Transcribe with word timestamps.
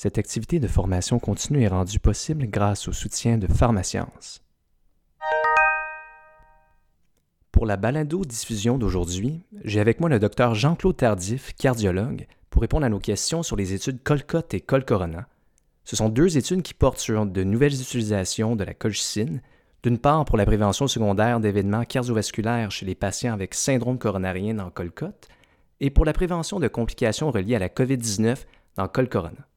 Cette 0.00 0.16
activité 0.16 0.60
de 0.60 0.68
formation 0.68 1.18
continue 1.18 1.64
est 1.64 1.66
rendue 1.66 1.98
possible 1.98 2.46
grâce 2.46 2.86
au 2.86 2.92
soutien 2.92 3.36
de 3.36 3.48
Pharmascience. 3.48 4.40
Pour 7.50 7.66
la 7.66 7.76
balado-diffusion 7.76 8.78
d'aujourd'hui, 8.78 9.42
j'ai 9.64 9.80
avec 9.80 9.98
moi 9.98 10.08
le 10.08 10.20
docteur 10.20 10.54
Jean-Claude 10.54 10.98
Tardif, 10.98 11.52
cardiologue, 11.58 12.28
pour 12.48 12.62
répondre 12.62 12.86
à 12.86 12.88
nos 12.88 13.00
questions 13.00 13.42
sur 13.42 13.56
les 13.56 13.72
études 13.72 14.00
Colcott 14.04 14.54
et 14.54 14.60
Colcorona. 14.60 15.26
Ce 15.82 15.96
sont 15.96 16.10
deux 16.10 16.38
études 16.38 16.62
qui 16.62 16.74
portent 16.74 17.00
sur 17.00 17.26
de 17.26 17.42
nouvelles 17.42 17.74
utilisations 17.74 18.54
de 18.54 18.62
la 18.62 18.74
colchicine, 18.74 19.42
d'une 19.82 19.98
part 19.98 20.26
pour 20.26 20.38
la 20.38 20.46
prévention 20.46 20.86
secondaire 20.86 21.40
d'événements 21.40 21.84
cardiovasculaires 21.84 22.70
chez 22.70 22.86
les 22.86 22.94
patients 22.94 23.34
avec 23.34 23.52
syndrome 23.52 23.98
coronarien 23.98 24.54
dans 24.54 24.70
Colcott, 24.70 25.26
et 25.80 25.90
pour 25.90 26.04
la 26.04 26.12
prévention 26.12 26.60
de 26.60 26.68
complications 26.68 27.32
reliées 27.32 27.56
à 27.56 27.58
la 27.58 27.68
COVID-19 27.68 28.36
dans 28.76 28.86
Colcorona. 28.86 29.48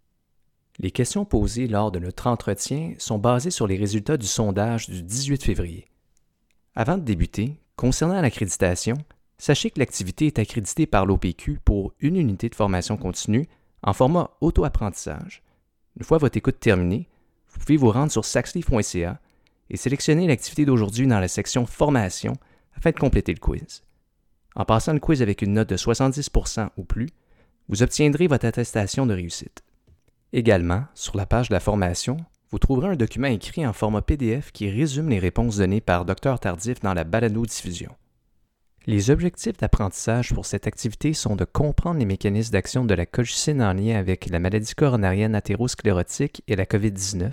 Les 0.82 0.90
questions 0.90 1.26
posées 1.26 1.68
lors 1.68 1.92
de 1.92 2.00
notre 2.00 2.26
entretien 2.26 2.96
sont 2.98 3.20
basées 3.20 3.52
sur 3.52 3.68
les 3.68 3.78
résultats 3.78 4.18
du 4.18 4.26
sondage 4.26 4.90
du 4.90 5.04
18 5.04 5.44
février. 5.44 5.88
Avant 6.74 6.98
de 6.98 7.04
débuter, 7.04 7.60
concernant 7.76 8.20
l'accréditation, 8.20 8.98
sachez 9.38 9.70
que 9.70 9.78
l'activité 9.78 10.26
est 10.26 10.40
accréditée 10.40 10.88
par 10.88 11.06
l'OPQ 11.06 11.60
pour 11.64 11.94
une 12.00 12.16
unité 12.16 12.50
de 12.50 12.56
formation 12.56 12.98
continue 12.98 13.48
en 13.84 13.94
format 13.94 14.32
auto-apprentissage. 14.42 15.44
Une 15.98 16.04
fois 16.04 16.18
votre 16.18 16.38
écoute 16.38 16.60
terminée, 16.60 17.08
vous 17.50 17.60
pouvez 17.60 17.78
vous 17.78 17.92
rendre 17.92 18.12
sur 18.12 18.26
saxleaf.ca 18.26 19.20
et 19.70 19.78
sélectionner 19.78 20.26
l'activité 20.26 20.66
d'aujourd'hui 20.66 21.06
dans 21.06 21.20
la 21.20 21.28
section 21.28 21.68
Formation 21.68 22.34
afin 22.76 22.90
de 22.90 22.98
compléter 22.98 23.34
le 23.34 23.40
quiz. 23.40 23.84
En 24.56 24.66
passant 24.66 24.94
le 24.94 25.00
quiz 25.00 25.22
avec 25.22 25.44
une 25.44 25.54
note 25.54 25.70
de 25.70 25.78
70% 25.78 26.70
ou 26.76 26.86
plus, 26.86 27.10
vous 27.70 27.84
obtiendrez 27.84 28.26
votre 28.26 28.48
attestation 28.48 29.06
de 29.06 29.14
réussite. 29.14 29.62
Également, 30.34 30.86
sur 30.94 31.18
la 31.18 31.26
page 31.26 31.50
de 31.50 31.54
la 31.54 31.60
formation, 31.60 32.18
vous 32.52 32.60
trouverez 32.60 32.90
un 32.90 32.96
document 32.96 33.28
écrit 33.28 33.66
en 33.66 33.74
format 33.74 34.02
PDF 34.02 34.52
qui 34.52 34.70
résume 34.70 35.10
les 35.10 35.20
réponses 35.20 35.58
données 35.58 35.82
par 35.82 36.06
Dr 36.06 36.40
Tardif 36.40 36.80
dans 36.80 36.94
la 36.94 37.04
balado-diffusion. 37.04 37.92
Les 38.88 39.10
objectifs 39.10 39.58
d'apprentissage 39.58 40.34
pour 40.34 40.46
cette 40.46 40.68
activité 40.68 41.14
sont 41.14 41.36
de 41.36 41.46
comprendre 41.46 42.00
les 42.00 42.06
mécanismes 42.06 42.54
d'action 42.54 42.84
de 42.84 42.94
la 42.94 43.06
colchicine 43.06 43.62
en 43.62 43.74
lien 43.74 43.98
avec 43.98 44.30
la 44.30 44.40
maladie 44.40 44.74
coronarienne 44.74 45.36
athérosclérotique 45.36 46.44
et 46.48 46.56
la 46.56 46.66
COVID-19, 46.66 47.32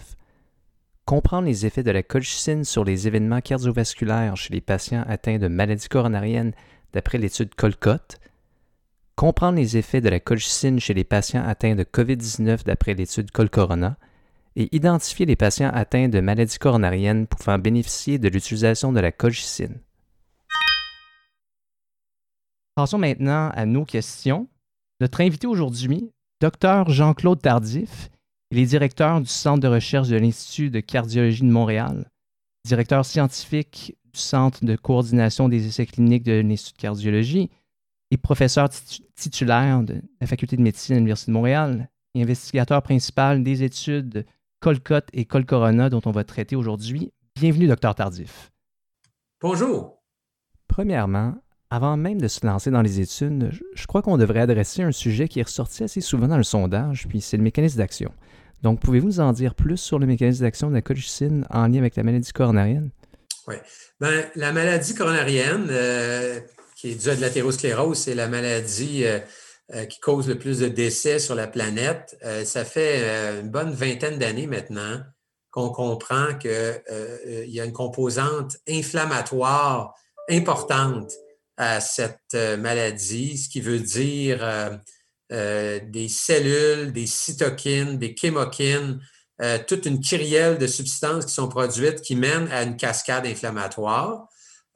comprendre 1.05 1.47
les 1.47 1.65
effets 1.65 1.83
de 1.83 1.91
la 1.91 2.03
colchicine 2.03 2.65
sur 2.65 2.85
les 2.85 3.07
événements 3.07 3.41
cardiovasculaires 3.41 4.37
chez 4.37 4.53
les 4.53 4.61
patients 4.61 5.05
atteints 5.09 5.39
de 5.39 5.49
maladie 5.49 5.89
coronarienne 5.89 6.53
d'après 6.93 7.17
l'étude 7.17 7.55
Colcott, 7.55 8.19
comprendre 9.19 9.59
les 9.59 9.77
effets 9.77 10.01
de 10.01 10.09
la 10.09 10.21
colchicine 10.21 10.79
chez 10.79 10.95
les 10.95 11.03
patients 11.03 11.45
atteints 11.45 11.75
de 11.75 11.83
COVID-19 11.83 12.65
d'après 12.65 12.95
l'étude 12.95 13.33
Colcorona 13.33 13.97
et 14.55 14.69
identifier 14.71 15.27
les 15.27 15.35
patients 15.35 15.73
atteints 15.75 16.09
de 16.09 16.21
maladies 16.21 16.59
coronariennes 16.59 17.27
pouvant 17.27 17.59
bénéficier 17.59 18.21
de 18.21 18.29
l'utilisation 18.29 18.93
de 18.93 19.01
la 19.01 19.11
colchicine. 19.11 19.81
Passons 22.77 22.99
maintenant 22.99 23.51
à 23.55 23.67
nos 23.67 23.85
questions. 23.85 24.47
Notre 25.01 25.21
invité 25.21 25.49
aujourd'hui, 25.49 26.13
Dr 26.41 26.89
Jean-Claude 26.89 27.43
Tardif, 27.43 28.11
il 28.53 28.61
est 28.61 28.67
directeur 28.67 29.21
du 29.21 29.27
Centre 29.27 29.59
de 29.59 29.67
recherche 29.67 30.07
de 30.07 30.17
l'Institut 30.17 30.71
de 30.71 30.79
cardiologie 30.79 31.43
de 31.43 31.51
Montréal, 31.51 32.09
directeur 32.65 33.05
scientifique 33.05 33.97
du 34.15 34.21
Centre 34.21 34.65
de 34.65 34.77
coordination 34.77 35.49
des 35.49 35.67
essais 35.67 35.87
cliniques 35.87 36.23
de 36.23 36.41
l'Institut 36.41 36.77
de 36.77 36.83
cardiologie 36.83 37.51
et 38.11 38.17
professeur 38.17 38.69
titulaire 39.17 39.83
de 39.83 40.01
la 40.21 40.27
Faculté 40.27 40.57
de 40.57 40.63
médecine 40.63 40.95
de 40.95 40.99
l'Université 40.99 41.31
de 41.31 41.35
Montréal 41.35 41.89
et 42.15 42.23
investigateur 42.23 42.83
principal 42.83 43.43
des 43.43 43.63
études 43.63 44.25
Colcott 44.61 45.07
et 45.13 45.25
Colcorona 45.25 45.91
dont 45.91 46.01
on 46.05 46.11
va 46.11 46.25
traiter 46.25 46.57
aujourd'hui. 46.57 47.13
Bienvenue, 47.37 47.69
docteur 47.69 47.95
Tardif. 47.95 48.51
Bonjour. 49.41 50.03
Premièrement, 50.67 51.35
avant 51.71 51.97
même 51.97 52.21
de 52.21 52.29
se 52.29 52.45
lancer 52.47 52.71
dans 52.71 52.83
les 52.83 53.01
études, 53.01 53.53
je 53.75 53.87
crois 53.87 54.03
qu'on 54.03 54.17
devrait 54.17 54.41
adresser 54.41 54.83
un 54.83 54.91
sujet 54.91 55.29
qui 55.29 55.39
est 55.39 55.45
ressorti 55.45 55.85
assez 55.85 56.01
souvent 56.01 56.29
dans 56.29 56.37
le 56.37 56.43
sondage, 56.43 57.07
puis 57.09 57.21
c'est 57.21 57.37
le 57.37 57.43
mécanisme 57.43 57.79
d'action. 57.79 58.11
Donc, 58.63 58.81
pouvez-vous 58.81 59.07
nous 59.07 59.21
en 59.21 59.33
dire 59.33 59.55
plus 59.55 59.77
sur 59.77 59.99
le 59.99 60.07
mécanisme 60.07 60.43
d'action 60.43 60.69
de 60.69 60.75
la 60.75 60.83
colchicine 60.83 61.47
en 61.51 61.69
lien 61.69 61.79
avec 61.79 61.95
la 61.95 62.03
maladie 62.03 62.33
coronarienne? 62.33 62.91
Oui. 63.47 63.55
Ben, 64.01 64.25
la 64.35 64.53
maladie 64.53 64.95
coronarienne, 64.95 65.67
euh, 65.71 66.41
qui 66.79 66.93
est 66.93 66.95
due 66.95 67.11
à 67.11 67.17
de 67.17 67.21
l'athérosclérose, 67.21 67.99
c'est 67.99 68.15
la 68.15 68.29
maladie 68.29 69.05
euh, 69.05 69.19
euh, 69.75 69.85
qui 69.87 69.99
cause 69.99 70.29
le 70.29 70.39
plus 70.39 70.61
de 70.61 70.69
décès 70.69 71.19
sur 71.19 71.35
la 71.35 71.49
planète. 71.49 72.17
Euh, 72.25 72.45
ça 72.45 72.65
fait 72.65 73.41
une 73.41 73.51
bonne 73.51 73.73
vingtaine 73.73 74.19
d'années 74.19 74.47
maintenant 74.47 75.01
qu'on 75.51 75.71
comprend 75.71 76.35
qu'il 76.39 76.83
y 77.49 77.61
a 77.61 77.65
une 77.65 77.73
composante 77.73 78.59
inflammatoire 78.69 79.95
importante 80.31 81.11
à 81.57 81.81
cette 81.81 82.35
maladie, 82.35 83.39
ce 83.39 83.49
qui 83.49 83.63
veut 83.63 83.81
dire 83.81 84.79
des 85.31 86.09
cellules, 86.09 86.93
des 86.93 87.07
cytokines, 87.07 87.99
des 87.99 88.15
chémokines, 88.15 89.01
toute 89.67 89.87
une 89.87 90.01
kyrielle 90.01 90.59
de 90.59 90.67
substances 90.67 91.25
qui 91.25 91.33
sont 91.33 91.49
produites 91.49 92.03
qui 92.03 92.15
mènent 92.15 92.49
à 92.53 92.63
une 92.63 92.77
cascade 92.77 93.27
inflammatoire. 93.27 94.29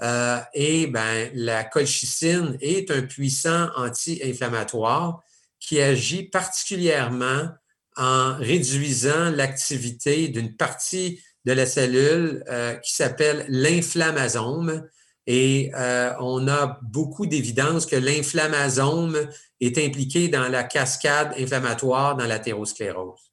Euh, 0.03 0.41
et 0.53 0.89
ben, 0.89 1.31
la 1.35 1.65
colchicine 1.65 2.57
est 2.61 2.91
un 2.91 3.03
puissant 3.03 3.69
anti-inflammatoire 3.77 5.23
qui 5.61 5.81
agit 5.81 6.25
particulièrement 6.25 7.49
en 7.97 8.35
réduisant 8.37 9.31
l'activité 9.31 10.29
d'une 10.29 10.57
partie 10.57 11.21
de 11.45 11.53
la 11.53 11.67
cellule 11.67 12.43
euh, 12.49 12.75
qui 12.77 12.95
s'appelle 12.95 13.45
l'inflammasome. 13.49 14.89
Et 15.29 15.71
euh, 15.77 16.13
on 16.19 16.49
a 16.49 16.81
beaucoup 16.83 17.27
d'évidence 17.27 17.87
que 17.87 17.95
l'inflammasome 17.95 19.29
est 19.61 19.79
impliqué 19.79 20.29
dans 20.29 20.49
la 20.49 20.65
cascade 20.65 21.33
inflammatoire 21.39 22.17
dans 22.17 22.27
l'athérosclérose. 22.27 23.33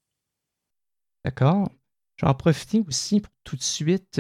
D'accord. 1.26 1.72
J'en 2.18 2.36
profite 2.36 2.88
aussi 2.88 3.22
pour 3.22 3.34
tout 3.44 3.56
de 3.56 3.64
suite 3.64 4.20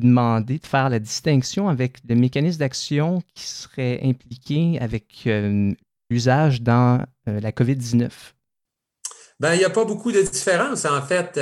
demander 0.00 0.58
de 0.58 0.66
faire 0.66 0.88
la 0.88 0.98
distinction 0.98 1.68
avec 1.68 1.98
le 2.08 2.14
mécanisme 2.14 2.58
d'action 2.58 3.22
qui 3.34 3.46
serait 3.46 4.00
impliqué 4.02 4.78
avec 4.80 5.04
euh, 5.26 5.72
l'usage 6.10 6.62
dans 6.62 7.04
euh, 7.28 7.40
la 7.40 7.52
COVID-19? 7.52 8.10
Ben, 9.38 9.54
il 9.54 9.58
n'y 9.58 9.64
a 9.64 9.70
pas 9.70 9.84
beaucoup 9.84 10.12
de 10.12 10.20
différence. 10.20 10.84
En 10.84 11.00
fait, 11.00 11.38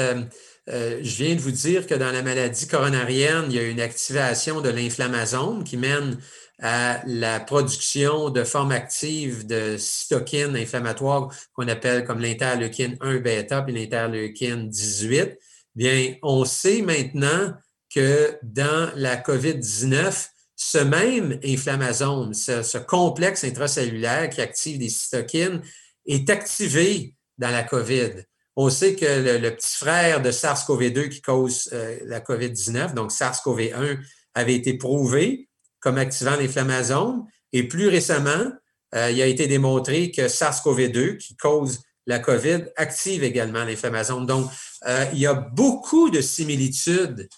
euh, 0.68 1.00
je 1.02 1.24
viens 1.24 1.34
de 1.34 1.40
vous 1.40 1.50
dire 1.50 1.86
que 1.86 1.94
dans 1.94 2.12
la 2.12 2.22
maladie 2.22 2.68
coronarienne, 2.68 3.46
il 3.48 3.56
y 3.56 3.58
a 3.58 3.62
une 3.62 3.80
activation 3.80 4.60
de 4.60 4.68
l'inflammasome 4.68 5.64
qui 5.64 5.76
mène 5.76 6.18
à 6.60 7.00
la 7.06 7.40
production 7.40 8.30
de 8.30 8.44
formes 8.44 8.72
actives 8.72 9.46
de 9.46 9.76
cytokines 9.78 10.56
inflammatoires 10.56 11.28
qu'on 11.52 11.68
appelle 11.68 12.04
comme 12.04 12.20
l'interleukine 12.20 12.96
1 13.00 13.18
bêta 13.18 13.64
et 13.66 13.72
l'interleukine 13.72 14.68
18. 14.68 15.38
Bien, 15.76 16.14
on 16.22 16.44
sait 16.44 16.82
maintenant 16.82 17.54
que 17.94 18.36
dans 18.42 18.90
la 18.96 19.16
COVID-19, 19.16 20.28
ce 20.56 20.78
même 20.78 21.38
inflammasome, 21.44 22.34
ce, 22.34 22.78
complexe 22.78 23.44
intracellulaire 23.44 24.28
qui 24.28 24.40
active 24.40 24.78
des 24.78 24.88
cytokines, 24.88 25.62
est 26.06 26.28
activé 26.30 27.14
dans 27.38 27.50
la 27.50 27.62
COVID. 27.62 28.24
On 28.56 28.70
sait 28.70 28.96
que 28.96 29.38
le, 29.40 29.54
petit 29.54 29.76
frère 29.76 30.20
de 30.20 30.32
SARS-CoV-2 30.32 31.08
qui 31.10 31.22
cause 31.22 31.70
euh, 31.72 31.98
la 32.06 32.20
COVID-19, 32.20 32.94
donc 32.94 33.12
SARS-CoV-1, 33.12 33.98
avait 34.34 34.54
été 34.54 34.74
prouvé 34.74 35.48
comme 35.80 35.96
activant 35.96 36.36
l'inflammasome. 36.36 37.24
Et 37.52 37.68
plus 37.68 37.88
récemment, 37.88 38.50
euh, 38.94 39.10
il 39.12 39.22
a 39.22 39.26
été 39.26 39.46
démontré 39.46 40.10
que 40.10 40.22
SARS-CoV-2, 40.28 41.18
qui 41.18 41.36
cause 41.36 41.80
la 42.06 42.18
COVID, 42.18 42.64
active 42.76 43.22
également 43.22 43.64
l'inflammasome. 43.64 44.26
Donc, 44.26 44.50
euh, 44.86 45.04
il 45.12 45.20
y 45.20 45.26
a 45.26 45.34
beaucoup 45.34 46.10
de 46.10 46.20
similitudes 46.20 47.28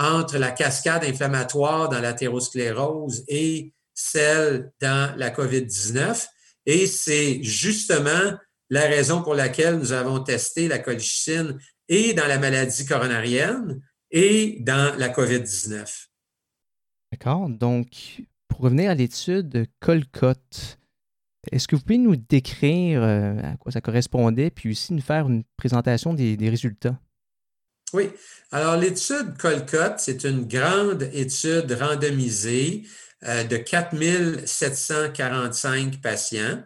entre 0.00 0.38
la 0.38 0.50
cascade 0.50 1.04
inflammatoire 1.04 1.90
dans 1.90 2.00
l'athérosclérose 2.00 3.22
et 3.28 3.74
celle 3.92 4.72
dans 4.80 5.14
la 5.18 5.30
COVID-19. 5.30 6.26
Et 6.64 6.86
c'est 6.86 7.42
justement 7.42 8.32
la 8.70 8.82
raison 8.82 9.22
pour 9.22 9.34
laquelle 9.34 9.76
nous 9.76 9.92
avons 9.92 10.20
testé 10.20 10.68
la 10.68 10.78
colchicine 10.78 11.58
et 11.88 12.14
dans 12.14 12.26
la 12.26 12.38
maladie 12.38 12.86
coronarienne 12.86 13.82
et 14.10 14.58
dans 14.60 14.96
la 14.96 15.10
COVID-19. 15.10 16.06
D'accord. 17.12 17.50
Donc, 17.50 18.22
pour 18.48 18.60
revenir 18.60 18.90
à 18.90 18.94
l'étude 18.94 19.50
de 19.50 19.66
Colcott, 19.80 20.78
est-ce 21.52 21.68
que 21.68 21.76
vous 21.76 21.82
pouvez 21.82 21.98
nous 21.98 22.16
décrire 22.16 23.02
euh, 23.02 23.38
à 23.42 23.56
quoi 23.58 23.72
ça 23.72 23.82
correspondait, 23.82 24.50
puis 24.50 24.70
aussi 24.70 24.94
nous 24.94 25.02
faire 25.02 25.28
une 25.28 25.42
présentation 25.58 26.14
des 26.14 26.48
résultats? 26.48 26.98
Oui. 27.92 28.10
Alors, 28.52 28.76
l'étude 28.76 29.36
Colcott, 29.38 29.94
c'est 29.98 30.22
une 30.24 30.46
grande 30.46 31.02
étude 31.12 31.72
randomisée 31.72 32.84
euh, 33.24 33.42
de 33.44 33.56
4745 33.56 36.00
patients 36.00 36.62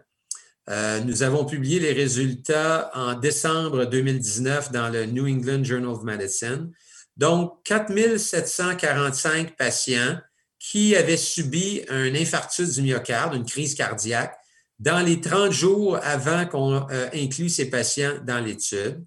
Euh, 0.70 1.00
nous 1.00 1.22
avons 1.22 1.44
publié 1.44 1.78
les 1.78 1.92
résultats 1.92 2.90
en 2.94 3.14
décembre 3.14 3.84
2019 3.84 4.72
dans 4.72 4.88
le 4.88 5.04
New 5.04 5.26
England 5.26 5.62
Journal 5.62 5.90
of 5.90 6.02
Medicine. 6.04 6.72
Donc, 7.16 7.62
4745 7.64 9.56
patients 9.56 10.18
qui 10.58 10.96
avaient 10.96 11.18
subi 11.18 11.82
un 11.90 12.14
infarctus 12.14 12.76
du 12.76 12.82
myocarde, 12.82 13.34
une 13.34 13.44
crise 13.44 13.74
cardiaque, 13.74 14.34
dans 14.78 15.00
les 15.00 15.20
30 15.20 15.52
jours 15.52 15.98
avant 16.02 16.46
qu'on 16.46 16.88
euh, 16.90 17.08
inclue 17.12 17.50
ces 17.50 17.68
patients 17.68 18.14
dans 18.24 18.40
l'étude. 18.40 19.04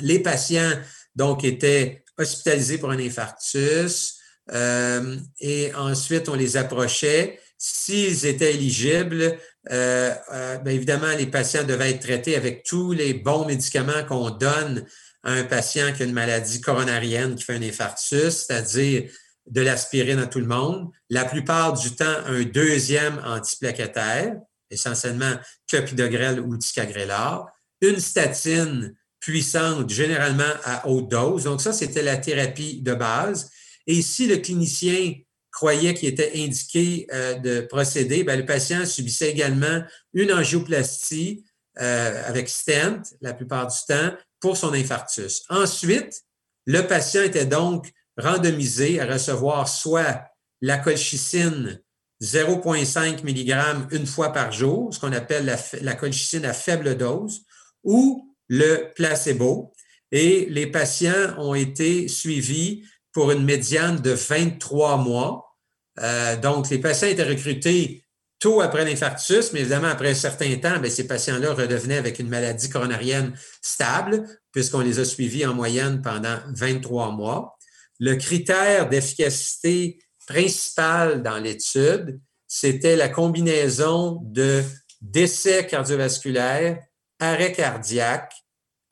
Les 0.00 0.20
patients, 0.20 0.72
donc, 1.16 1.42
étaient 1.42 2.04
hospitalisés 2.18 2.78
pour 2.78 2.90
un 2.90 2.98
infarctus 2.98 4.16
euh, 4.52 5.16
et 5.40 5.74
ensuite, 5.74 6.28
on 6.28 6.34
les 6.34 6.56
approchait. 6.56 7.40
S'ils 7.58 8.26
étaient 8.26 8.54
éligibles, 8.54 9.38
euh, 9.70 10.14
bien 10.58 10.72
évidemment, 10.72 11.10
les 11.16 11.26
patients 11.26 11.64
devaient 11.64 11.90
être 11.90 12.02
traités 12.02 12.36
avec 12.36 12.62
tous 12.64 12.92
les 12.92 13.14
bons 13.14 13.46
médicaments 13.46 14.04
qu'on 14.06 14.30
donne 14.30 14.86
à 15.22 15.32
un 15.32 15.44
patient 15.44 15.92
qui 15.92 16.02
a 16.02 16.06
une 16.06 16.12
maladie 16.12 16.60
coronarienne 16.60 17.34
qui 17.34 17.44
fait 17.44 17.56
un 17.56 17.62
infarctus, 17.62 18.46
c'est-à-dire 18.46 19.10
de 19.46 19.60
l'aspirine 19.60 20.18
à 20.18 20.26
tout 20.26 20.40
le 20.40 20.46
monde. 20.46 20.90
La 21.08 21.24
plupart 21.24 21.72
du 21.72 21.92
temps, 21.92 22.04
un 22.26 22.42
deuxième 22.42 23.20
antiplaquettaire, 23.24 24.36
essentiellement 24.70 25.34
clopidogrel 25.68 26.40
ou 26.40 26.56
ticagrelor, 26.56 27.48
une 27.80 27.98
statine 27.98 28.94
puissante, 29.26 29.90
généralement 29.90 30.44
à 30.62 30.86
haute 30.86 31.08
dose. 31.08 31.44
Donc 31.44 31.60
ça, 31.60 31.72
c'était 31.72 32.02
la 32.02 32.16
thérapie 32.16 32.80
de 32.80 32.94
base. 32.94 33.50
Et 33.84 34.00
si 34.00 34.28
le 34.28 34.36
clinicien 34.36 35.14
croyait 35.50 35.94
qu'il 35.94 36.08
était 36.08 36.30
indiqué 36.36 37.08
euh, 37.12 37.34
de 37.34 37.60
procéder, 37.62 38.22
bien, 38.22 38.36
le 38.36 38.46
patient 38.46 38.86
subissait 38.86 39.30
également 39.30 39.82
une 40.14 40.32
angioplastie 40.32 41.44
euh, 41.80 42.22
avec 42.24 42.48
stent 42.48 43.16
la 43.20 43.34
plupart 43.34 43.66
du 43.66 43.76
temps 43.88 44.12
pour 44.38 44.56
son 44.56 44.72
infarctus. 44.72 45.42
Ensuite, 45.48 46.22
le 46.64 46.86
patient 46.86 47.24
était 47.24 47.46
donc 47.46 47.90
randomisé 48.16 49.00
à 49.00 49.12
recevoir 49.12 49.68
soit 49.68 50.22
la 50.60 50.78
colchicine 50.78 51.80
0,5 52.22 53.24
mg 53.24 53.92
une 53.92 54.06
fois 54.06 54.32
par 54.32 54.52
jour, 54.52 54.94
ce 54.94 55.00
qu'on 55.00 55.12
appelle 55.12 55.58
la, 55.82 55.94
colchicine 55.96 56.44
à 56.44 56.52
faible 56.52 56.96
dose, 56.96 57.42
ou 57.82 58.35
le 58.48 58.92
placebo. 58.94 59.72
Et 60.12 60.46
les 60.50 60.66
patients 60.66 61.34
ont 61.38 61.54
été 61.54 62.08
suivis 62.08 62.84
pour 63.12 63.30
une 63.30 63.44
médiane 63.44 64.00
de 64.00 64.12
23 64.12 64.98
mois. 64.98 65.56
Euh, 66.00 66.36
donc, 66.36 66.70
les 66.70 66.78
patients 66.78 67.08
étaient 67.08 67.24
recrutés 67.24 68.04
tôt 68.38 68.60
après 68.60 68.84
l'infarctus, 68.84 69.52
mais 69.52 69.60
évidemment, 69.60 69.88
après 69.88 70.10
un 70.10 70.14
certain 70.14 70.54
temps, 70.56 70.78
bien, 70.78 70.90
ces 70.90 71.06
patients-là 71.06 71.54
redevenaient 71.54 71.96
avec 71.96 72.18
une 72.18 72.28
maladie 72.28 72.68
coronarienne 72.68 73.32
stable, 73.62 74.26
puisqu'on 74.52 74.80
les 74.80 74.98
a 74.98 75.04
suivis 75.04 75.46
en 75.46 75.54
moyenne 75.54 76.02
pendant 76.02 76.38
23 76.54 77.12
mois. 77.12 77.56
Le 77.98 78.14
critère 78.16 78.88
d'efficacité 78.88 79.98
principal 80.26 81.22
dans 81.22 81.38
l'étude, 81.38 82.20
c'était 82.46 82.96
la 82.96 83.08
combinaison 83.08 84.20
de 84.24 84.62
décès 85.00 85.66
cardiovasculaire, 85.66 86.78
arrêt 87.18 87.52
cardiaque, 87.52 88.34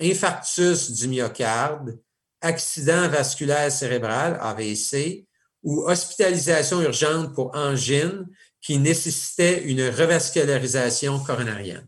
infarctus 0.01 0.91
du 0.93 1.09
myocarde, 1.09 1.99
accident 2.41 3.09
vasculaire 3.09 3.73
cérébral, 3.73 4.39
AVC, 4.41 5.27
ou 5.63 5.89
hospitalisation 5.89 6.83
urgente 6.83 7.35
pour 7.35 7.55
angine 7.57 8.27
qui 8.61 8.79
nécessitait 8.79 9.63
une 9.65 9.89
revascularisation 9.89 11.19
coronarienne. 11.21 11.87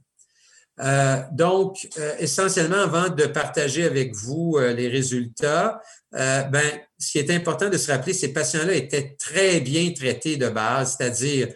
Euh, 0.80 1.22
donc, 1.32 1.88
euh, 1.98 2.14
essentiellement, 2.18 2.82
avant 2.82 3.08
de 3.08 3.24
partager 3.26 3.84
avec 3.84 4.14
vous 4.14 4.56
euh, 4.58 4.74
les 4.74 4.88
résultats, 4.88 5.80
ben, 6.12 6.80
ce 6.98 7.10
qui 7.12 7.18
est 7.18 7.30
important 7.30 7.68
de 7.68 7.76
se 7.76 7.92
rappeler, 7.92 8.14
ces 8.14 8.32
patients-là 8.32 8.72
étaient 8.72 9.16
très 9.18 9.60
bien 9.60 9.92
traités 9.92 10.38
de 10.38 10.48
base, 10.48 10.96
c'est-à-dire 10.96 11.48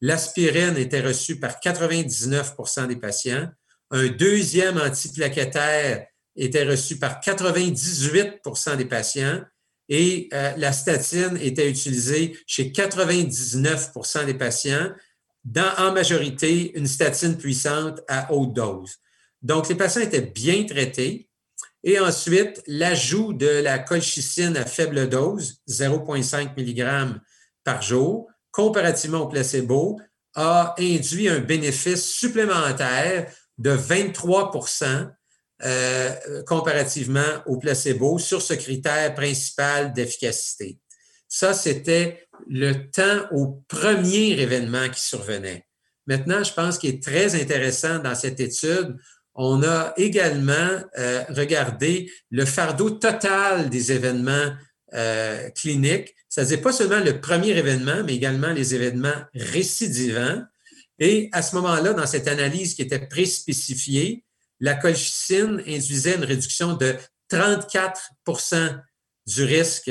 l'aspirine 0.00 0.78
était 0.78 1.02
reçue 1.02 1.38
par 1.38 1.60
99% 1.60 2.86
des 2.86 2.96
patients, 2.96 3.48
un 3.90 4.08
deuxième 4.08 4.78
antiplaquettaire 4.78 6.06
était 6.36 6.64
reçu 6.64 6.98
par 6.98 7.20
98% 7.20 8.76
des 8.76 8.84
patients 8.84 9.42
et 9.88 10.28
euh, 10.34 10.52
la 10.56 10.72
statine 10.72 11.38
était 11.40 11.68
utilisée 11.68 12.38
chez 12.46 12.70
99% 12.70 14.26
des 14.26 14.34
patients, 14.34 14.90
dans, 15.44 15.72
en 15.78 15.92
majorité 15.92 16.76
une 16.76 16.86
statine 16.86 17.38
puissante 17.38 18.00
à 18.06 18.32
haute 18.32 18.52
dose. 18.52 18.96
Donc, 19.40 19.68
les 19.68 19.74
patients 19.74 20.02
étaient 20.02 20.20
bien 20.20 20.64
traités. 20.64 21.28
Et 21.84 21.98
ensuite, 21.98 22.62
l'ajout 22.66 23.32
de 23.32 23.46
la 23.46 23.78
colchicine 23.78 24.56
à 24.56 24.66
faible 24.66 25.08
dose, 25.08 25.62
0,5 25.68 26.54
mg 26.56 27.20
par 27.64 27.80
jour, 27.80 28.28
comparativement 28.50 29.20
au 29.20 29.28
placebo, 29.28 29.98
a 30.34 30.74
induit 30.78 31.28
un 31.28 31.38
bénéfice 31.38 32.12
supplémentaire 32.12 33.32
de 33.58 33.70
23% 33.70 35.10
euh, 35.64 36.42
comparativement 36.44 37.42
au 37.46 37.58
placebo 37.58 38.18
sur 38.18 38.40
ce 38.40 38.54
critère 38.54 39.14
principal 39.14 39.92
d'efficacité. 39.92 40.78
Ça, 41.28 41.52
c'était 41.52 42.28
le 42.48 42.90
temps 42.90 43.26
au 43.32 43.62
premier 43.68 44.40
événement 44.40 44.88
qui 44.88 45.00
survenait. 45.00 45.64
Maintenant, 46.06 46.42
je 46.42 46.52
pense 46.54 46.78
qu'il 46.78 46.90
est 46.94 47.02
très 47.02 47.34
intéressant 47.40 47.98
dans 47.98 48.14
cette 48.14 48.40
étude, 48.40 48.96
on 49.34 49.62
a 49.62 49.92
également 49.96 50.82
euh, 50.98 51.22
regardé 51.28 52.10
le 52.30 52.44
fardeau 52.44 52.90
total 52.90 53.70
des 53.70 53.92
événements 53.92 54.52
euh, 54.94 55.48
cliniques, 55.50 56.14
c'est-à-dire 56.28 56.60
pas 56.60 56.72
seulement 56.72 56.98
le 56.98 57.20
premier 57.20 57.50
événement, 57.50 58.02
mais 58.04 58.16
également 58.16 58.50
les 58.50 58.74
événements 58.74 59.22
récidivants. 59.34 60.42
Et 60.98 61.28
à 61.32 61.42
ce 61.42 61.54
moment-là, 61.56 61.92
dans 61.92 62.06
cette 62.06 62.28
analyse 62.28 62.74
qui 62.74 62.82
était 62.82 63.06
préspécifiée, 63.06 64.24
la 64.60 64.74
colchicine 64.74 65.62
induisait 65.66 66.16
une 66.16 66.24
réduction 66.24 66.74
de 66.74 66.96
34% 67.30 68.80
du 69.26 69.44
risque 69.44 69.90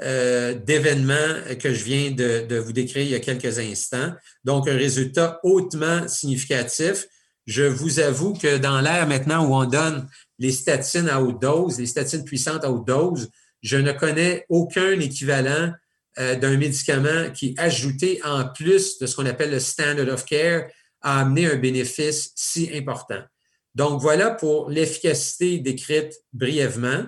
euh, 0.00 0.54
d'événements 0.54 1.56
que 1.58 1.74
je 1.74 1.84
viens 1.84 2.10
de, 2.10 2.56
vous 2.58 2.72
décrire 2.72 3.02
il 3.02 3.10
y 3.10 3.14
a 3.14 3.20
quelques 3.20 3.58
instants. 3.58 4.12
Donc, 4.44 4.68
un 4.68 4.76
résultat 4.76 5.40
hautement 5.42 6.06
significatif. 6.08 7.06
Je 7.46 7.64
vous 7.64 7.98
avoue 7.98 8.34
que 8.34 8.58
dans 8.58 8.80
l'ère 8.80 9.06
maintenant 9.08 9.46
où 9.46 9.54
on 9.54 9.64
donne 9.64 10.08
les 10.38 10.52
statines 10.52 11.08
à 11.08 11.20
haute 11.20 11.40
dose, 11.40 11.78
les 11.78 11.86
statines 11.86 12.24
puissantes 12.24 12.64
à 12.64 12.70
haute 12.70 12.86
dose, 12.86 13.30
je 13.62 13.76
ne 13.76 13.92
connais 13.92 14.44
aucun 14.48 15.00
équivalent 15.00 15.72
euh, 16.18 16.34
d'un 16.36 16.56
médicament 16.56 17.30
qui, 17.32 17.54
ajouté 17.58 18.20
en 18.24 18.48
plus 18.48 18.98
de 18.98 19.06
ce 19.06 19.14
qu'on 19.14 19.26
appelle 19.26 19.50
le 19.50 19.60
standard 19.60 20.08
of 20.08 20.24
care, 20.24 20.68
a 21.02 21.20
amené 21.20 21.46
un 21.46 21.56
bénéfice 21.56 22.32
si 22.34 22.70
important. 22.74 23.22
Donc, 23.74 24.00
voilà 24.00 24.30
pour 24.30 24.70
l'efficacité 24.70 25.58
décrite 25.58 26.14
brièvement. 26.32 27.04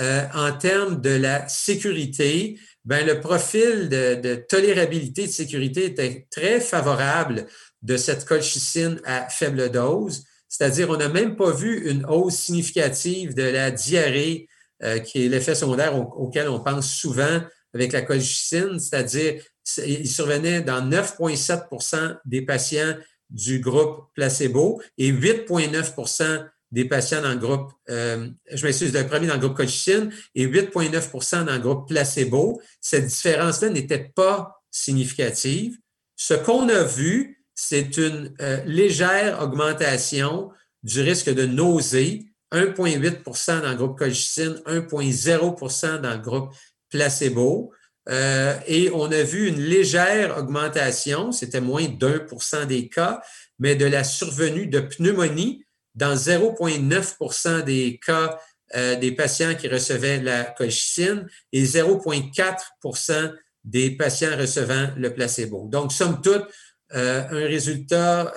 Euh, 0.00 0.24
en 0.34 0.52
termes 0.52 1.00
de 1.00 1.10
la 1.10 1.48
sécurité, 1.48 2.58
ben, 2.84 3.06
le 3.06 3.20
profil 3.20 3.88
de, 3.88 4.34
tolérabilité 4.48 5.26
de 5.26 5.32
sécurité 5.32 5.86
était 5.86 6.26
très 6.30 6.60
favorable 6.60 7.46
de 7.82 7.96
cette 7.96 8.24
colchicine 8.24 9.00
à 9.04 9.28
faible 9.28 9.70
dose, 9.70 10.24
c'est-à-dire 10.48 10.90
on 10.90 10.96
n'a 10.96 11.08
même 11.08 11.36
pas 11.36 11.52
vu 11.52 11.88
une 11.90 12.04
hausse 12.06 12.36
significative 12.36 13.34
de 13.34 13.42
la 13.42 13.70
diarrhée, 13.70 14.48
euh, 14.82 14.98
qui 14.98 15.24
est 15.24 15.28
l'effet 15.28 15.54
secondaire 15.54 15.96
auquel 15.96 16.48
on 16.48 16.60
pense 16.60 16.90
souvent 16.90 17.40
avec 17.74 17.92
la 17.92 18.02
colchicine, 18.02 18.78
c'est-à-dire 18.78 19.42
il 19.86 20.08
survenait 20.08 20.60
dans 20.60 20.88
9,7% 20.88 22.18
des 22.24 22.42
patients 22.42 22.94
du 23.30 23.60
groupe 23.60 24.06
placebo 24.14 24.80
et 24.98 25.12
8,9% 25.12 26.46
des 26.70 26.84
patients 26.84 27.22
dans 27.22 27.30
le 27.30 27.38
groupe, 27.38 27.72
euh, 27.88 28.28
je 28.52 28.66
m'excuse, 28.66 28.92
le 28.92 29.06
premier 29.06 29.28
dans 29.28 29.34
le 29.34 29.40
groupe 29.40 29.56
colchicine 29.56 30.12
et 30.34 30.46
8,9% 30.46 31.44
dans 31.44 31.52
le 31.52 31.60
groupe 31.60 31.88
placebo. 31.88 32.60
Cette 32.80 33.06
différence-là 33.06 33.70
n'était 33.70 34.10
pas 34.14 34.60
significative. 34.70 35.78
Ce 36.16 36.34
qu'on 36.34 36.68
a 36.68 36.82
vu, 36.82 37.44
c'est 37.54 37.96
une 37.96 38.34
euh, 38.40 38.62
légère 38.66 39.40
augmentation 39.40 40.50
du 40.82 41.00
risque 41.00 41.32
de 41.32 41.46
nausée, 41.46 42.26
1,8% 42.52 43.62
dans 43.62 43.70
le 43.70 43.76
groupe 43.76 43.98
colchicine, 43.98 44.60
1,0% 44.66 46.00
dans 46.00 46.12
le 46.12 46.18
groupe 46.18 46.52
placebo. 46.90 47.72
Euh, 48.08 48.54
et 48.66 48.90
on 48.92 49.10
a 49.10 49.22
vu 49.22 49.48
une 49.48 49.60
légère 49.60 50.36
augmentation, 50.36 51.32
c'était 51.32 51.60
moins 51.60 51.88
d'un 51.88 52.20
des 52.66 52.88
cas, 52.88 53.22
mais 53.58 53.76
de 53.76 53.86
la 53.86 54.04
survenue 54.04 54.66
de 54.66 54.80
pneumonie 54.80 55.64
dans 55.94 56.14
0,9% 56.14 57.62
des 57.62 57.98
cas 58.04 58.38
euh, 58.74 58.96
des 58.96 59.12
patients 59.12 59.54
qui 59.54 59.68
recevaient 59.68 60.20
la 60.20 60.44
colchicine 60.44 61.26
et 61.52 61.64
0,4% 61.64 63.32
des 63.62 63.90
patients 63.92 64.36
recevant 64.36 64.88
le 64.96 65.14
placebo. 65.14 65.68
Donc, 65.70 65.92
somme 65.92 66.20
toute, 66.20 66.44
un 66.90 67.26
résultat, 67.30 68.32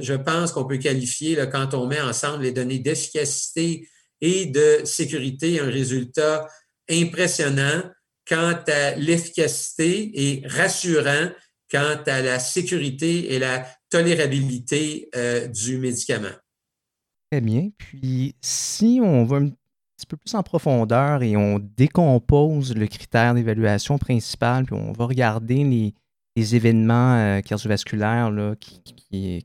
je 0.00 0.14
pense 0.14 0.50
qu'on 0.50 0.64
peut 0.64 0.78
qualifier, 0.78 1.38
quand 1.52 1.74
on 1.74 1.86
met 1.86 2.00
ensemble 2.00 2.42
les 2.42 2.50
données 2.50 2.80
d'efficacité 2.80 3.88
et 4.20 4.46
de 4.46 4.80
sécurité, 4.84 5.60
un 5.60 5.70
résultat 5.70 6.48
impressionnant 6.90 7.82
quant 8.28 8.58
à 8.68 8.94
l'efficacité 8.96 10.10
et 10.14 10.46
rassurant 10.46 11.30
quant 11.70 12.02
à 12.06 12.20
la 12.20 12.38
sécurité 12.38 13.32
et 13.32 13.38
la 13.38 13.66
tolérabilité 13.90 15.08
du 15.52 15.78
médicament. 15.78 16.34
Très 17.30 17.40
bien. 17.40 17.70
Puis, 17.78 18.34
si 18.40 19.00
on 19.02 19.24
va 19.24 19.36
un 19.36 19.50
petit 20.00 20.06
peu 20.08 20.16
plus 20.16 20.34
en 20.34 20.42
profondeur 20.42 21.22
et 21.22 21.36
on 21.36 21.60
décompose 21.60 22.74
le 22.74 22.86
critère 22.88 23.34
d'évaluation 23.34 23.98
principal, 23.98 24.64
puis 24.64 24.74
on 24.74 24.92
va 24.92 25.04
regarder 25.04 25.62
les, 25.62 25.94
événements 26.56 27.16
euh, 27.16 27.40
cardiovasculaires 27.42 28.30
là, 28.30 28.56
qui, 28.58 28.80
qui, 28.82 29.44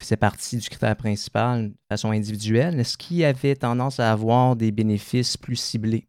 faisaient 0.00 0.16
partie 0.16 0.56
du 0.56 0.66
critère 0.66 0.96
principal 0.96 1.68
de 1.68 1.74
façon 1.90 2.10
individuelle, 2.10 2.80
est-ce 2.80 2.96
qu'il 2.96 3.18
y 3.18 3.24
avait 3.24 3.54
tendance 3.54 4.00
à 4.00 4.10
avoir 4.10 4.56
des 4.56 4.72
bénéfices 4.72 5.36
plus 5.36 5.56
ciblés? 5.56 6.08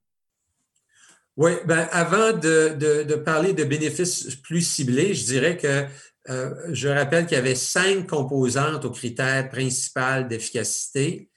Oui, 1.37 1.51
ben 1.65 1.87
avant 1.91 2.33
de, 2.33 2.75
de, 3.03 3.15
parler 3.15 3.53
de 3.53 3.63
bénéfices 3.63 4.35
plus 4.37 4.61
ciblés, 4.61 5.13
je 5.13 5.23
dirais 5.25 5.55
que 5.55 5.85
euh, 6.29 6.53
je 6.71 6.87
rappelle 6.87 7.27
qu'il 7.27 7.37
y 7.37 7.39
avait 7.39 7.53
cinq 7.53 8.07
composantes 8.07 8.85
au 8.85 8.89
critère 8.89 9.47
principal 9.47 10.27
d'efficacité. 10.27 11.29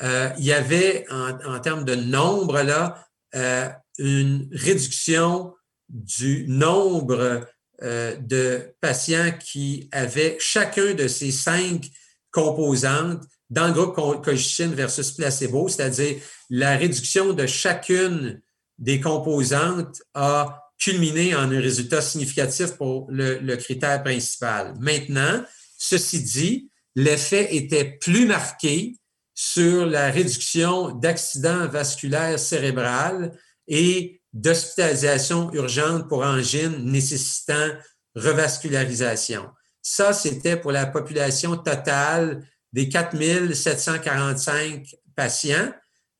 Euh, 0.00 0.30
il 0.38 0.46
y 0.46 0.52
avait, 0.54 1.04
en, 1.10 1.60
termes 1.60 1.84
de 1.84 1.94
nombre, 1.94 2.62
là, 2.62 3.06
euh, 3.34 3.68
une 3.98 4.48
réduction 4.50 5.54
du 5.88 6.46
nombre 6.48 7.46
de 7.82 8.74
patients 8.80 9.32
qui 9.38 9.90
avaient 9.92 10.36
chacun 10.40 10.94
de 10.94 11.06
ces 11.06 11.30
cinq 11.30 11.90
composantes 12.30 13.22
dans 13.50 13.66
le 13.66 13.74
groupe 13.74 14.24
colchicine 14.24 14.72
versus 14.72 15.10
placebo, 15.10 15.68
c'est-à-dire 15.68 16.16
la 16.48 16.76
réduction 16.76 17.34
de 17.34 17.46
chacune 17.46 18.40
des 18.78 19.00
composantes 19.00 20.02
a 20.14 20.60
culminé 20.78 21.34
en 21.34 21.50
un 21.50 21.60
résultat 21.60 22.02
significatif 22.02 22.72
pour 22.72 23.06
le, 23.10 23.56
critère 23.56 24.02
principal. 24.02 24.74
Maintenant, 24.80 25.44
ceci 25.78 26.22
dit, 26.22 26.70
l'effet 26.94 27.54
était 27.54 27.98
plus 28.00 28.26
marqué 28.26 28.96
sur 29.34 29.86
la 29.86 30.10
réduction 30.10 30.90
d'accidents 30.90 31.66
vasculaires 31.68 32.38
cérébrales 32.38 33.32
et 33.66 34.20
d'hospitalisation 34.32 35.52
urgente 35.52 36.08
pour 36.08 36.22
angine 36.22 36.84
nécessitant 36.84 37.70
revascularisation. 38.14 39.48
Ça, 39.80 40.12
c'était 40.12 40.56
pour 40.56 40.72
la 40.72 40.86
population 40.86 41.56
totale 41.56 42.46
des 42.72 42.88
4745 42.88 44.86
patients 45.14 45.72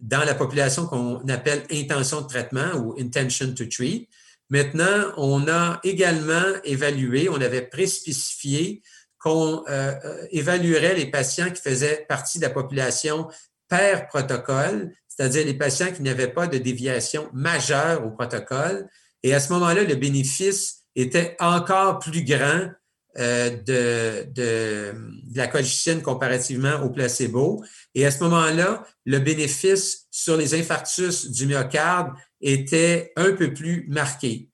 dans 0.04 0.24
la 0.24 0.34
population 0.34 0.86
qu'on 0.86 1.26
appelle 1.28 1.64
intention 1.70 2.20
de 2.20 2.26
traitement 2.26 2.74
ou 2.76 2.94
intention 3.00 3.54
to 3.54 3.64
treat. 3.64 4.08
Maintenant, 4.50 5.12
on 5.16 5.48
a 5.48 5.80
également 5.82 6.44
évalué, 6.62 7.30
on 7.30 7.40
avait 7.40 7.62
préspécifié 7.62 8.82
qu'on 9.18 9.64
euh, 9.66 9.94
euh, 10.04 10.26
évaluerait 10.30 10.94
les 10.94 11.10
patients 11.10 11.50
qui 11.50 11.62
faisaient 11.62 12.04
partie 12.06 12.38
de 12.38 12.44
la 12.44 12.50
population 12.50 13.28
per 13.68 14.06
protocole, 14.10 14.92
c'est-à-dire 15.08 15.46
les 15.46 15.54
patients 15.54 15.90
qui 15.90 16.02
n'avaient 16.02 16.28
pas 16.28 16.48
de 16.48 16.58
déviation 16.58 17.30
majeure 17.32 18.06
au 18.06 18.10
protocole. 18.10 18.86
Et 19.22 19.32
à 19.32 19.40
ce 19.40 19.50
moment-là, 19.54 19.84
le 19.84 19.94
bénéfice 19.94 20.82
était 20.94 21.34
encore 21.40 21.98
plus 21.98 22.22
grand 22.22 22.68
euh, 23.16 23.50
de, 23.50 24.28
de, 24.34 24.92
la 25.34 25.46
colchicine 25.46 26.02
comparativement 26.02 26.82
au 26.82 26.90
placebo. 26.90 27.64
Et 27.94 28.04
à 28.04 28.10
ce 28.10 28.22
moment-là, 28.24 28.84
le 29.04 29.18
bénéfice 29.18 30.06
sur 30.10 30.36
les 30.36 30.54
infarctus 30.54 31.30
du 31.30 31.46
myocarde 31.46 32.12
était 32.40 33.12
un 33.16 33.32
peu 33.32 33.54
plus 33.54 33.86
marqué. 33.88 34.50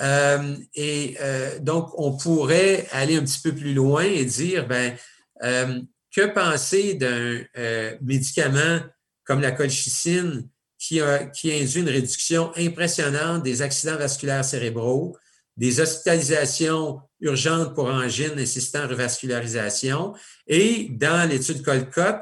Euh, 0.00 0.56
et 0.74 1.16
euh, 1.20 1.58
donc, 1.58 1.90
on 1.98 2.16
pourrait 2.16 2.86
aller 2.92 3.16
un 3.16 3.24
petit 3.24 3.40
peu 3.40 3.54
plus 3.54 3.74
loin 3.74 4.04
et 4.04 4.24
dire, 4.24 4.66
ben, 4.66 4.94
euh, 5.42 5.80
que 6.14 6.26
penser 6.26 6.94
d'un 6.94 7.40
médicament 8.00 8.80
comme 9.24 9.40
la 9.40 9.50
colchicine 9.50 10.48
qui, 10.78 11.00
a, 11.00 11.26
qui 11.26 11.52
induit 11.52 11.80
une 11.80 11.88
réduction 11.88 12.52
impressionnante 12.56 13.42
des 13.42 13.62
accidents 13.62 13.96
vasculaires 13.96 14.44
cérébraux, 14.44 15.16
des 15.56 15.80
hospitalisations 15.80 17.00
urgentes 17.20 17.74
pour 17.74 17.86
angine 17.86 18.34
nécessitant 18.34 18.86
revascularisation 18.86 20.14
et 20.46 20.88
dans 20.90 21.28
l'étude 21.28 21.62
Colcott, 21.62 22.16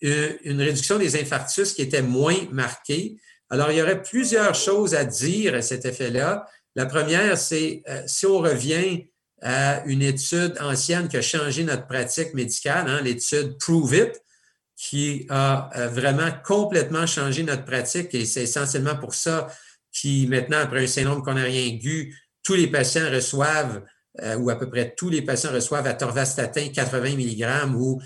une 0.00 0.60
réduction 0.60 0.98
des 0.98 1.20
infarctus 1.20 1.72
qui 1.72 1.82
était 1.82 2.02
moins 2.02 2.36
marquée, 2.52 3.16
alors, 3.50 3.70
il 3.70 3.78
y 3.78 3.82
aurait 3.82 4.02
plusieurs 4.02 4.54
choses 4.54 4.94
à 4.94 5.04
dire 5.04 5.54
à 5.54 5.62
cet 5.62 5.86
effet-là. 5.86 6.46
La 6.74 6.86
première, 6.86 7.38
c'est 7.38 7.82
euh, 7.88 8.02
si 8.06 8.26
on 8.26 8.38
revient 8.38 9.06
à 9.40 9.84
une 9.86 10.02
étude 10.02 10.56
ancienne 10.60 11.08
qui 11.08 11.16
a 11.16 11.22
changé 11.22 11.64
notre 11.64 11.86
pratique 11.86 12.34
médicale, 12.34 12.88
hein, 12.88 13.00
l'étude 13.00 13.56
Prove 13.58 13.94
It, 13.94 14.22
qui 14.76 15.26
a 15.30 15.70
euh, 15.76 15.88
vraiment 15.88 16.30
complètement 16.44 17.06
changé 17.06 17.42
notre 17.42 17.64
pratique 17.64 18.14
et 18.14 18.24
c'est 18.26 18.42
essentiellement 18.42 18.96
pour 18.96 19.14
ça 19.14 19.48
qui, 19.92 20.26
maintenant, 20.26 20.58
après 20.58 20.84
un 20.84 20.86
syndrome 20.86 21.22
qu'on 21.22 21.34
n'a 21.34 21.42
rien 21.42 21.66
aigu, 21.66 22.16
tous 22.42 22.54
les 22.54 22.66
patients 22.66 23.10
reçoivent, 23.10 23.82
euh, 24.22 24.36
ou 24.36 24.50
à 24.50 24.56
peu 24.56 24.68
près 24.68 24.94
tous 24.96 25.10
les 25.10 25.22
patients 25.22 25.52
reçoivent 25.52 25.86
atorvastatin 25.86 26.68
80 26.68 27.16
mg 27.16 27.74
ou 27.76 28.00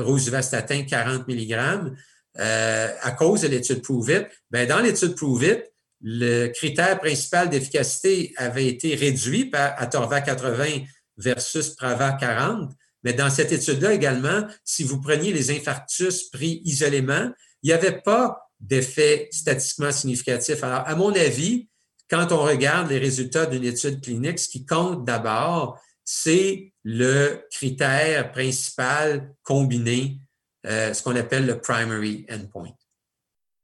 rosuvastatin 0.00 0.82
40 0.82 1.28
mg. 1.28 1.92
Euh, 2.38 2.88
à 3.00 3.10
cause 3.12 3.40
de 3.40 3.48
l'étude 3.48 3.82
Prove 3.82 4.10
It, 4.10 4.26
ben, 4.50 4.68
dans 4.68 4.78
l'étude 4.78 5.16
Prove 5.16 5.44
It, 5.44 5.72
le 6.00 6.48
critère 6.48 7.00
principal 7.00 7.50
d'efficacité 7.50 8.32
avait 8.36 8.66
été 8.66 8.94
réduit 8.94 9.46
par 9.46 9.74
Atorva 9.76 10.20
80 10.20 10.84
versus 11.16 11.70
Prava 11.70 12.12
40. 12.12 12.70
Mais 13.02 13.12
dans 13.12 13.30
cette 13.30 13.50
étude-là 13.50 13.92
également, 13.92 14.46
si 14.64 14.84
vous 14.84 15.00
preniez 15.00 15.32
les 15.32 15.50
infarctus 15.50 16.30
pris 16.30 16.62
isolément, 16.64 17.30
il 17.62 17.68
n'y 17.68 17.72
avait 17.72 18.00
pas 18.00 18.38
d'effet 18.60 19.28
statistiquement 19.32 19.90
significatif. 19.90 20.62
Alors, 20.62 20.86
à 20.86 20.94
mon 20.94 21.12
avis, 21.14 21.67
quand 22.10 22.32
on 22.32 22.42
regarde 22.42 22.90
les 22.90 22.98
résultats 22.98 23.46
d'une 23.46 23.64
étude 23.64 24.00
clinique, 24.00 24.38
ce 24.38 24.48
qui 24.48 24.64
compte 24.64 25.04
d'abord, 25.04 25.80
c'est 26.04 26.72
le 26.84 27.44
critère 27.50 28.32
principal 28.32 29.34
combiné 29.42 30.20
euh, 30.66 30.92
ce 30.92 31.02
qu'on 31.02 31.16
appelle 31.16 31.46
le 31.46 31.60
primary 31.60 32.26
endpoint. 32.30 32.72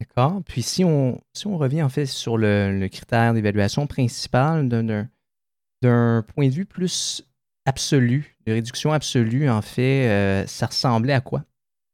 D'accord. 0.01 0.43
Puis 0.47 0.63
si 0.63 0.85
on, 0.85 1.21
si 1.33 1.47
on 1.47 1.57
revient 1.57 1.83
en 1.83 1.89
fait 1.89 2.07
sur 2.07 2.37
le, 2.37 2.87
critère 2.89 3.35
d'évaluation 3.35 3.87
principal 3.87 4.69
d'un 4.69 6.23
point 6.35 6.49
de 6.49 6.53
vue 6.53 6.67
plus 6.67 7.25
absolu, 7.65 8.37
de 8.47 8.53
réduction 8.53 8.93
absolue, 8.93 9.49
en 9.49 9.63
fait, 9.63 10.09
euh, 10.09 10.47
ça 10.47 10.67
ressemblait 10.67 11.15
à 11.15 11.21
quoi? 11.21 11.45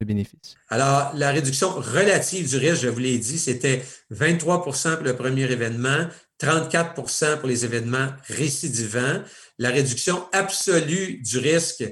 le 0.01 0.05
bénéfice? 0.05 0.55
Alors, 0.69 1.11
la 1.13 1.31
réduction 1.31 1.69
relative 1.69 2.49
du 2.49 2.57
risque, 2.57 2.81
je 2.81 2.89
vous 2.89 2.99
l'ai 2.99 3.17
dit, 3.17 3.37
c'était 3.37 3.83
23% 4.11 4.95
pour 4.95 5.03
le 5.03 5.15
premier 5.15 5.43
événement, 5.43 6.07
34% 6.41 7.37
pour 7.37 7.47
les 7.47 7.65
événements 7.65 8.09
récidivants. 8.27 9.21
La 9.59 9.69
réduction 9.69 10.27
absolue 10.31 11.21
du 11.21 11.37
risque 11.37 11.83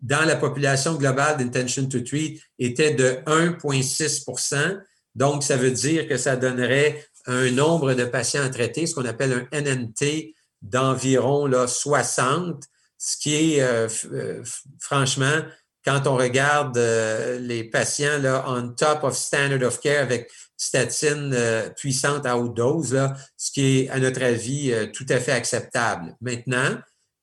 dans 0.00 0.24
la 0.24 0.36
population 0.36 0.94
globale 0.94 1.36
d'intention 1.36 1.86
to 1.86 2.00
treat 2.00 2.40
était 2.58 2.94
de 2.94 3.18
1,6% 3.26 4.80
Donc, 5.14 5.42
ça 5.42 5.56
veut 5.56 5.72
dire 5.72 6.08
que 6.08 6.16
ça 6.16 6.36
donnerait 6.36 7.04
un 7.26 7.50
nombre 7.50 7.94
de 7.94 8.04
patients 8.04 8.42
à 8.42 8.48
traiter, 8.48 8.86
ce 8.86 8.94
qu'on 8.94 9.04
appelle 9.04 9.46
un 9.52 9.60
NNT 9.60 10.34
d'environ 10.62 11.50
60, 11.66 12.64
ce 12.96 13.16
qui 13.16 13.34
est 13.34 13.60
euh, 13.60 13.88
euh, 14.12 14.42
franchement, 14.80 15.42
quand 15.84 16.06
on 16.06 16.16
regarde 16.16 16.76
euh, 16.76 17.38
les 17.38 17.64
patients 17.64 18.18
là, 18.20 18.44
on 18.48 18.70
top 18.70 19.04
of 19.04 19.16
standard 19.16 19.62
of 19.62 19.80
care 19.80 20.02
avec 20.02 20.30
statine 20.58 21.34
puissante 21.76 22.26
à 22.26 22.36
haute 22.36 22.54
dose, 22.54 22.98
ce 23.36 23.50
qui 23.50 23.78
est, 23.78 23.88
à 23.88 23.98
notre 23.98 24.22
avis, 24.22 24.74
tout 24.92 25.06
à 25.08 25.20
fait 25.20 25.32
acceptable. 25.32 26.14
Maintenant, 26.20 26.78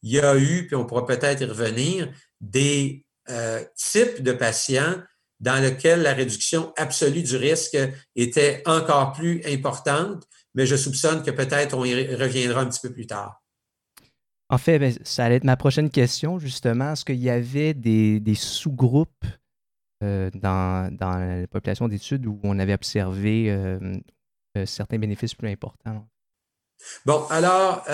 il 0.06 0.12
y 0.12 0.20
a 0.20 0.38
eu, 0.38 0.68
puis 0.68 0.76
on 0.76 0.86
pourra 0.86 1.06
peut-être 1.06 1.42
y 1.42 1.46
revenir, 1.46 2.12
des 2.40 3.06
euh, 3.30 3.64
types 3.76 4.22
de 4.22 4.34
patients 4.34 5.02
dans 5.40 5.62
lesquels 5.62 6.04
la 6.04 6.14
réduction 6.14 6.72
absolue 6.78 7.24
du 7.24 7.36
risque 7.36 7.78
était 8.16 8.62
encore 8.68 9.14
plus 9.14 9.42
importante, 9.46 10.24
mais 10.54 10.68
je 10.68 10.76
soupçonne 10.76 11.24
que 11.24 11.32
peut-être 11.32 11.76
on 11.76 11.84
y 11.84 12.16
reviendra 12.16 12.62
un 12.62 12.68
petit 12.68 12.80
peu 12.82 12.94
plus 12.94 13.08
tard. 13.08 13.44
En 14.50 14.60
fait, 14.60 14.78
ben, 14.78 14.96
ça 15.04 15.26
allait 15.26 15.38
être 15.38 15.44
ma 15.44 15.58
prochaine 15.58 15.90
question, 15.90 16.38
justement. 16.38 16.94
Est-ce 16.94 17.04
qu'il 17.04 17.22
y 17.22 17.32
avait 17.32 17.74
des, 17.74 18.36
sous-groupes 18.36 19.26
euh, 20.06 20.30
dans, 20.34 20.90
la 21.00 21.48
population 21.48 21.88
d'études 21.88 22.26
où 22.26 22.40
on 22.44 22.60
avait 22.60 22.74
observé 22.74 23.50
euh, 23.50 23.80
certains 24.66 24.98
bénéfices 24.98 25.36
plus 25.36 25.50
importants? 25.50 26.08
Bon, 27.06 27.26
alors, 27.30 27.86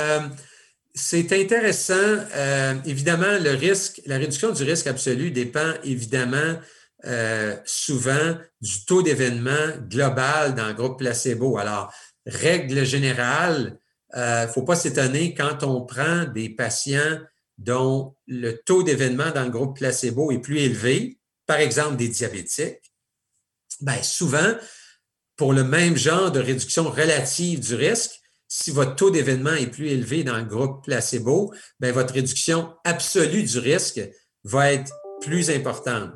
c'est 0.94 1.32
intéressant. 1.34 1.94
Euh, 1.96 2.76
évidemment, 2.86 3.40
le 3.40 3.52
risque, 3.52 4.02
la 4.06 4.18
réduction 4.18 4.52
du 4.52 4.64
risque 4.64 4.88
absolu 4.88 5.32
dépend 5.32 5.74
évidemment 5.84 6.60
euh, 7.06 7.56
souvent 7.66 8.36
du 8.62 8.86
taux 8.86 9.02
d'événement 9.02 9.78
global 9.90 10.56
dans 10.56 10.68
le 10.68 10.74
groupe 10.74 11.00
placebo. 11.00 11.58
Alors, 11.58 11.94
règle 12.26 12.86
générale, 12.86 13.80
il 14.14 14.20
euh, 14.20 14.46
ne 14.46 14.52
faut 14.52 14.64
pas 14.64 14.76
s'étonner 14.76 15.34
quand 15.34 15.64
on 15.64 15.86
prend 15.86 16.26
des 16.26 16.50
patients 16.50 17.20
dont 17.58 18.16
le 18.28 18.54
taux 18.66 18.84
d'événement 18.84 19.32
dans 19.32 19.44
le 19.44 19.50
groupe 19.50 19.78
placebo 19.78 20.32
est 20.32 20.40
plus 20.40 20.60
élevé, 20.60 21.18
par 21.52 21.60
exemple 21.60 21.98
des 21.98 22.08
diabétiques, 22.08 22.94
bien 23.82 24.02
souvent, 24.04 24.56
pour 25.36 25.52
le 25.52 25.66
même 25.66 25.98
genre 25.98 26.32
de 26.32 26.40
réduction 26.40 26.90
relative 26.90 27.60
du 27.60 27.76
risque, 27.76 28.12
si 28.48 28.72
votre 28.72 28.96
taux 28.96 29.12
d'événement 29.12 29.56
est 29.56 29.68
plus 29.68 29.90
élevé 29.90 30.24
dans 30.24 30.38
le 30.38 30.46
groupe 30.46 30.86
placebo, 30.86 31.54
bien, 31.78 31.92
votre 31.92 32.14
réduction 32.14 32.74
absolue 32.86 33.44
du 33.44 33.60
risque 33.60 34.00
va 34.46 34.72
être 34.72 34.94
plus 35.20 35.50
importante. 35.50 36.12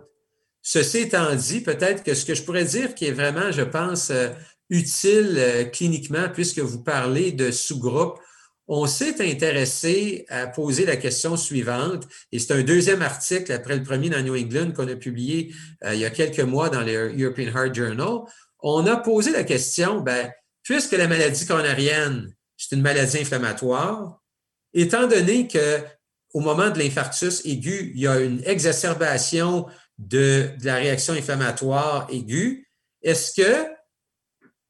Ceci 0.62 1.00
étant 1.00 1.36
dit, 1.36 1.60
peut-être 1.60 2.02
que 2.02 2.14
ce 2.14 2.24
que 2.24 2.34
je 2.34 2.44
pourrais 2.44 2.64
dire 2.64 2.96
qui 2.96 3.04
est 3.04 3.12
vraiment, 3.12 3.52
je 3.52 3.64
pense, 3.64 4.12
euh, 4.12 4.30
utile 4.70 5.36
euh, 5.38 5.66
cliniquement, 5.66 6.30
puisque 6.30 6.60
vous 6.60 6.82
parlez 6.82 7.34
de 7.34 7.52
sous-groupes, 7.52 8.22
on 8.68 8.88
s'est 8.88 9.22
intéressé 9.22 10.26
à 10.30 10.48
poser 10.48 10.86
la 10.86 10.98
question 10.98 11.38
suivante, 11.38 12.08
et 12.32 12.40
c'est 12.40 12.54
un 12.54 12.64
deuxième 12.64 13.02
article 13.02 13.52
après 13.52 13.76
le 13.76 13.84
premier 13.84 14.10
dans 14.10 14.22
New 14.22 14.36
England 14.36 14.72
qu'on 14.72 14.88
a 14.88 14.96
publié 14.96 15.54
euh, 15.84 15.94
il 15.94 16.00
y 16.00 16.06
a 16.06 16.10
quelques 16.10 16.40
mois 16.40 16.70
dans 16.70 16.82
le 16.82 17.14
European 17.16 17.52
Heart 17.56 17.76
Journal. 17.76 18.22
On 18.60 18.88
a 18.88 18.98
posé 18.98 19.32
la 19.32 19.44
question, 19.44 20.02
ben, 20.02 20.32
puisque 20.64 20.94
la 20.94 21.08
maladie 21.08 21.46
coronarienne, 21.46 22.34
c'est 22.58 22.76
une 22.76 22.82
maladie 22.82 23.20
inflammatoire, 23.20 24.20
étant 24.74 25.08
donné 25.08 25.48
que 25.48 25.80
au 26.34 26.42
moment 26.42 26.70
de 26.70 26.80
l'infarctus 26.80 27.46
aigu, 27.46 27.94
il 27.96 28.02
y 28.02 28.08
a 28.08 28.20
une 28.20 28.44
exacerbation 28.46 29.68
de, 29.98 30.50
la 30.64 30.76
réaction 30.76 31.14
inflammatoire 31.14 32.08
aiguë, 32.12 32.68
est-ce 33.02 33.34
qu'il 33.34 33.70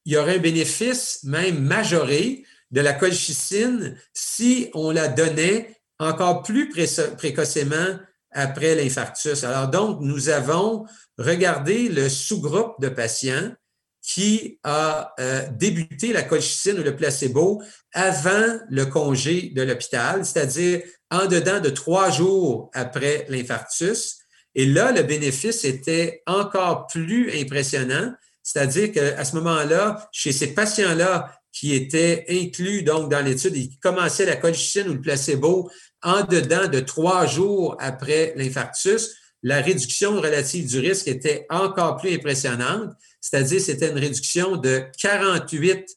y 0.06 0.18
aurait 0.18 0.36
un 0.36 0.40
bénéfice 0.42 1.24
même 1.24 1.60
majoré 1.60 2.44
de 2.76 2.82
la 2.82 2.94
colchicine 2.94 3.96
si 4.14 4.70
on 4.74 4.92
la 4.92 5.08
donnait 5.08 5.78
encore 5.98 6.44
plus 6.44 6.70
précocement 7.18 8.00
après 8.32 8.76
l'infarctus? 8.76 9.46
Alors 9.46 9.70
donc, 9.70 10.02
nous 10.02 10.28
avons 10.28 10.86
regardé 11.18 11.88
le 11.88 12.10
sous-groupe 12.10 12.76
de 12.82 12.90
patients 12.90 13.54
qui 14.02 14.60
a 14.64 15.14
euh, 15.20 15.48
débuté 15.54 16.12
la 16.12 16.22
colchicine 16.22 16.78
ou 16.78 16.84
le 16.84 16.96
placebo 16.96 17.64
avant 17.94 18.60
le 18.70 18.86
congé 18.86 19.54
de 19.56 19.64
l'hôpital, 19.64 20.26
c'est-à-dire 20.26 20.82
en 21.10 21.28
dedans 21.28 21.62
de 21.62 21.70
trois 21.70 22.12
jours 22.12 22.70
après 22.74 23.26
l'infarctus. 23.30 24.18
Et 24.54 24.66
là, 24.66 24.92
le 24.92 25.02
bénéfice 25.02 25.64
était 25.64 26.22
encore 26.28 26.88
plus 26.88 27.32
impressionnant, 27.40 28.14
c'est-à-dire 28.44 28.92
qu'à 28.92 29.24
ce 29.24 29.36
moment-là, 29.38 30.08
chez 30.12 30.34
ces 30.34 30.54
patients-là 30.54 31.32
qui 31.56 31.74
étaient 31.74 32.26
inclus 32.30 32.84
donc 32.84 33.10
dans 33.10 33.24
l'étude 33.24 33.56
et 33.56 33.70
qui 33.70 33.80
commençaient 33.80 34.26
la 34.26 34.36
colchicine 34.36 34.90
ou 34.90 34.94
le 34.94 35.02
placebo 35.02 35.72
en 36.04 36.24
dedans 36.24 36.68
de 36.68 36.82
trois 36.82 37.26
jours 37.26 37.78
après 37.80 38.34
l'infarctus, 38.36 39.16
la 39.42 39.62
réduction 39.62 40.20
relative 40.20 40.68
du 40.68 40.80
risque 40.80 41.08
était 41.08 41.46
encore 41.50 41.98
plus 41.98 42.14
impressionnante 42.14 42.92
c'est-à-dire 43.26 43.60
c'était 43.60 43.90
une 43.90 43.98
réduction 43.98 44.56
de 44.56 44.84
48% 45.02 45.88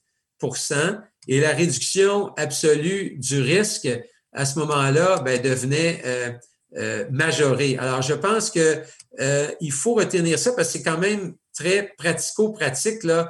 et 1.29 1.41
la 1.41 1.51
réduction 1.51 2.33
absolue 2.37 3.17
du 3.19 3.43
risque 3.43 3.87
à 4.33 4.47
ce 4.47 4.59
moment-là 4.61 5.21
ben, 5.21 5.39
devenait 5.43 6.01
euh, 6.07 6.31
euh, 6.79 7.05
majorée. 7.11 7.77
Alors, 7.77 8.01
je 8.01 8.15
pense 8.15 8.51
que 8.51 8.83
euh, 9.21 9.51
il 9.61 9.73
faut 9.73 9.93
retenir 9.93 10.39
ça 10.39 10.53
parce 10.53 10.69
que 10.69 10.79
c'est 10.79 10.83
quand 10.83 10.97
même 10.97 11.35
très 11.59 11.93
pratico-pratique 11.99 13.05
là, 13.05 13.29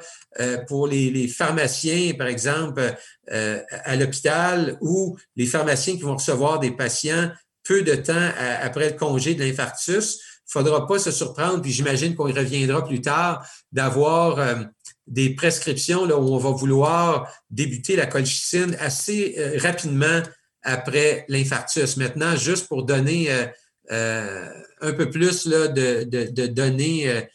pour 0.66 0.86
les, 0.86 1.28
pharmaciens, 1.28 2.12
par 2.14 2.26
exemple, 2.26 2.94
à 3.30 3.96
l'hôpital 3.96 4.76
ou 4.80 5.16
les 5.36 5.46
pharmaciens 5.46 5.96
qui 5.96 6.02
vont 6.02 6.16
recevoir 6.16 6.58
des 6.58 6.70
patients 6.70 7.30
peu 7.64 7.82
de 7.82 7.94
temps 7.94 8.30
après 8.62 8.90
le 8.90 8.96
congé 8.96 9.34
de 9.34 9.44
l'infarctus 9.44 10.20
faudra 10.48 10.86
pas 10.86 10.98
se 10.98 11.10
surprendre, 11.10 11.60
puis 11.60 11.70
j'imagine 11.70 12.14
qu'on 12.14 12.26
y 12.26 12.32
reviendra 12.32 12.84
plus 12.84 13.00
tard, 13.00 13.46
d'avoir 13.70 14.38
euh, 14.38 14.54
des 15.06 15.34
prescriptions 15.34 16.06
là, 16.06 16.16
où 16.16 16.34
on 16.34 16.38
va 16.38 16.50
vouloir 16.50 17.30
débuter 17.50 17.96
la 17.96 18.06
colchicine 18.06 18.76
assez 18.80 19.34
euh, 19.38 19.58
rapidement 19.58 20.22
après 20.62 21.26
l'infarctus. 21.28 21.98
Maintenant, 21.98 22.34
juste 22.34 22.66
pour 22.66 22.84
donner 22.84 23.28
euh, 23.92 24.48
un 24.80 24.92
peu 24.92 25.10
plus 25.10 25.46
là, 25.46 25.68
de, 25.68 26.04
de, 26.04 26.46
données 26.46 27.28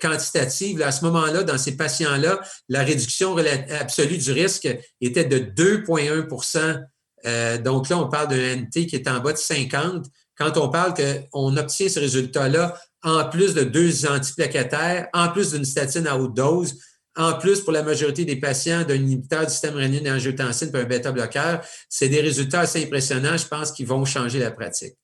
quantitatives, 0.00 0.82
à 0.82 0.90
ce 0.90 1.04
moment-là, 1.04 1.42
dans 1.42 1.58
ces 1.58 1.76
patients-là, 1.76 2.40
la 2.68 2.82
réduction 2.82 3.36
absolue 3.80 4.18
du 4.18 4.32
risque 4.32 4.68
était 5.00 5.24
de 5.24 5.38
2,1% 5.38 7.62
Donc 7.62 7.88
là, 7.88 7.98
on 7.98 8.08
parle 8.08 8.28
d'un 8.28 8.56
NT 8.56 8.86
qui 8.86 8.96
est 8.96 9.08
en 9.08 9.20
bas 9.20 9.32
de 9.32 9.38
50 9.38 10.06
quand 10.38 10.56
on 10.56 10.68
parle 10.68 10.94
qu'on 10.94 11.56
obtient 11.56 11.88
ce 11.88 12.00
résultat-là 12.00 12.74
en 13.02 13.28
plus 13.28 13.54
de 13.54 13.64
deux 13.64 14.06
antiplaquettaires, 14.06 15.08
en 15.12 15.28
plus 15.28 15.52
d'une 15.52 15.64
statine 15.64 16.06
à 16.06 16.16
haute 16.16 16.34
dose, 16.34 16.78
en 17.16 17.34
plus 17.34 17.60
pour 17.60 17.72
la 17.72 17.82
majorité 17.82 18.24
des 18.24 18.36
patients 18.36 18.84
d'un 18.84 18.94
inhibiteur 18.94 19.44
du 19.44 19.50
système 19.50 19.74
rénine 19.74 20.06
et 20.06 20.10
angiotensine 20.10 20.70
pour 20.70 20.80
un 20.80 20.84
bêta-bloqueur, 20.84 21.60
c'est 21.88 22.08
des 22.08 22.20
résultats 22.20 22.60
assez 22.60 22.84
impressionnants, 22.84 23.36
je 23.36 23.46
pense, 23.46 23.72
qui 23.72 23.84
vont 23.84 24.04
changer 24.04 24.38
la 24.38 24.52
pratique. 24.52 24.94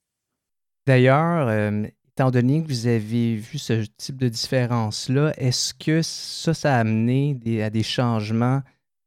D'ailleurs, 0.86 1.48
euh, 1.48 1.82
étant 2.16 2.30
donné 2.30 2.62
que 2.62 2.68
vous 2.68 2.86
avez 2.86 3.34
vu 3.34 3.58
ce 3.58 3.84
type 3.96 4.18
de 4.18 4.28
différence-là, 4.28 5.32
est-ce 5.36 5.74
que 5.74 6.00
ça, 6.02 6.54
ça 6.54 6.76
a 6.76 6.78
amené 6.78 7.36
à 7.60 7.70
des 7.70 7.82
changements 7.82 8.62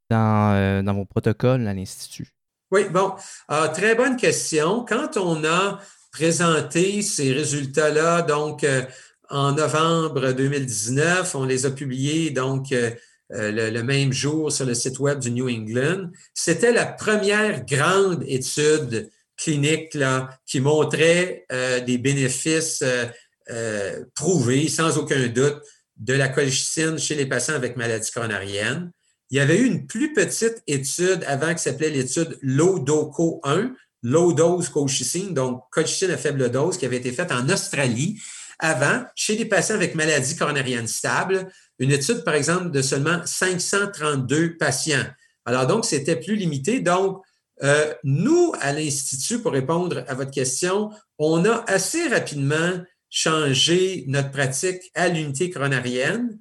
dans, 0.09 0.53
euh, 0.53 0.81
dans 0.81 0.93
vos 0.93 1.05
protocoles 1.05 1.65
à 1.67 1.73
l'Institut? 1.73 2.27
Oui, 2.69 2.81
bon, 2.91 3.13
euh, 3.49 3.69
très 3.69 3.95
bonne 3.95 4.17
question. 4.17 4.83
Quand 4.83 5.15
on 5.15 5.45
a 5.45 5.79
présenté 6.11 7.01
ces 7.01 7.31
résultats-là, 7.31 8.23
donc 8.23 8.65
euh, 8.65 8.83
en 9.29 9.53
novembre 9.53 10.31
2019. 10.31 11.35
On 11.35 11.43
les 11.43 11.65
a 11.65 11.71
publiés 11.71 12.31
donc 12.31 12.73
le, 13.29 13.81
même 13.81 14.13
jour 14.13 14.51
sur 14.51 14.65
le 14.65 14.73
site 14.73 14.99
web 14.99 15.19
du 15.19 15.31
New 15.31 15.49
England. 15.49 16.09
C'était 16.33 16.71
la 16.71 16.85
première 16.85 17.65
grande 17.65 18.23
étude 18.25 19.09
clinique 19.37 19.93
là, 19.93 20.29
qui 20.45 20.59
montrait 20.59 21.45
des 21.85 21.97
bénéfices 21.97 22.83
prouvés, 24.15 24.67
sans 24.67 24.97
aucun 24.97 25.27
doute, 25.27 25.61
de 25.95 26.13
la 26.13 26.27
colchicine 26.29 26.99
chez 26.99 27.15
les 27.15 27.25
patients 27.25 27.55
avec 27.55 27.77
maladie 27.77 28.11
coronarienne. 28.11 28.91
Il 29.29 29.37
y 29.37 29.39
avait 29.39 29.57
eu 29.57 29.65
une 29.65 29.87
plus 29.87 30.13
petite 30.13 30.61
étude 30.67 31.23
avant 31.27 31.53
qui 31.53 31.61
s'appelait 31.63 31.89
l'étude 31.89 32.37
LODOCO 32.41 33.41
1, 33.43 33.73
low 34.03 34.31
dose 34.31 34.69
colchicine, 34.69 35.33
donc 35.33 35.63
colchicine 35.71 36.11
à 36.11 36.17
faible 36.17 36.51
dose, 36.51 36.77
qui 36.77 36.85
avait 36.85 36.97
été 36.97 37.11
faite 37.11 37.31
en 37.31 37.49
Australie 37.49 38.21
avant, 38.59 39.03
chez 39.15 39.35
des 39.35 39.45
patients 39.45 39.75
avec 39.75 39.95
maladie 39.95 40.35
coronarienne 40.35 40.87
stable, 40.87 41.51
une 41.79 41.91
étude, 41.91 42.23
par 42.23 42.35
exemple, 42.35 42.71
de 42.71 42.81
seulement 42.81 43.21
532 43.25 44.57
patients. 44.57 45.05
Alors, 45.45 45.67
donc, 45.67 45.85
c'était 45.85 46.15
plus 46.15 46.35
limité. 46.35 46.79
Donc, 46.79 47.21
euh, 47.63 47.93
nous, 48.03 48.53
à 48.59 48.73
l'Institut, 48.73 49.39
pour 49.39 49.51
répondre 49.51 50.03
à 50.07 50.13
votre 50.13 50.31
question, 50.31 50.91
on 51.17 51.45
a 51.45 51.63
assez 51.67 52.07
rapidement 52.07 52.81
changé 53.09 54.03
notre 54.07 54.31
pratique 54.31 54.91
à 54.93 55.07
l'unité 55.07 55.49
coronarienne. 55.49 56.37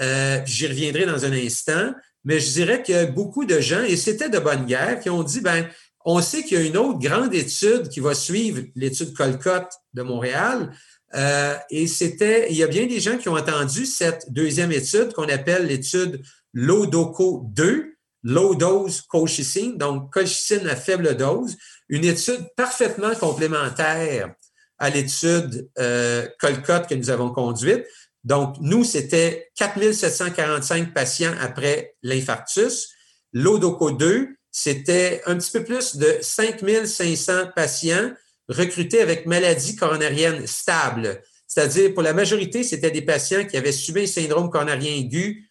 Euh, 0.00 0.40
J'y 0.46 0.66
reviendrai 0.66 1.06
dans 1.06 1.24
un 1.24 1.32
instant, 1.32 1.92
mais 2.24 2.40
je 2.40 2.52
dirais 2.52 2.82
a 2.94 3.06
beaucoup 3.06 3.44
de 3.44 3.60
gens, 3.60 3.82
et 3.82 3.96
c'était 3.96 4.30
de 4.30 4.38
bonne 4.38 4.64
guerre, 4.64 5.00
qui 5.00 5.10
ont 5.10 5.22
dit, 5.22 5.40
ben, 5.40 5.68
on 6.04 6.20
sait 6.20 6.42
qu'il 6.42 6.58
y 6.58 6.62
a 6.62 6.64
une 6.64 6.76
autre 6.76 6.98
grande 6.98 7.34
étude 7.34 7.88
qui 7.88 8.00
va 8.00 8.14
suivre 8.14 8.62
l'étude 8.74 9.14
Colcott 9.14 9.68
de 9.94 10.02
Montréal. 10.02 10.70
Euh, 11.14 11.56
et 11.70 11.86
c'était, 11.86 12.50
il 12.50 12.56
y 12.56 12.62
a 12.62 12.66
bien 12.66 12.86
des 12.86 13.00
gens 13.00 13.16
qui 13.16 13.28
ont 13.28 13.36
entendu 13.36 13.86
cette 13.86 14.30
deuxième 14.30 14.72
étude 14.72 15.12
qu'on 15.12 15.28
appelle 15.28 15.66
l'étude 15.66 16.22
LODOCO 16.52 17.46
2, 17.52 17.93
Low 18.24 18.54
Dose 18.54 19.02
Colchicine, 19.02 19.76
donc 19.76 20.12
colchicine 20.12 20.66
à 20.66 20.76
faible 20.76 21.14
dose, 21.16 21.56
une 21.88 22.04
étude 22.04 22.48
parfaitement 22.56 23.14
complémentaire 23.14 24.34
à 24.78 24.90
l'étude 24.90 25.70
euh, 25.78 26.26
que 26.40 26.94
nous 26.94 27.10
avons 27.10 27.30
conduite. 27.30 27.84
Donc, 28.24 28.56
nous, 28.60 28.84
c'était 28.84 29.50
4745 29.56 30.94
patients 30.94 31.34
après 31.40 31.94
l'infarctus. 32.02 32.88
L'ODOCO 33.34 33.90
2, 33.92 34.28
c'était 34.50 35.22
un 35.26 35.36
petit 35.36 35.50
peu 35.52 35.64
plus 35.64 35.96
de 35.96 36.18
5500 36.22 37.50
patients 37.54 38.12
recrutés 38.48 39.02
avec 39.02 39.26
maladie 39.26 39.76
coronarienne 39.76 40.46
stable. 40.46 41.22
C'est-à-dire, 41.46 41.92
pour 41.92 42.02
la 42.02 42.14
majorité, 42.14 42.62
c'était 42.62 42.90
des 42.90 43.02
patients 43.02 43.44
qui 43.44 43.56
avaient 43.56 43.72
subi 43.72 44.02
un 44.02 44.06
syndrome 44.06 44.50
coronarien 44.50 44.92
aigu, 44.92 45.50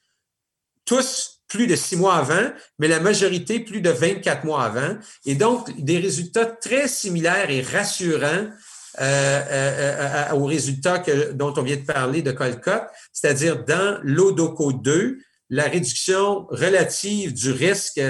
tous 0.85 1.32
plus 1.53 1.67
de 1.67 1.75
six 1.75 1.95
mois 1.95 2.15
avant, 2.15 2.51
mais 2.79 2.87
la 2.87 2.99
majorité 2.99 3.59
plus 3.59 3.79
de 3.79 3.91
24 3.91 4.43
mois 4.43 4.63
avant. 4.63 4.97
Et 5.27 5.35
donc, 5.35 5.69
des 5.79 5.99
résultats 5.99 6.47
très 6.47 6.87
similaires 6.87 7.51
et 7.51 7.61
rassurants 7.61 8.49
euh, 8.99 9.41
euh, 9.51 10.31
aux 10.33 10.45
résultats 10.45 11.03
dont 11.33 11.53
on 11.55 11.61
vient 11.61 11.77
de 11.77 11.85
parler 11.85 12.23
de 12.23 12.31
Colcott, 12.31 12.83
c'est-à-dire 13.11 13.63
dans 13.65 13.99
l'ODOCO 14.01 14.73
2, 14.73 15.19
la 15.51 15.63
réduction 15.65 16.47
relative 16.49 17.33
du 17.33 17.51
risque 17.51 18.01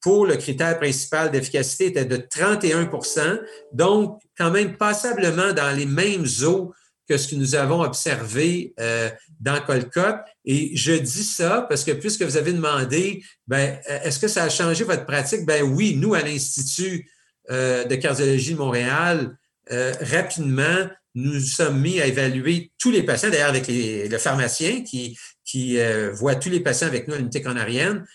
pour 0.00 0.26
le 0.26 0.36
critère 0.36 0.76
principal 0.78 1.30
d'efficacité 1.30 1.86
était 1.86 2.04
de 2.04 2.16
31% 2.16 3.40
donc 3.72 4.20
quand 4.36 4.50
même 4.50 4.76
passablement 4.76 5.52
dans 5.52 5.76
les 5.76 5.86
mêmes 5.86 6.26
eaux 6.44 6.72
que 7.08 7.16
ce 7.16 7.28
que 7.28 7.36
nous 7.36 7.54
avons 7.54 7.80
observé 7.80 8.74
euh, 8.78 9.08
dans 9.40 9.60
Colcott. 9.60 10.16
Et 10.44 10.76
je 10.76 10.92
dis 10.92 11.24
ça 11.24 11.66
parce 11.68 11.84
que 11.84 11.92
puisque 11.92 12.22
vous 12.22 12.36
avez 12.36 12.52
demandé, 12.52 13.24
ben, 13.46 13.78
est-ce 13.86 14.18
que 14.18 14.28
ça 14.28 14.44
a 14.44 14.48
changé 14.50 14.84
votre 14.84 15.06
pratique? 15.06 15.46
Ben 15.46 15.62
oui, 15.62 15.96
nous, 15.96 16.14
à 16.14 16.20
l'Institut 16.20 17.10
euh, 17.50 17.84
de 17.84 17.94
cardiologie 17.94 18.52
de 18.52 18.58
Montréal, 18.58 19.36
euh, 19.72 19.94
rapidement, 20.02 20.88
nous 21.14 21.40
sommes 21.40 21.80
mis 21.80 22.00
à 22.00 22.06
évaluer 22.06 22.72
tous 22.78 22.90
les 22.90 23.02
patients, 23.02 23.30
d'ailleurs 23.30 23.48
avec 23.48 23.66
les, 23.66 24.08
le 24.08 24.18
pharmacien 24.18 24.82
qui, 24.82 25.18
qui 25.44 25.78
voit 26.12 26.34
tous 26.34 26.50
les 26.50 26.60
patients 26.60 26.86
avec 26.86 27.08
nous 27.08 27.14
à 27.14 27.16
l'unité 27.16 27.40
coronarienne. 27.40 28.06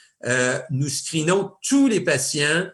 nous 0.69 0.88
screenons 0.88 1.51
tous 1.67 1.88
les 1.88 1.99
patients 1.99 2.67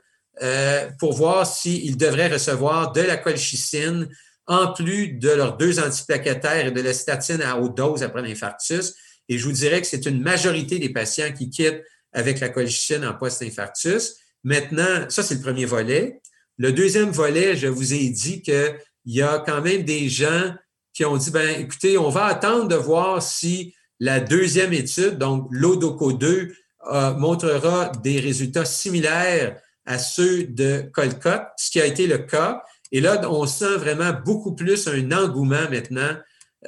pour 0.99 1.13
voir 1.13 1.47
s'ils 1.47 1.97
devraient 1.97 2.27
recevoir 2.27 2.91
de 2.91 3.01
la 3.01 3.17
colchicine 3.17 4.09
en 4.49 4.73
plus 4.73 5.13
de 5.13 5.29
leurs 5.29 5.55
deux 5.55 5.79
antiplaquettaires 5.79 6.67
et 6.67 6.71
de 6.71 6.81
la 6.81 6.93
statine 6.93 7.41
à 7.41 7.57
haute 7.57 7.77
dose 7.77 8.03
après 8.03 8.23
l'infarctus. 8.23 8.95
Et 9.29 9.37
je 9.37 9.45
vous 9.45 9.51
dirais 9.51 9.79
que 9.79 9.87
c'est 9.87 10.07
une 10.07 10.21
majorité 10.21 10.79
des 10.79 10.89
patients 10.89 11.31
qui 11.31 11.49
quittent 11.49 11.83
avec 12.11 12.39
la 12.39 12.49
colchicine 12.49 13.05
en 13.05 13.13
post-infarctus. 13.13 14.17
Maintenant, 14.43 15.05
ça, 15.09 15.21
c'est 15.21 15.35
le 15.35 15.41
premier 15.41 15.65
volet. 15.65 16.19
Le 16.57 16.71
deuxième 16.71 17.11
volet, 17.11 17.55
je 17.55 17.67
vous 17.67 17.93
ai 17.93 18.09
dit 18.09 18.41
qu'il 18.41 18.75
y 19.05 19.21
a 19.21 19.43
quand 19.45 19.61
même 19.61 19.83
des 19.83 20.09
gens 20.09 20.55
qui 20.93 21.05
ont 21.05 21.15
dit, 21.15 21.29
ben, 21.29 21.61
écoutez, 21.61 21.99
on 21.99 22.09
va 22.09 22.25
attendre 22.25 22.67
de 22.67 22.75
voir 22.75 23.21
si 23.21 23.75
la 23.99 24.19
deuxième 24.19 24.73
étude, 24.73 25.19
donc 25.19 25.47
l'ODOCO 25.51 26.13
2, 26.13 26.55
euh, 26.91 27.13
montrera 27.13 27.91
des 28.01 28.19
résultats 28.19 28.65
similaires 28.65 29.59
à 29.85 29.99
ceux 29.99 30.45
de 30.45 30.89
Colcott, 30.91 31.43
ce 31.57 31.69
qui 31.69 31.79
a 31.79 31.85
été 31.85 32.07
le 32.07 32.17
cas. 32.17 32.63
Et 32.91 33.01
là, 33.01 33.21
on 33.29 33.45
sent 33.45 33.77
vraiment 33.77 34.11
beaucoup 34.25 34.55
plus 34.55 34.87
un 34.87 35.11
engouement 35.11 35.69
maintenant. 35.69 36.15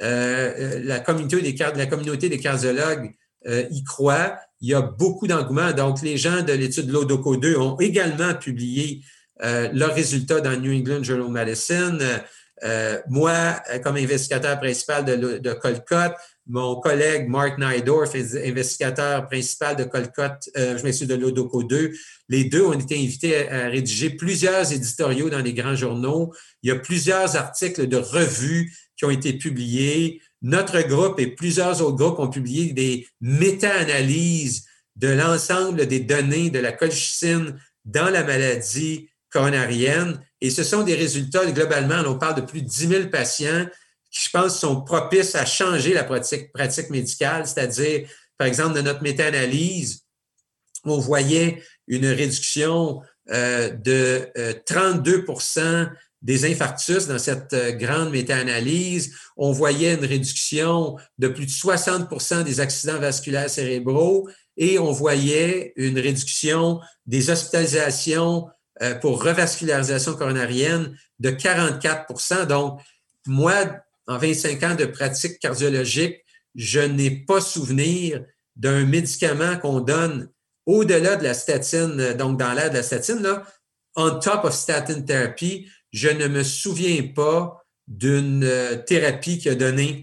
Euh, 0.00 0.54
euh, 0.58 0.80
la, 0.84 1.00
communauté 1.00 1.42
des, 1.42 1.52
la 1.52 1.86
communauté 1.86 2.28
des 2.28 2.38
cardiologues 2.38 3.14
euh, 3.46 3.64
y 3.70 3.84
croit. 3.84 4.38
Il 4.60 4.70
y 4.70 4.74
a 4.74 4.80
beaucoup 4.80 5.26
d'engouement. 5.26 5.72
Donc, 5.72 6.00
les 6.02 6.16
gens 6.16 6.42
de 6.42 6.52
l'étude 6.52 6.86
de 6.86 6.92
l'ODOCO 6.92 7.36
2 7.36 7.56
ont 7.58 7.78
également 7.78 8.34
publié 8.34 9.02
leurs 9.72 9.92
résultats 9.92 10.40
dans 10.40 10.56
New 10.56 10.72
England 10.72 11.02
Journal 11.02 11.26
of 11.26 11.32
Medicine. 11.32 11.98
moi, 13.08 13.60
comme 13.82 13.96
investigateur 13.96 14.56
principal 14.60 15.04
de, 15.04 15.38
de 15.38 15.52
Colcott, 15.52 16.12
mon 16.46 16.80
collègue 16.80 17.28
Mark 17.28 17.58
Nydorf, 17.58 18.14
investigateur 18.14 19.26
principal 19.26 19.76
de 19.76 19.84
Colcott, 19.84 20.50
euh, 20.56 20.76
je 20.76 20.82
m'excuse 20.82 21.08
de 21.08 21.14
l'Odoco 21.14 21.62
2, 21.62 21.92
les 22.28 22.44
deux 22.44 22.64
ont 22.64 22.72
été 22.72 22.96
invités 22.96 23.48
à, 23.48 23.68
rédiger 23.68 24.10
plusieurs 24.10 24.72
éditoriaux 24.72 25.30
dans 25.30 25.40
les 25.40 25.54
grands 25.54 25.76
journaux. 25.76 26.32
Il 26.62 26.68
y 26.68 26.72
a 26.72 26.76
plusieurs 26.76 27.36
articles 27.36 27.86
de 27.86 27.96
revues 27.96 28.72
qui 28.96 29.04
ont 29.04 29.10
été 29.10 29.34
publiés. 29.34 30.20
Notre 30.42 30.80
groupe 30.82 31.20
et 31.20 31.28
plusieurs 31.28 31.80
autres 31.80 31.96
groupes 31.96 32.18
ont 32.18 32.30
publié 32.30 32.72
des 32.72 33.06
méta-analyses 33.20 34.66
de 34.96 35.08
l'ensemble 35.08 35.86
des 35.86 36.00
données 36.00 36.50
de 36.50 36.58
la 36.58 36.72
colchicine 36.72 37.56
dans 37.84 38.10
la 38.10 38.24
maladie 38.24 39.08
coronarienne. 39.30 40.20
Et 40.40 40.50
ce 40.50 40.64
sont 40.64 40.82
des 40.82 40.94
résultats, 40.94 41.46
globalement, 41.50 42.02
on 42.06 42.18
parle 42.18 42.36
de 42.36 42.46
plus 42.46 42.62
de 42.62 42.68
10 42.68 42.88
000 42.88 43.08
patients 43.08 43.66
qui, 44.12 44.24
je 44.24 44.30
pense, 44.30 44.60
sont 44.60 44.82
propices 44.82 45.34
à 45.34 45.46
changer 45.46 45.94
la 45.94 46.04
pratique, 46.04 46.90
médicale, 46.90 47.46
c'est-à-dire, 47.46 48.06
par 48.36 48.46
exemple, 48.46 48.74
de 48.74 48.82
notre 48.82 49.02
méta-analyse, 49.02 50.04
on 50.84 50.98
voyait 50.98 51.62
une 51.86 52.06
réduction 52.06 53.00
euh, 53.30 53.70
de 53.70 54.28
32% 54.66 55.60
euh, 55.60 55.86
des 56.22 56.44
infarctus 56.44 57.06
dans 57.06 57.18
cette 57.18 57.52
euh, 57.52 57.72
grande 57.72 58.10
méta-analyse. 58.10 59.14
On 59.36 59.52
voyait 59.52 59.94
une 59.94 60.04
réduction 60.04 60.96
de 61.18 61.28
plus 61.28 61.46
de 61.46 61.50
60% 61.50 62.42
des 62.42 62.60
accidents 62.60 62.98
vasculaires 62.98 63.48
cérébraux 63.48 64.28
et 64.56 64.78
on 64.78 64.92
voyait 64.92 65.72
une 65.76 65.98
réduction 65.98 66.80
des 67.06 67.30
hospitalisations 67.30 68.48
pour 69.00 69.22
revascularisation 69.22 70.14
coronarienne 70.14 70.96
de 71.20 71.30
44% 71.30 72.46
Donc, 72.46 72.80
moi, 73.26 73.64
en 74.12 74.18
25 74.18 74.62
ans 74.62 74.74
de 74.74 74.84
pratique 74.84 75.38
cardiologique, 75.38 76.16
je 76.54 76.80
n'ai 76.80 77.10
pas 77.10 77.40
souvenir 77.40 78.22
d'un 78.56 78.84
médicament 78.84 79.56
qu'on 79.58 79.80
donne 79.80 80.28
au-delà 80.66 81.16
de 81.16 81.24
la 81.24 81.34
statine, 81.34 82.12
donc 82.14 82.38
dans 82.38 82.52
l'air 82.52 82.70
de 82.70 82.76
la 82.76 82.82
statine, 82.82 83.22
là, 83.22 83.42
on 83.96 84.18
top 84.20 84.44
of 84.44 84.54
statin 84.54 85.02
therapy, 85.02 85.68
je 85.92 86.08
ne 86.08 86.28
me 86.28 86.42
souviens 86.42 87.02
pas 87.14 87.64
d'une 87.88 88.44
euh, 88.44 88.76
thérapie 88.76 89.38
qui 89.38 89.48
a 89.48 89.54
donné 89.54 90.00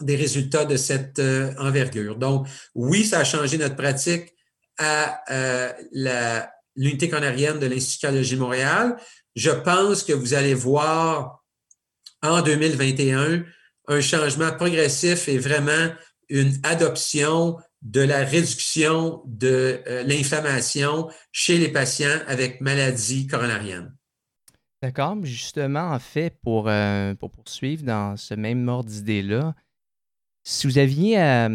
des 0.00 0.16
résultats 0.16 0.64
de 0.64 0.76
cette 0.76 1.18
euh, 1.18 1.52
envergure. 1.58 2.16
Donc, 2.16 2.48
oui, 2.74 3.04
ça 3.04 3.20
a 3.20 3.24
changé 3.24 3.58
notre 3.58 3.76
pratique 3.76 4.32
à 4.78 5.20
euh, 5.30 5.72
l'unité 6.74 7.08
canarienne 7.08 7.58
de 7.58 7.66
l'Institut 7.66 8.06
de 8.06 8.36
Montréal. 8.36 8.96
Je 9.36 9.50
pense 9.50 10.02
que 10.02 10.12
vous 10.12 10.34
allez 10.34 10.54
voir 10.54 11.41
en 12.22 12.42
2021 12.42 13.44
un 13.88 14.00
changement 14.00 14.52
progressif 14.52 15.28
et 15.28 15.38
vraiment 15.38 15.92
une 16.28 16.58
adoption 16.62 17.58
de 17.82 18.00
la 18.00 18.24
réduction 18.24 19.22
de 19.26 19.80
euh, 19.86 20.02
l'inflammation 20.04 21.08
chez 21.32 21.58
les 21.58 21.68
patients 21.68 22.20
avec 22.28 22.60
maladie 22.60 23.26
coronarienne. 23.26 23.92
D'accord. 24.82 25.16
Justement, 25.22 25.90
en 25.90 25.98
fait, 25.98 26.36
pour, 26.42 26.68
euh, 26.68 27.14
pour 27.14 27.30
poursuivre 27.30 27.82
dans 27.84 28.16
ce 28.16 28.34
même 28.34 28.68
ordre 28.68 28.88
d'idée-là, 28.88 29.54
si 30.44 30.66
vous 30.66 30.78
aviez 30.78 31.18
à, 31.18 31.48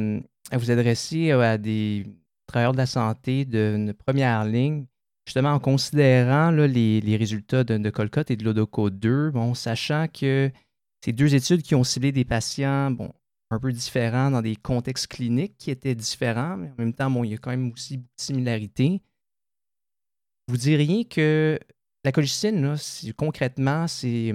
vous 0.53 0.71
adresser 0.71 1.31
à 1.31 1.57
des 1.57 2.05
travailleurs 2.45 2.71
de 2.71 2.77
la 2.77 2.85
santé 2.85 3.43
d'une 3.43 3.93
première 3.93 4.45
ligne, 4.45 4.85
justement 5.27 5.51
en 5.51 5.59
considérant 5.59 6.51
les, 6.51 7.17
résultats 7.17 7.65
de, 7.65 7.89
Colcott 7.89 8.31
et 8.31 8.37
de 8.37 8.45
l'Odoco 8.45 8.89
2, 8.89 9.31
bon, 9.31 9.53
sachant 9.53 10.07
que 10.07 10.49
c'est 11.03 11.11
deux 11.11 11.35
études 11.35 11.63
qui 11.63 11.75
ont 11.75 11.83
ciblé 11.83 12.13
des 12.13 12.23
patients 12.23 12.91
bon, 12.91 13.11
un 13.51 13.59
peu 13.59 13.73
différents 13.73 14.31
dans 14.31 14.41
des 14.41 14.55
contextes 14.55 15.07
cliniques 15.07 15.57
qui 15.57 15.69
étaient 15.69 15.95
différents, 15.95 16.55
mais 16.55 16.69
en 16.69 16.75
même 16.77 16.93
temps, 16.93 17.11
bon, 17.11 17.25
il 17.25 17.31
y 17.31 17.33
a 17.33 17.37
quand 17.37 17.49
même 17.49 17.73
aussi 17.73 17.97
beaucoup 17.97 18.09
de 18.17 18.23
similarités. 18.23 19.01
Vous 20.47 20.55
diriez 20.55 21.03
que 21.03 21.59
la 22.05 22.13
colchicine, 22.13 22.61
là, 22.61 22.75
concrètement, 23.17 23.85
c'est, 23.89 24.33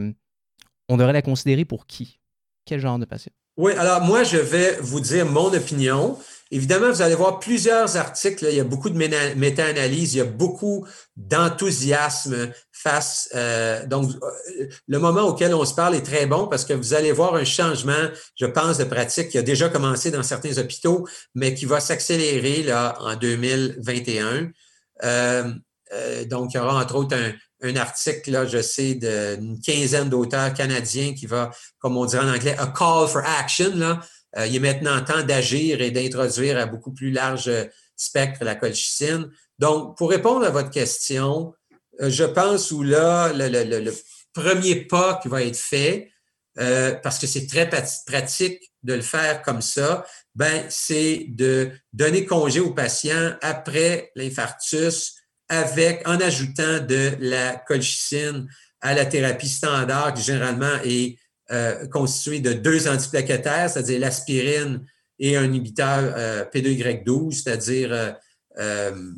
on 0.90 0.98
devrait 0.98 1.14
la 1.14 1.22
considérer 1.22 1.64
pour 1.64 1.87
qui? 1.87 2.20
Quel 2.66 2.81
genre 2.81 2.98
de 2.98 3.07
patient? 3.07 3.33
Oui, 3.57 3.72
alors 3.72 4.02
moi, 4.02 4.24
je 4.24 4.37
vais 4.37 4.76
vous 4.83 5.00
dire 5.00 5.24
mon 5.24 5.55
opinion. 5.55 6.18
Évidemment, 6.55 6.91
vous 6.91 7.01
allez 7.01 7.15
voir 7.15 7.41
plusieurs 7.41 7.97
articles. 7.97 8.47
il 8.47 8.57
y 8.57 8.61
a 8.61 8.65
beaucoup 8.65 8.91
de 8.91 8.99
méta-analyse, 8.99 10.12
il 10.12 10.19
y 10.19 10.21
a 10.21 10.27
beaucoup 10.27 10.87
d'enthousiasme 11.17 12.51
face. 12.71 13.31
Euh, 13.35 13.87
donc, 13.87 14.11
euh, 14.11 14.67
le 14.87 14.99
moment 14.99 15.23
auquel 15.23 15.55
on 15.55 15.65
se 15.65 15.75
parle 15.75 15.95
est 15.95 16.05
très 16.05 16.27
bon 16.27 16.49
parce 16.49 16.67
que 16.67 16.75
vous 16.75 16.93
allez 16.93 17.11
voir 17.11 17.37
un 17.37 17.47
changement, 17.47 18.11
je 18.37 18.45
pense, 18.45 18.77
de 18.77 18.85
pratique 18.85 19.31
qui 19.31 19.38
a 19.38 19.43
déjà 19.43 19.71
commencé 19.71 20.11
dans 20.11 20.23
certains 20.23 20.59
hôpitaux, 20.59 21.09
mais 21.35 21.55
qui 21.55 21.65
va 21.65 21.81
s'accélérer 21.81 22.62
là 22.65 22.97
en 23.01 23.17
2021. 23.17 24.51
Euh, 25.05 25.55
donc, 26.27 26.53
il 26.53 26.59
y 26.59 26.61
aura 26.61 26.83
entre 26.83 26.97
autres 26.97 27.17
un, 27.17 27.33
un 27.62 27.77
article, 27.77 28.31
là, 28.31 28.45
je 28.45 28.61
sais, 28.61 28.95
d'une 28.95 29.59
quinzaine 29.59 30.11
d'auteurs 30.11 30.53
canadiens 30.53 31.15
qui 31.15 31.25
va, 31.25 31.51
comme 31.79 31.97
on 31.97 32.05
dirait 32.05 32.27
en 32.27 32.35
anglais, 32.35 32.57
a 32.59 32.67
call 32.67 33.09
for 33.09 33.23
action. 33.25 33.75
Là. 33.75 34.01
Euh, 34.37 34.47
il 34.47 34.57
est 34.57 34.61
maintenant 34.61 35.03
temps 35.05 35.23
d'agir 35.23 35.81
et 35.81 35.90
d'introduire 35.90 36.59
à 36.59 36.66
beaucoup 36.66 36.92
plus 36.92 37.11
large 37.11 37.51
spectre 37.97 38.45
la 38.45 38.55
colchicine. 38.55 39.31
Donc, 39.59 39.97
pour 39.97 40.11
répondre 40.11 40.45
à 40.45 40.51
votre 40.51 40.71
question, 40.71 41.55
euh, 42.01 42.11
je 42.11 42.25
pense 42.25 42.71
où 42.71 42.83
là, 42.83 43.33
le, 43.33 43.92
premier 44.33 44.77
pas 44.87 45.21
qui 45.23 45.29
va 45.29 45.42
être 45.42 45.59
fait, 45.59 46.11
euh, 46.59 46.95
parce 47.03 47.18
que 47.18 47.27
c'est 47.27 47.47
très 47.47 47.68
pratique 47.68 48.73
de 48.83 48.95
le 48.95 49.03
faire 49.03 49.42
comme 49.42 49.61
ça, 49.61 50.07
ben, 50.35 50.64
c'est 50.71 51.27
de 51.29 51.71
donner 51.92 52.25
congé 52.25 52.61
aux 52.61 52.73
patients 52.73 53.35
après 53.42 54.11
l'infarctus 54.16 55.14
avec, 55.49 56.07
en 56.09 56.18
ajoutant 56.18 56.81
de 56.81 57.12
la 57.21 57.57
colchicine 57.57 58.49
à 58.81 58.95
la 58.95 59.05
thérapie 59.05 59.49
standard 59.49 60.14
qui 60.14 60.23
généralement 60.23 60.79
est 60.85 61.18
euh, 61.53 61.87
constituée 61.87 62.41
de 62.41 62.53
deux 62.53 62.88
antiplaquettaires, 62.88 63.71
c'est-à-dire 63.71 64.01
l'aspirine 64.01 64.85
et 65.19 65.37
un 65.37 65.45
inhibiteur 65.45 66.15
euh, 66.17 66.45
P2Y12, 66.53 67.43
c'est-à-dire 67.43 68.17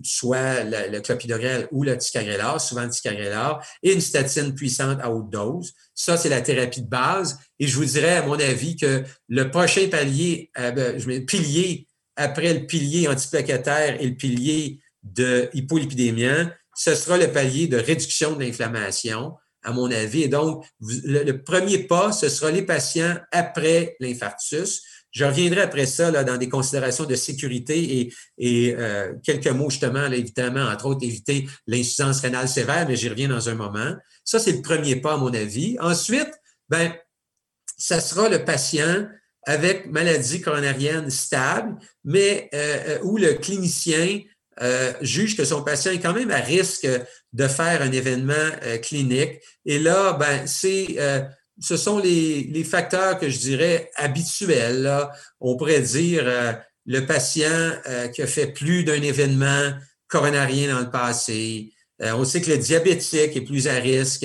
soit 0.04 0.62
le, 0.62 1.00
clopidogrel 1.00 1.66
ou 1.72 1.82
le 1.82 1.98
ticagrelor, 1.98 2.60
souvent 2.60 2.84
le 2.84 3.56
et 3.82 3.92
une 3.92 4.00
statine 4.00 4.54
puissante 4.54 5.00
à 5.00 5.10
haute 5.10 5.28
dose. 5.28 5.72
Ça, 5.92 6.16
c'est 6.16 6.28
la 6.28 6.40
thérapie 6.40 6.82
de 6.82 6.88
base. 6.88 7.40
Et 7.58 7.66
je 7.66 7.76
vous 7.76 7.84
dirais, 7.84 8.18
à 8.18 8.26
mon 8.26 8.38
avis, 8.38 8.76
que 8.76 9.02
le 9.28 9.50
prochain 9.50 9.88
palier, 9.90 10.52
ben, 10.54 10.96
je 10.96 11.18
pilier 11.18 11.88
après 12.16 12.54
le 12.54 12.66
pilier 12.66 13.08
antiplaquettaire 13.08 14.00
et 14.00 14.06
le 14.06 14.14
pilier 14.14 14.80
de 15.02 15.50
hypolipidémien, 15.52 16.52
ce 16.74 16.94
sera 16.94 17.18
le 17.18 17.30
palier 17.30 17.68
de 17.68 17.76
réduction 17.76 18.34
de 18.34 18.42
l'inflammation, 18.42 19.34
à 19.64 19.72
mon 19.72 19.90
avis. 19.90 20.22
Et 20.22 20.28
donc, 20.28 20.64
le, 20.80 21.32
premier 21.32 21.78
pas, 21.78 22.12
ce 22.12 22.28
sera 22.28 22.50
les 22.50 22.62
patients 22.62 23.16
après 23.32 23.96
l'infarctus. 24.00 24.82
Je 25.10 25.24
reviendrai 25.24 25.60
après 25.60 25.86
ça 25.86 26.10
là, 26.10 26.24
dans 26.24 26.36
des 26.36 26.48
considérations 26.48 27.04
de 27.04 27.14
sécurité 27.14 28.10
et, 28.38 28.74
euh, 28.76 29.12
quelques 29.22 29.48
mots 29.48 29.70
justement, 29.70 30.06
évidemment, 30.06 30.64
entre 30.64 30.86
autres, 30.86 31.04
éviter 31.04 31.46
l'insuffisance 31.66 32.20
rénale 32.20 32.48
sévère, 32.48 32.86
mais 32.88 32.96
j'y 32.96 33.08
reviens 33.08 33.28
dans 33.28 33.48
un 33.48 33.54
moment. 33.54 33.94
Ça, 34.24 34.38
c'est 34.38 34.52
le 34.52 34.62
premier 34.62 34.96
pas, 34.96 35.14
à 35.14 35.16
mon 35.16 35.32
avis. 35.32 35.76
Ensuite, 35.80 36.30
ben, 36.68 36.92
ça 37.76 38.00
sera 38.00 38.28
le 38.28 38.44
patient 38.44 39.06
avec 39.46 39.86
maladie 39.86 40.40
coronarienne 40.40 41.10
stable, 41.10 41.76
mais 42.04 42.48
euh, 42.54 42.78
euh, 42.88 42.98
où 43.02 43.16
le 43.18 43.34
clinicien 43.34 44.20
euh, 44.62 44.92
juge 45.00 45.36
que 45.36 45.44
son 45.44 45.62
patient 45.62 45.92
est 45.92 46.00
quand 46.00 46.12
même 46.12 46.30
à 46.30 46.40
risque 46.40 46.86
de 47.32 47.48
faire 47.48 47.82
un 47.82 47.92
événement 47.92 48.50
clinique. 48.82 49.40
Et 49.64 49.78
là, 49.78 50.12
ben, 50.12 50.46
c'est, 50.46 50.96
ce 51.60 51.76
sont 51.76 51.98
les, 51.98 52.44
les, 52.44 52.64
facteurs 52.64 53.18
que 53.18 53.28
je 53.28 53.38
dirais 53.38 53.90
habituels. 53.96 54.82
Là. 54.82 55.10
On 55.40 55.56
pourrait 55.56 55.80
dire 55.80 56.24
le 56.86 57.00
patient 57.06 57.72
qui 58.14 58.22
a 58.22 58.26
fait 58.28 58.52
plus 58.52 58.84
d'un 58.84 59.02
événement 59.02 59.72
coronarien 60.06 60.72
dans 60.72 60.80
le 60.80 60.90
passé. 60.90 61.72
on 61.98 62.24
sait 62.24 62.40
que 62.40 62.50
le 62.50 62.58
diabétique 62.58 63.36
est 63.36 63.44
plus 63.44 63.66
à 63.66 63.74
risque. 63.74 64.24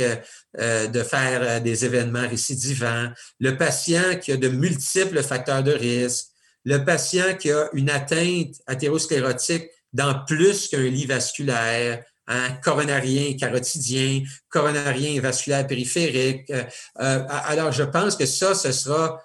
Euh, 0.58 0.88
de 0.88 1.04
faire 1.04 1.44
euh, 1.44 1.60
des 1.60 1.86
événements 1.86 2.28
récidivants, 2.28 3.08
le 3.40 3.56
patient 3.56 4.18
qui 4.20 4.32
a 4.32 4.36
de 4.36 4.48
multiples 4.48 5.22
facteurs 5.22 5.62
de 5.62 5.72
risque, 5.72 6.26
le 6.66 6.84
patient 6.84 7.36
qui 7.38 7.52
a 7.52 7.70
une 7.74 7.92
atteinte 7.92 8.56
athérosclérotique 8.66 9.70
dans 9.94 10.24
plus 10.26 10.68
qu'un 10.68 10.84
lit 10.84 11.06
vasculaire, 11.06 12.04
un 12.28 12.52
coronarien 12.64 13.36
carotidien, 13.38 14.24
coronarien 14.50 15.20
vasculaire 15.20 15.66
périphérique. 15.66 16.52
Euh, 16.52 16.64
alors, 16.96 17.72
je 17.72 17.84
pense 17.84 18.16
que 18.16 18.26
ça, 18.26 18.54
ce 18.54 18.72
sera, 18.72 19.20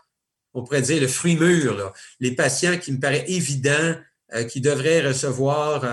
on 0.55 0.65
pourrait 0.65 0.83
dire, 0.83 1.01
le 1.01 1.09
fruit 1.09 1.37
mûr. 1.37 1.93
Les 2.21 2.35
patients 2.35 2.79
qui 2.79 2.93
me 2.93 3.01
paraît 3.01 3.25
évident 3.29 3.95
qui 4.49 4.61
devraient 4.61 5.07
recevoir 5.07 5.85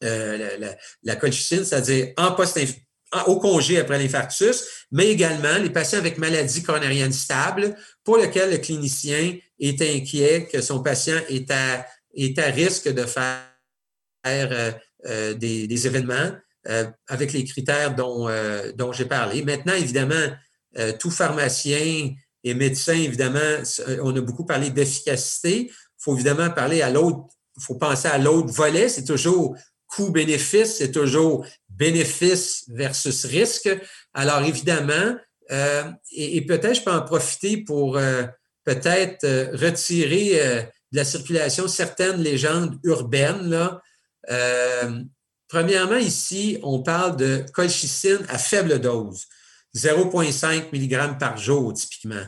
la, 0.00 0.76
la, 1.02 1.16
colchicine, 1.16 1.64
c'est-à-dire 1.64 2.12
en 2.16 2.32
post 2.32 2.56
au 3.26 3.38
congé 3.38 3.78
après 3.78 3.98
l'infarctus, 3.98 4.86
mais 4.90 5.08
également 5.08 5.58
les 5.58 5.70
patients 5.70 5.98
avec 5.98 6.18
maladie 6.18 6.62
coronarienne 6.62 7.12
stable 7.12 7.76
pour 8.04 8.18
lesquels 8.18 8.50
le 8.50 8.58
clinicien 8.58 9.36
est 9.58 9.82
inquiet 9.82 10.48
que 10.50 10.60
son 10.60 10.82
patient 10.82 11.18
est 11.28 11.50
à, 11.50 11.86
est 12.14 12.38
à 12.38 12.46
risque 12.46 12.92
de 12.92 13.04
faire 13.04 13.40
euh, 14.26 14.72
euh, 15.06 15.34
des, 15.34 15.86
événements 15.86 16.32
euh, 16.68 16.84
avec 17.08 17.32
les 17.32 17.44
critères 17.44 17.94
dont, 17.94 18.28
dont 18.74 18.92
j'ai 18.92 19.04
parlé. 19.04 19.42
Maintenant, 19.42 19.74
évidemment, 19.74 20.14
tout 20.98 21.10
pharmacien 21.10 22.10
et 22.44 22.54
médecin, 22.54 22.94
évidemment, 22.94 23.62
on 24.02 24.14
a 24.14 24.20
beaucoup 24.20 24.44
parlé 24.44 24.70
d'efficacité. 24.70 25.70
Il 25.70 25.72
faut 25.98 26.14
évidemment 26.14 26.50
parler 26.50 26.82
à 26.82 26.90
l'autre, 26.90 27.24
il 27.56 27.62
faut 27.62 27.76
penser 27.76 28.08
à 28.08 28.18
l'autre 28.18 28.52
volet, 28.52 28.88
c'est 28.88 29.04
toujours 29.04 29.56
coût-bénéfice, 29.86 30.76
c'est 30.76 30.92
toujours 30.92 31.46
bénéfice 31.70 32.64
versus 32.68 33.24
risque. 33.24 33.70
Alors 34.12 34.42
évidemment, 34.42 35.16
euh, 35.50 35.84
et, 36.12 36.40
peut-être 36.42 36.74
je 36.74 36.82
peux 36.82 36.92
en 36.92 37.02
profiter 37.02 37.58
pour 37.58 37.96
euh, 37.96 38.24
peut-être 38.64 39.24
euh, 39.24 39.50
retirer 39.52 40.40
de 40.92 40.96
la 40.96 41.04
circulation 41.04 41.68
certaines 41.68 42.20
légendes 42.20 42.78
urbaines. 42.82 43.48
Là. 43.48 43.80
Premièrement, 45.48 45.96
ici, 45.96 46.58
on 46.62 46.82
parle 46.82 47.16
de 47.16 47.44
colchicine 47.52 48.24
à 48.28 48.38
faible 48.38 48.80
dose, 48.80 49.26
0,5 49.74 50.70
mg 50.72 51.18
par 51.18 51.36
jour 51.36 51.72
typiquement. 51.74 52.26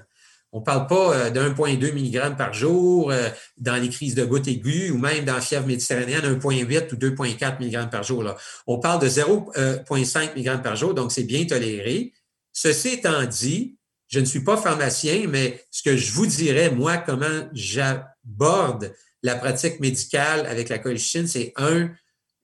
On 0.53 0.61
ne 0.61 0.65
parle 0.65 0.87
pas 0.87 1.15
euh, 1.15 1.31
de 1.31 1.41
1,2 1.41 1.93
mg 1.93 2.37
par 2.37 2.55
jour 2.55 3.11
euh, 3.11 3.29
dans 3.59 3.77
les 3.77 3.91
crises 3.91 4.15
de 4.15 4.25
gouttes 4.25 4.49
aiguës 4.49 4.91
ou 4.91 4.99
même 4.99 5.25
dans 5.25 5.35
la 5.35 5.41
fièvre 5.43 5.67
méditerranéenne, 5.67 6.39
1,8 6.39 6.95
ou 6.95 6.97
2,4 6.97 7.63
mg 7.63 7.91
par 7.91 8.03
jour. 8.03 8.25
On 8.67 8.79
parle 8.79 9.03
de 9.03 9.09
0,5 9.09 10.37
mg 10.37 10.63
par 10.63 10.77
jour, 10.77 10.95
donc 10.95 11.13
c'est 11.13 11.25
bien 11.25 11.45
toléré. 11.45 12.15
Ceci 12.53 12.89
étant 12.89 13.25
dit, 13.25 13.77
je 14.09 14.21
ne 14.21 14.25
suis 14.25 14.43
pas 14.43 14.57
pharmacien, 14.57 15.27
mais 15.29 15.63
ce 15.71 15.83
que 15.83 15.97
je 15.97 16.13
vous 16.13 16.27
dirais, 16.27 16.71
moi, 16.71 16.97
comment 16.97 17.47
j'aborde 17.53 18.95
la 19.23 19.35
pratique 19.35 19.81
médicale 19.81 20.47
avec 20.47 20.69
la 20.69 20.79
colchicine, 20.79 21.27
c'est 21.27 21.53
un, 21.57 21.91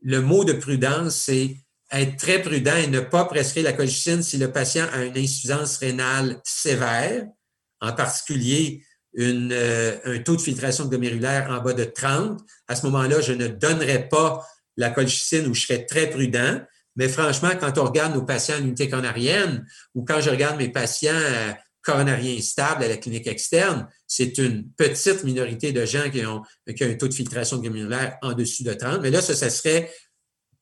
le 0.02 0.20
mot 0.20 0.44
de 0.44 0.52
prudence, 0.52 1.16
c'est 1.16 1.56
être 1.92 2.16
très 2.16 2.42
prudent 2.42 2.76
et 2.76 2.88
ne 2.88 3.00
pas 3.00 3.24
prescrire 3.24 3.64
la 3.64 3.72
colchicine 3.72 4.22
si 4.22 4.36
le 4.38 4.50
patient 4.50 4.86
a 4.92 5.04
une 5.04 5.16
insuffisance 5.16 5.76
rénale 5.78 6.40
sévère 6.44 7.26
en 7.80 7.92
particulier 7.92 8.82
euh, 9.18 9.98
un 10.04 10.18
taux 10.18 10.36
de 10.36 10.40
filtration 10.40 10.86
glomérulaire 10.86 11.48
en 11.50 11.62
bas 11.62 11.72
de 11.72 11.84
30, 11.84 12.40
à 12.66 12.74
ce 12.74 12.86
moment-là, 12.86 13.20
je 13.20 13.32
ne 13.32 13.46
donnerais 13.46 14.08
pas 14.08 14.44
la 14.76 14.90
colchicine 14.90 15.46
ou 15.46 15.54
je 15.54 15.66
serais 15.66 15.86
très 15.86 16.10
prudent. 16.10 16.60
Mais 16.96 17.08
franchement, 17.08 17.50
quand 17.58 17.78
on 17.78 17.84
regarde 17.84 18.14
nos 18.14 18.24
patients 18.24 18.56
à 18.56 18.60
l'unité 18.60 18.88
coronarienne 18.88 19.66
ou 19.94 20.04
quand 20.04 20.20
je 20.20 20.30
regarde 20.30 20.56
mes 20.58 20.68
patients 20.68 21.12
coronariens 21.84 22.40
stables 22.40 22.84
à 22.84 22.88
la 22.88 22.96
clinique 22.96 23.26
externe, 23.26 23.88
c'est 24.06 24.38
une 24.38 24.70
petite 24.72 25.24
minorité 25.24 25.72
de 25.72 25.84
gens 25.84 26.10
qui 26.10 26.24
ont, 26.24 26.42
qui 26.74 26.84
ont 26.84 26.88
un 26.88 26.94
taux 26.94 27.08
de 27.08 27.14
filtration 27.14 27.58
glomérulaire 27.58 28.16
en 28.22 28.32
dessus 28.32 28.62
de 28.62 28.72
30. 28.72 29.00
Mais 29.02 29.10
là, 29.10 29.20
ça, 29.20 29.34
ça 29.34 29.50
serait 29.50 29.92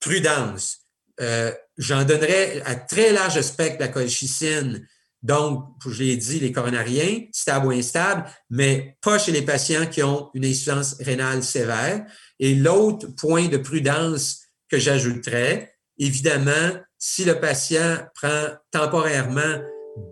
prudence. 0.00 0.78
Euh, 1.20 1.52
j'en 1.78 2.04
donnerais 2.04 2.62
à 2.64 2.74
très 2.74 3.12
large 3.12 3.40
spectre 3.40 3.76
la 3.80 3.88
colchicine 3.88 4.87
donc, 5.22 5.68
je 5.87 6.02
l'ai 6.02 6.16
dit, 6.16 6.40
les 6.40 6.50
coronariens, 6.50 7.26
stables 7.32 7.66
ou 7.66 7.70
instables, 7.70 8.24
mais 8.50 8.96
pas 9.00 9.18
chez 9.18 9.30
les 9.30 9.42
patients 9.42 9.87
qui 9.87 10.02
ont 10.02 10.30
une 10.35 10.44
insuffisance 10.44 10.96
rénale 10.98 11.44
sévère. 11.44 12.04
Et 12.40 12.56
l'autre 12.56 13.06
point 13.16 13.46
de 13.46 13.56
prudence 13.56 14.40
que 14.68 14.78
j'ajouterais, 14.78 15.76
évidemment, 15.96 16.72
si 16.98 17.24
le 17.24 17.38
patient 17.38 17.98
prend 18.16 18.48
temporairement 18.72 19.62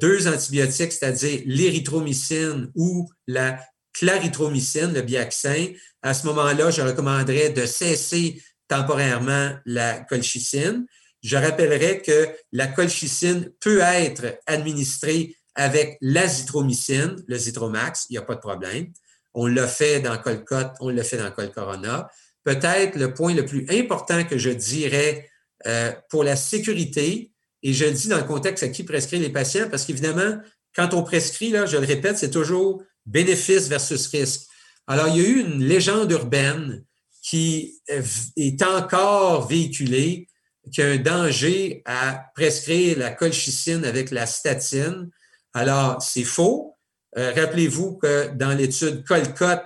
deux 0.00 0.28
antibiotiques, 0.28 0.92
c'est-à-dire 0.92 1.42
l'érythromycine 1.46 2.70
ou 2.74 3.08
la 3.26 3.60
clarithromycine, 3.92 4.92
le 4.92 5.02
biaxin, 5.02 5.68
à 6.02 6.14
ce 6.14 6.26
moment-là, 6.26 6.70
je 6.70 6.82
recommanderais 6.82 7.50
de 7.50 7.66
cesser 7.66 8.42
temporairement 8.68 9.52
la 9.66 10.00
colchicine. 10.00 10.86
Je 11.22 11.36
rappellerai 11.36 12.02
que 12.02 12.28
la 12.52 12.66
colchicine 12.66 13.50
peut 13.60 13.80
être 13.80 14.38
administrée 14.46 15.36
avec 15.54 15.98
l'azithromycine, 16.00 17.16
le 17.26 17.36
Zitromax, 17.36 18.06
il 18.08 18.14
n'y 18.14 18.18
a 18.18 18.22
pas 18.22 18.36
de 18.36 18.40
problème. 18.40 18.86
On 19.34 19.46
l'a 19.46 19.66
fait 19.66 20.00
dans 20.00 20.16
Colcott, 20.18 20.72
on 20.80 20.88
l'a 20.88 21.04
fait 21.04 21.18
dans 21.18 21.30
Colcorona. 21.30 22.08
Peut-être 22.44 22.96
le 22.96 23.12
point 23.12 23.34
le 23.34 23.44
plus 23.44 23.66
important 23.70 24.24
que 24.24 24.38
je 24.38 24.50
dirais 24.50 25.28
euh, 25.66 25.92
pour 26.08 26.24
la 26.24 26.36
sécurité, 26.36 27.29
et 27.62 27.72
je 27.72 27.84
le 27.84 27.92
dis 27.92 28.08
dans 28.08 28.16
le 28.16 28.24
contexte 28.24 28.62
à 28.62 28.68
qui 28.68 28.84
prescrit 28.84 29.18
les 29.18 29.30
patients, 29.30 29.68
parce 29.70 29.84
qu'évidemment, 29.84 30.38
quand 30.74 30.94
on 30.94 31.02
prescrit, 31.02 31.50
là, 31.50 31.66
je 31.66 31.76
le 31.76 31.86
répète, 31.86 32.18
c'est 32.18 32.30
toujours 32.30 32.82
bénéfice 33.06 33.68
versus 33.68 34.06
risque. 34.08 34.42
Alors, 34.86 35.08
il 35.08 35.16
y 35.16 35.20
a 35.24 35.28
eu 35.28 35.40
une 35.40 35.64
légende 35.64 36.10
urbaine 36.10 36.84
qui 37.22 37.80
est 38.36 38.62
encore 38.62 39.46
véhiculée 39.46 40.28
qu'il 40.72 40.84
y 40.84 40.86
a 40.86 40.90
un 40.90 40.96
danger 40.96 41.82
à 41.84 42.26
prescrire 42.34 42.98
la 42.98 43.10
colchicine 43.10 43.84
avec 43.84 44.10
la 44.10 44.26
statine. 44.26 45.10
Alors, 45.54 46.00
c'est 46.02 46.24
faux. 46.24 46.76
Euh, 47.18 47.32
rappelez-vous 47.34 47.96
que 47.98 48.28
dans 48.34 48.56
l'étude 48.56 49.04
Colcott, 49.04 49.62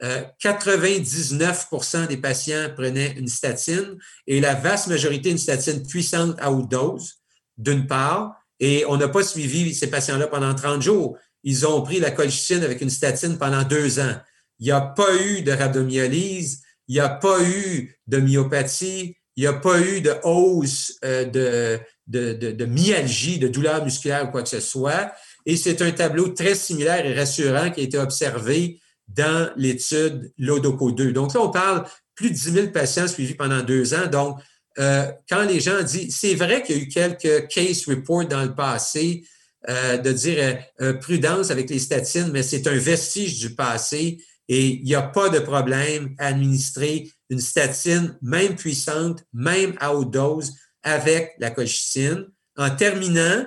99% 0.00 1.96
euh, 1.96 2.06
des 2.06 2.16
patients 2.16 2.68
prenaient 2.74 3.14
une 3.16 3.28
statine 3.28 3.98
et 4.26 4.40
la 4.40 4.54
vaste 4.54 4.88
majorité 4.88 5.30
une 5.30 5.38
statine 5.38 5.84
puissante 5.86 6.36
à 6.38 6.52
haute 6.52 6.70
dose, 6.70 7.17
d'une 7.58 7.86
part, 7.86 8.36
et 8.60 8.84
on 8.88 8.96
n'a 8.96 9.08
pas 9.08 9.22
suivi 9.22 9.74
ces 9.74 9.88
patients-là 9.88 10.26
pendant 10.26 10.54
30 10.54 10.82
jours. 10.82 11.18
Ils 11.44 11.66
ont 11.66 11.82
pris 11.82 12.00
la 12.00 12.10
colchicine 12.10 12.64
avec 12.64 12.80
une 12.80 12.90
statine 12.90 13.38
pendant 13.38 13.62
deux 13.62 14.00
ans. 14.00 14.16
Il 14.58 14.64
n'y 14.64 14.72
a 14.72 14.80
pas 14.80 15.14
eu 15.22 15.42
de 15.42 15.52
rhabdomyolyse, 15.52 16.62
il 16.88 16.94
n'y 16.94 17.00
a 17.00 17.08
pas 17.08 17.42
eu 17.42 17.96
de 18.06 18.18
myopathie, 18.18 19.16
il 19.36 19.42
n'y 19.42 19.46
a 19.46 19.52
pas 19.52 19.80
eu 19.80 20.00
de 20.00 20.14
hausse 20.24 20.98
euh, 21.04 21.24
de, 21.24 21.78
de, 22.08 22.64
myalgie, 22.64 23.38
de 23.38 23.46
douleur 23.46 23.84
musculaire 23.84 24.26
ou 24.26 24.30
quoi 24.32 24.42
que 24.42 24.48
ce 24.48 24.58
soit. 24.58 25.12
Et 25.46 25.56
c'est 25.56 25.80
un 25.82 25.92
tableau 25.92 26.28
très 26.28 26.56
similaire 26.56 27.06
et 27.06 27.14
rassurant 27.14 27.70
qui 27.70 27.80
a 27.80 27.84
été 27.84 27.98
observé 27.98 28.80
dans 29.06 29.50
l'étude 29.56 30.32
LODOCO 30.38 30.90
2. 30.90 31.12
Donc 31.12 31.34
là, 31.34 31.40
on 31.40 31.50
parle 31.50 31.84
plus 32.16 32.30
de 32.30 32.34
10 32.34 32.40
000 32.50 32.66
patients 32.68 33.06
suivis 33.06 33.34
pendant 33.34 33.62
deux 33.62 33.94
ans. 33.94 34.08
Donc, 34.08 34.40
euh, 34.78 35.10
quand 35.28 35.42
les 35.42 35.60
gens 35.60 35.82
disent, 35.82 36.16
c'est 36.16 36.34
vrai 36.34 36.62
qu'il 36.62 36.76
y 36.76 36.80
a 36.80 36.82
eu 36.82 36.88
quelques 36.88 37.48
case 37.48 37.86
reports 37.86 38.26
dans 38.26 38.44
le 38.44 38.54
passé, 38.54 39.24
euh, 39.68 39.96
de 39.96 40.12
dire 40.12 40.58
euh, 40.80 40.94
prudence 40.94 41.50
avec 41.50 41.68
les 41.68 41.80
statines, 41.80 42.30
mais 42.32 42.42
c'est 42.42 42.66
un 42.66 42.76
vestige 42.76 43.40
du 43.40 43.54
passé 43.54 44.18
et 44.48 44.66
il 44.66 44.84
n'y 44.84 44.94
a 44.94 45.02
pas 45.02 45.28
de 45.28 45.40
problème 45.40 46.14
à 46.18 46.28
administrer 46.28 47.10
une 47.28 47.40
statine, 47.40 48.16
même 48.22 48.54
puissante, 48.54 49.24
même 49.32 49.74
à 49.80 49.94
haute 49.94 50.10
dose, 50.10 50.54
avec 50.82 51.32
la 51.38 51.50
colchicine. 51.50 52.26
En 52.56 52.70
terminant, 52.70 53.44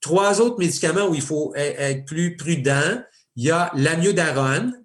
trois 0.00 0.40
autres 0.40 0.58
médicaments 0.58 1.06
où 1.08 1.14
il 1.14 1.22
faut 1.22 1.54
e-, 1.54 1.58
être 1.58 2.04
plus 2.04 2.36
prudent. 2.36 3.00
Il 3.36 3.44
y 3.44 3.50
a 3.50 3.70
l'amiodarone. 3.74 4.79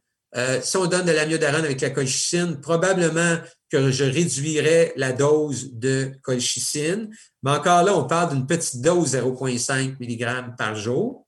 Si 0.62 0.78
on 0.78 0.86
donne 0.86 1.06
de 1.06 1.12
l'amiodarone 1.12 1.64
avec 1.64 1.82
la 1.82 1.90
colchicine, 1.90 2.60
probablement 2.60 3.38
que 3.72 3.92
je 3.92 4.04
réduirais 4.04 4.94
la 4.96 5.14
dose 5.14 5.74
de 5.74 6.12
colchicine. 6.22 7.10
Mais 7.44 7.52
encore 7.52 7.84
là, 7.84 7.96
on 7.98 8.06
parle 8.06 8.34
d'une 8.34 8.48
petite 8.48 8.82
dose 8.82 9.16
0,5 9.16 9.98
mg 10.00 10.56
par 10.58 10.76
jour. 10.76 11.26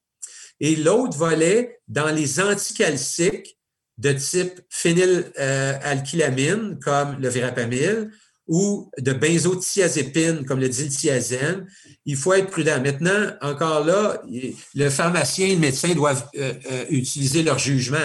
Et 0.60 0.76
l'autre 0.76 1.16
volet, 1.18 1.80
dans 1.88 2.10
les 2.10 2.40
anticalciques 2.40 3.58
de 3.98 4.12
type 4.14 4.62
phénylalkylamine, 4.70 6.80
comme 6.80 7.18
le 7.20 7.30
verapamil, 7.30 8.12
ou 8.48 8.90
de 8.98 9.12
benzothiazépine, 9.12 10.46
comme 10.46 10.62
le 10.62 10.70
diltiazène, 10.70 11.68
il 12.06 12.16
faut 12.16 12.34
être 12.34 12.50
prudent. 12.50 12.82
Maintenant, 12.82 13.34
encore 13.42 13.84
là, 13.84 14.22
le 14.74 14.90
pharmacien 14.90 15.48
et 15.48 15.56
le 15.56 15.60
médecin 15.60 15.94
doivent 15.94 16.30
euh, 16.38 16.54
euh, 16.72 16.86
utiliser 16.90 17.44
leur 17.44 17.60
jugement. 17.60 17.98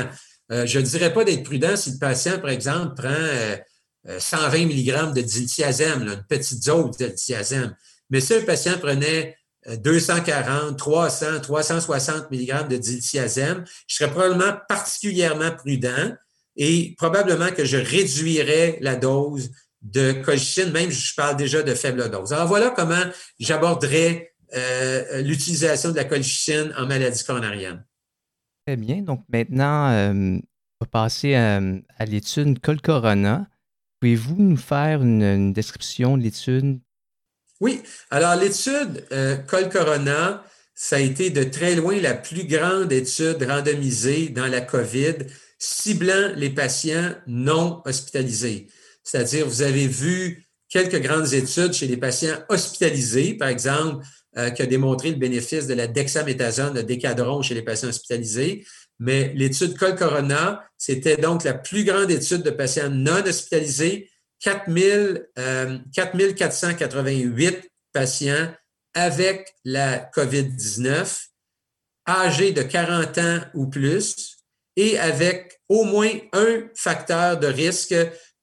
Euh, 0.53 0.67
je 0.67 0.79
ne 0.79 0.85
dirais 0.85 1.13
pas 1.13 1.25
d'être 1.25 1.45
prudent 1.45 1.77
si 1.77 1.93
le 1.93 1.99
patient, 1.99 2.39
par 2.39 2.51
exemple, 2.51 2.95
prend 2.95 4.19
120 4.19 4.55
euh, 4.55 4.65
mg 4.67 5.15
de 5.15 5.21
diltiazème, 5.23 6.03
une 6.03 6.25
petite 6.29 6.65
dose 6.67 6.97
de 6.99 7.07
diltiazème. 7.07 7.75
Mais 8.11 8.21
si 8.21 8.35
un 8.35 8.43
patient 8.43 8.79
prenait 8.79 9.37
240, 9.67 10.77
300, 10.77 11.41
360 11.41 12.31
mg 12.31 12.69
de 12.69 12.77
diltiazème, 12.77 13.65
je 13.87 13.97
serais 13.97 14.11
probablement 14.11 14.55
particulièrement 14.69 15.53
prudent 15.53 16.15
et 16.57 16.95
probablement 16.99 17.51
que 17.53 17.65
je 17.65 17.79
réduirais 17.79 18.79
la 18.81 18.97
dose 18.97 19.51
de 19.81 20.13
colchicine, 20.13 20.71
même 20.71 20.91
si 20.91 21.01
je 21.01 21.15
parle 21.15 21.37
déjà 21.37 21.63
de 21.63 21.75
faible 21.75 22.11
dose. 22.11 22.33
Alors 22.33 22.47
voilà 22.47 22.71
comment 22.71 23.05
j'aborderais 23.39 24.33
euh, 24.55 25.23
l'utilisation 25.23 25.91
de 25.91 25.97
la 25.97 26.05
colchicine 26.05 26.75
en 26.77 26.87
maladie 26.87 27.25
coronarienne. 27.25 27.85
Très 28.67 28.77
bien. 28.77 29.03
Donc 29.03 29.25
maintenant, 29.29 29.91
euh, 29.91 30.13
on 30.13 30.85
va 30.85 30.87
passer 30.87 31.35
à, 31.35 31.61
à 31.99 32.05
l'étude 32.05 32.61
Col 32.61 32.81
Corona. 32.81 33.49
Pouvez-vous 34.03 34.35
nous 34.37 34.57
faire 34.57 35.01
une, 35.03 35.53
description 35.53 36.19
de 36.19 36.25
l'étude? 36.25 36.81
Oui. 37.61 37.81
Alors, 38.11 38.35
l'étude 38.35 39.07
euh, 39.13 39.37
Col 39.37 39.69
Corona, 39.69 40.43
ça 40.75 40.97
a 40.97 40.99
été 40.99 41.31
de 41.31 41.45
très 41.45 41.77
loin 41.77 42.01
la 42.01 42.15
plus 42.15 42.45
grande 42.45 42.91
étude 42.91 43.41
randomisée 43.45 44.31
dans 44.31 44.49
la 44.49 44.61
COVID, 44.61 45.19
ciblant 45.57 46.33
les 46.35 46.51
patients 46.51 47.15
non 47.29 47.81
hospitalisés. 47.85 48.67
C'est-à-dire, 49.05 49.47
vous 49.47 49.63
avez 49.63 49.87
vu 49.87 50.49
quelques 50.69 51.01
grandes 51.01 51.33
études 51.33 51.73
chez 51.73 51.87
les 51.87 51.97
patients 51.97 52.39
hospitalisés, 52.49 53.35
par 53.35 53.51
exemple, 53.51 54.05
euh, 54.39 54.51
qui 54.51 54.63
a 54.63 54.67
démontré 54.67 55.11
le 55.11 55.17
bénéfice 55.17 55.67
de 55.67 55.75
la 55.75 55.87
dexaméthasone, 55.87 56.75
le 56.75 56.83
décadron 56.83 57.43
chez 57.43 57.55
les 57.55 57.63
patients 57.63 57.89
hospitalisés. 57.89 58.65
Mais 58.99 59.33
l'étude 59.35 59.77
Col 59.77 59.95
Corona, 59.95 60.65
c'était 60.79 61.17
donc 61.17 61.45
la 61.45 61.55
plus 61.55 61.85
grande 61.85 62.11
étude 62.11 62.43
de 62.43 62.51
patients 62.51 62.89
non 62.89 63.23
hospitalisés, 63.27 64.11
4 64.41 64.71
488 65.95 67.47
euh, 67.47 67.61
patients 67.93 68.55
avec 68.95 69.55
la 69.65 69.99
COVID-19, 69.99 71.27
âgés 72.09 72.53
de 72.53 72.63
40 72.63 73.19
ans 73.19 73.41
ou 73.55 73.67
plus, 73.67 74.39
et 74.77 74.99
avec 74.99 75.61
au 75.69 75.85
moins 75.85 76.13
un 76.33 76.69
facteur 76.75 77.39
de 77.39 77.47
risque 77.47 77.95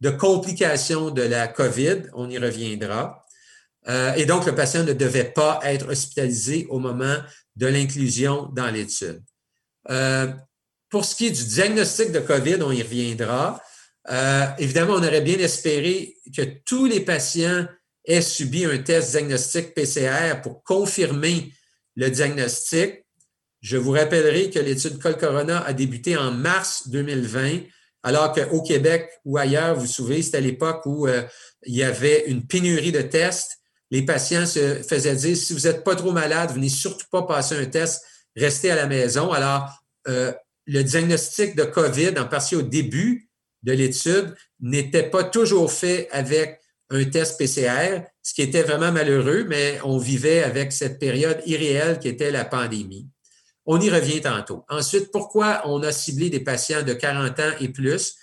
de 0.01 0.09
complication 0.09 1.09
de 1.09 1.23
la 1.23 1.47
COVID. 1.47 2.03
On 2.13 2.29
y 2.29 2.37
reviendra. 2.37 3.25
Euh, 3.89 4.13
et 4.15 4.25
donc, 4.25 4.45
le 4.45 4.53
patient 4.53 4.83
ne 4.83 4.93
devait 4.93 5.31
pas 5.31 5.59
être 5.63 5.89
hospitalisé 5.89 6.67
au 6.69 6.79
moment 6.79 7.17
de 7.55 7.67
l'inclusion 7.67 8.49
dans 8.53 8.69
l'étude. 8.69 9.21
Euh, 9.89 10.27
pour 10.89 11.05
ce 11.05 11.15
qui 11.15 11.27
est 11.27 11.31
du 11.31 11.45
diagnostic 11.45 12.11
de 12.11 12.19
COVID, 12.19 12.57
on 12.61 12.71
y 12.71 12.81
reviendra. 12.81 13.61
Euh, 14.09 14.45
évidemment, 14.57 14.93
on 14.93 15.03
aurait 15.03 15.21
bien 15.21 15.37
espéré 15.39 16.15
que 16.35 16.41
tous 16.65 16.85
les 16.85 17.01
patients 17.01 17.67
aient 18.05 18.21
subi 18.21 18.65
un 18.65 18.77
test 18.79 19.11
diagnostic 19.11 19.73
PCR 19.73 20.41
pour 20.41 20.63
confirmer 20.63 21.53
le 21.95 22.09
diagnostic. 22.09 23.05
Je 23.61 23.77
vous 23.77 23.91
rappellerai 23.91 24.49
que 24.49 24.59
l'étude 24.59 24.99
Col 24.99 25.17
Corona 25.17 25.61
a 25.61 25.73
débuté 25.73 26.15
en 26.17 26.31
mars 26.31 26.87
2020, 26.89 27.61
alors 28.03 28.33
qu'au 28.33 28.61
Québec 28.61 29.09
ou 29.25 29.37
ailleurs, 29.37 29.75
vous 29.75 29.81
vous 29.81 29.87
souvenez, 29.87 30.21
c'était 30.21 30.37
à 30.37 30.41
l'époque 30.41 30.85
où 30.85 31.07
euh, 31.07 31.23
il 31.65 31.75
y 31.75 31.83
avait 31.83 32.25
une 32.27 32.47
pénurie 32.47 32.93
de 32.93 33.01
tests. 33.01 33.58
Les 33.91 34.03
patients 34.03 34.45
se 34.45 34.75
faisaient 34.83 35.15
dire 35.15 35.35
si 35.35 35.53
vous 35.53 35.67
n'êtes 35.67 35.83
pas 35.83 35.95
trop 35.95 36.11
malade, 36.11 36.51
venez 36.53 36.69
surtout 36.69 37.07
pas 37.11 37.23
passer 37.23 37.55
un 37.55 37.65
test, 37.65 38.03
restez 38.35 38.71
à 38.71 38.75
la 38.75 38.87
maison. 38.87 39.31
Alors, 39.31 39.69
euh, 40.07 40.31
le 40.65 40.83
diagnostic 40.83 41.55
de 41.55 41.63
COVID, 41.63 42.19
en 42.19 42.25
particulier 42.25 42.63
au 42.63 42.67
début 42.67 43.29
de 43.63 43.71
l'étude, 43.73 44.35
n'était 44.59 45.09
pas 45.09 45.23
toujours 45.23 45.71
fait 45.71 46.07
avec 46.11 46.61
un 46.91 47.03
test 47.05 47.37
PCR, 47.37 48.03
ce 48.21 48.33
qui 48.33 48.41
était 48.41 48.63
vraiment 48.63 48.91
malheureux, 48.91 49.45
mais 49.47 49.79
on 49.83 49.97
vivait 49.97 50.43
avec 50.43 50.71
cette 50.71 50.99
période 50.99 51.41
irréelle 51.45 51.99
qui 51.99 52.07
était 52.07 52.31
la 52.31 52.45
pandémie. 52.45 53.07
On 53.65 53.79
y 53.79 53.89
revient 53.89 54.21
tantôt. 54.21 54.65
Ensuite, 54.69 55.11
pourquoi 55.11 55.61
on 55.65 55.83
a 55.83 55.91
ciblé 55.91 56.29
des 56.29 56.39
patients 56.39 56.81
de 56.81 56.93
40 56.93 57.39
ans 57.39 57.51
et 57.59 57.69
plus? 57.69 58.15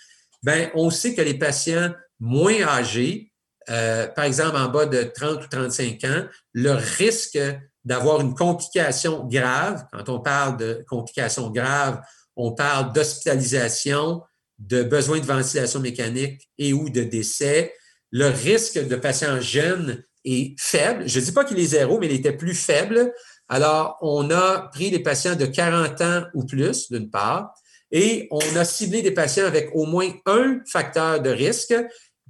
Bien, 0.43 0.69
on 0.75 0.89
sait 0.89 1.13
que 1.13 1.21
les 1.21 1.35
patients 1.35 1.93
moins 2.19 2.61
âgés, 2.63 3.31
euh, 3.69 4.07
par 4.07 4.25
exemple 4.25 4.55
en 4.57 4.69
bas 4.69 4.85
de 4.85 5.03
30 5.03 5.43
ou 5.43 5.47
35 5.47 6.03
ans, 6.05 6.25
leur 6.53 6.79
risque 6.79 7.39
d'avoir 7.83 8.21
une 8.21 8.35
complication 8.35 9.25
grave, 9.25 9.85
quand 9.91 10.09
on 10.09 10.19
parle 10.19 10.57
de 10.57 10.85
complications 10.87 11.49
graves, 11.49 12.01
on 12.35 12.53
parle 12.53 12.93
d'hospitalisation, 12.93 14.21
de 14.59 14.83
besoin 14.83 15.19
de 15.19 15.25
ventilation 15.25 15.79
mécanique 15.79 16.49
et 16.57 16.73
ou 16.73 16.89
de 16.89 17.03
décès. 17.03 17.73
Le 18.11 18.27
risque 18.27 18.87
de 18.87 18.95
patients 18.95 19.39
jeunes 19.41 20.03
est 20.25 20.55
faible. 20.59 21.07
Je 21.07 21.19
ne 21.19 21.25
dis 21.25 21.31
pas 21.31 21.45
qu'il 21.45 21.59
est 21.59 21.65
zéro, 21.65 21.99
mais 21.99 22.07
il 22.07 22.13
était 22.13 22.33
plus 22.33 22.53
faible. 22.53 23.13
Alors, 23.49 23.97
on 24.01 24.29
a 24.31 24.69
pris 24.73 24.89
les 24.89 24.99
patients 24.99 25.35
de 25.35 25.45
40 25.45 26.01
ans 26.01 26.23
ou 26.33 26.45
plus, 26.45 26.91
d'une 26.91 27.09
part, 27.09 27.53
et 27.91 28.27
on 28.31 28.55
a 28.55 28.65
ciblé 28.65 29.01
des 29.01 29.11
patients 29.11 29.45
avec 29.45 29.69
au 29.73 29.85
moins 29.85 30.09
un 30.25 30.59
facteur 30.69 31.21
de 31.21 31.29
risque 31.29 31.73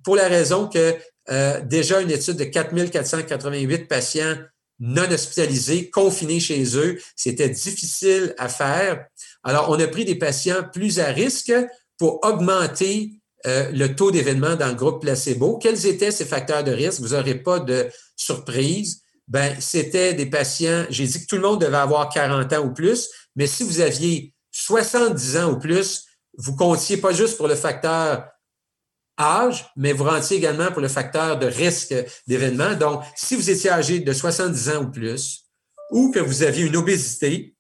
pour 0.03 0.15
la 0.15 0.27
raison 0.27 0.67
que 0.67 0.95
euh, 1.29 1.61
déjà 1.61 2.01
une 2.01 2.11
étude 2.11 2.37
de 2.37 2.45
4488 2.45 3.87
patients 3.87 4.35
non 4.79 5.09
hospitalisés, 5.11 5.89
confinés 5.89 6.39
chez 6.39 6.77
eux, 6.77 6.99
c'était 7.15 7.49
difficile 7.49 8.35
à 8.37 8.47
faire. 8.47 9.05
Alors, 9.43 9.69
on 9.69 9.79
a 9.79 9.87
pris 9.87 10.05
des 10.05 10.15
patients 10.15 10.63
plus 10.71 10.99
à 10.99 11.07
risque 11.07 11.53
pour 11.97 12.19
augmenter 12.23 13.13
euh, 13.45 13.71
le 13.71 13.95
taux 13.95 14.11
d'événement 14.11 14.55
dans 14.55 14.67
le 14.67 14.75
groupe 14.75 15.01
placebo. 15.01 15.57
Quels 15.57 15.85
étaient 15.87 16.11
ces 16.11 16.25
facteurs 16.25 16.63
de 16.63 16.71
risque? 16.71 17.01
Vous 17.01 17.15
n'aurez 17.15 17.35
pas 17.35 17.59
de 17.59 17.87
surprise. 18.15 19.01
Ben, 19.27 19.55
c'était 19.59 20.13
des 20.13 20.25
patients, 20.25 20.85
j'ai 20.89 21.05
dit 21.05 21.21
que 21.21 21.27
tout 21.27 21.35
le 21.35 21.41
monde 21.41 21.61
devait 21.61 21.77
avoir 21.77 22.09
40 22.09 22.53
ans 22.53 22.65
ou 22.65 22.73
plus, 22.73 23.09
mais 23.35 23.45
si 23.45 23.63
vous 23.63 23.81
aviez 23.81 24.33
70 24.51 25.37
ans 25.37 25.51
ou 25.51 25.59
plus, 25.59 26.05
vous 26.37 26.55
comptiez 26.55 26.97
pas 26.97 27.11
juste 27.11 27.35
pour 27.35 27.47
le 27.47 27.55
facteur 27.55 28.25
âge, 29.17 29.69
mais 29.75 29.93
vous 29.93 30.03
rentiez 30.03 30.37
également 30.37 30.71
pour 30.71 30.81
le 30.81 30.87
facteur 30.87 31.39
de 31.39 31.47
risque 31.47 31.93
d'événement. 32.27 32.75
Donc, 32.75 33.03
si 33.15 33.35
vous 33.35 33.49
étiez 33.49 33.69
âgé 33.69 33.99
de 33.99 34.13
70 34.13 34.69
ans 34.69 34.83
ou 34.83 34.91
plus, 34.91 35.45
ou 35.91 36.11
que 36.11 36.19
vous 36.19 36.43
aviez 36.43 36.65
une 36.65 36.75
obésité, 36.75 37.55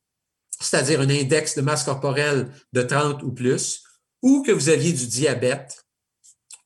c'est-à-dire 0.59 1.01
un 1.01 1.09
index 1.09 1.55
de 1.55 1.61
masse 1.61 1.83
corporelle 1.83 2.51
de 2.73 2.81
30 2.81 3.23
ou 3.23 3.31
plus, 3.31 3.83
ou 4.21 4.43
que 4.43 4.51
vous 4.51 4.69
aviez 4.69 4.93
du 4.93 5.07
diabète, 5.07 5.85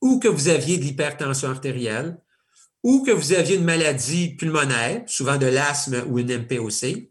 ou 0.00 0.18
que 0.18 0.28
vous 0.28 0.48
aviez 0.48 0.78
de 0.78 0.82
l'hypertension 0.82 1.48
artérielle, 1.48 2.18
ou 2.82 3.04
que 3.04 3.12
vous 3.12 3.32
aviez 3.32 3.56
une 3.56 3.64
maladie 3.64 4.34
pulmonaire, 4.34 5.02
souvent 5.06 5.36
de 5.36 5.46
l'asthme 5.46 6.04
ou 6.08 6.18
une 6.18 6.36
MPOC, 6.38 7.08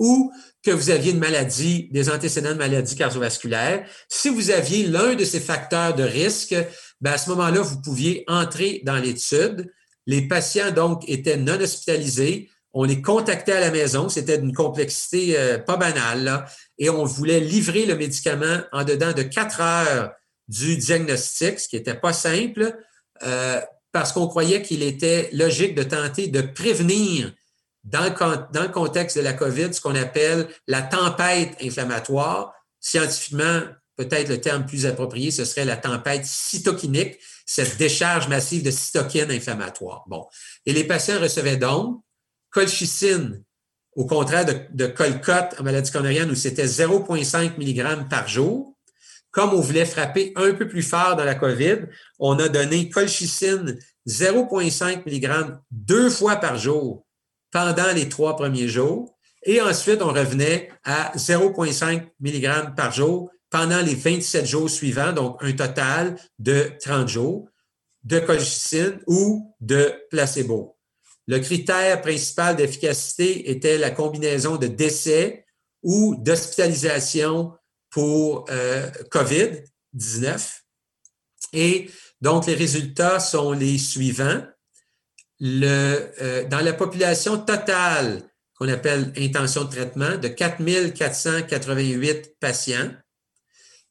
ou 0.00 0.32
que 0.62 0.70
vous 0.70 0.90
aviez 0.90 1.12
une 1.12 1.18
maladie, 1.18 1.88
des 1.92 2.10
antécédents 2.10 2.52
de 2.52 2.58
maladie 2.58 2.96
cardiovasculaire. 2.96 3.86
Si 4.08 4.28
vous 4.28 4.50
aviez 4.50 4.86
l'un 4.86 5.14
de 5.14 5.24
ces 5.24 5.40
facteurs 5.40 5.94
de 5.94 6.02
risque, 6.02 6.56
ben 7.00 7.12
à 7.12 7.18
ce 7.18 7.30
moment-là, 7.30 7.60
vous 7.60 7.80
pouviez 7.80 8.24
entrer 8.28 8.82
dans 8.84 8.96
l'étude. 8.96 9.72
Les 10.06 10.28
patients, 10.28 10.70
donc, 10.70 11.08
étaient 11.08 11.36
non 11.36 11.60
hospitalisés, 11.60 12.50
on 12.72 12.84
les 12.84 13.02
contactait 13.02 13.52
à 13.52 13.60
la 13.60 13.70
maison, 13.70 14.08
c'était 14.08 14.38
d'une 14.38 14.54
complexité 14.54 15.38
euh, 15.38 15.58
pas 15.58 15.76
banale, 15.76 16.46
et 16.78 16.88
on 16.88 17.04
voulait 17.04 17.40
livrer 17.40 17.86
le 17.86 17.96
médicament 17.96 18.60
en 18.72 18.84
dedans 18.84 19.12
de 19.12 19.22
quatre 19.22 19.60
heures 19.60 20.12
du 20.48 20.76
diagnostic, 20.76 21.58
ce 21.58 21.68
qui 21.68 21.76
n'était 21.76 21.94
pas 21.94 22.12
simple, 22.12 22.76
euh, 23.22 23.60
parce 23.92 24.12
qu'on 24.12 24.28
croyait 24.28 24.62
qu'il 24.62 24.82
était 24.82 25.30
logique 25.32 25.74
de 25.74 25.82
tenter 25.82 26.28
de 26.28 26.42
prévenir 26.42 27.32
dans 27.82 28.14
dans 28.52 28.62
le 28.62 28.68
contexte 28.68 29.16
de 29.16 29.22
la 29.22 29.32
COVID 29.32 29.72
ce 29.74 29.80
qu'on 29.80 29.94
appelle 29.94 30.48
la 30.66 30.82
tempête 30.82 31.56
inflammatoire. 31.62 32.52
Scientifiquement, 32.78 33.62
peut-être 34.00 34.30
le 34.30 34.40
terme 34.40 34.64
plus 34.64 34.86
approprié, 34.86 35.30
ce 35.30 35.44
serait 35.44 35.66
la 35.66 35.76
tempête 35.76 36.24
cytokinique, 36.24 37.18
cette 37.44 37.76
décharge 37.76 38.28
massive 38.28 38.62
de 38.62 38.70
cytokines 38.70 39.30
inflammatoires. 39.30 40.04
Bon. 40.06 40.26
Et 40.64 40.72
les 40.72 40.84
patients 40.84 41.20
recevaient 41.20 41.58
donc 41.58 42.02
colchicine, 42.48 43.42
au 43.94 44.06
contraire 44.06 44.46
de, 44.46 44.54
de 44.72 44.94
en 45.58 45.62
maladie 45.62 45.90
coronarienne 45.90 46.30
où 46.30 46.34
c'était 46.34 46.64
0,5 46.64 47.58
mg 47.58 48.08
par 48.08 48.26
jour. 48.26 48.74
Comme 49.32 49.50
on 49.50 49.60
voulait 49.60 49.84
frapper 49.84 50.32
un 50.34 50.54
peu 50.54 50.66
plus 50.66 50.82
fort 50.82 51.14
dans 51.14 51.24
la 51.24 51.34
COVID, 51.34 51.86
on 52.18 52.38
a 52.38 52.48
donné 52.48 52.88
colchicine 52.88 53.78
0,5 54.08 55.02
mg 55.06 55.58
deux 55.70 56.08
fois 56.08 56.36
par 56.36 56.56
jour 56.56 57.06
pendant 57.52 57.92
les 57.94 58.08
trois 58.08 58.34
premiers 58.34 58.66
jours. 58.68 59.14
Et 59.42 59.60
ensuite, 59.60 60.02
on 60.02 60.12
revenait 60.12 60.70
à 60.84 61.12
0,5 61.16 62.08
mg 62.20 62.74
par 62.74 62.92
jour 62.92 63.30
pendant 63.50 63.80
les 63.80 63.94
27 63.94 64.46
jours 64.46 64.70
suivants, 64.70 65.12
donc 65.12 65.42
un 65.42 65.52
total 65.52 66.16
de 66.38 66.72
30 66.80 67.08
jours 67.08 67.48
de 68.04 68.20
colchicine 68.20 69.00
ou 69.06 69.54
de 69.60 69.92
placebo. 70.10 70.76
Le 71.26 71.38
critère 71.38 72.00
principal 72.00 72.56
d'efficacité 72.56 73.50
était 73.50 73.78
la 73.78 73.90
combinaison 73.90 74.56
de 74.56 74.66
décès 74.66 75.44
ou 75.82 76.16
d'hospitalisation 76.16 77.52
pour 77.90 78.46
euh, 78.50 78.90
COVID-19. 79.10 80.60
Et 81.52 81.90
donc, 82.20 82.46
les 82.46 82.54
résultats 82.54 83.20
sont 83.20 83.52
les 83.52 83.78
suivants. 83.78 84.42
Le, 85.40 86.12
euh, 86.20 86.44
dans 86.48 86.60
la 86.60 86.72
population 86.72 87.38
totale 87.38 88.22
qu'on 88.54 88.68
appelle 88.68 89.12
intention 89.16 89.64
de 89.64 89.70
traitement, 89.70 90.18
de 90.18 90.28
4488 90.28 92.36
patients, 92.38 92.90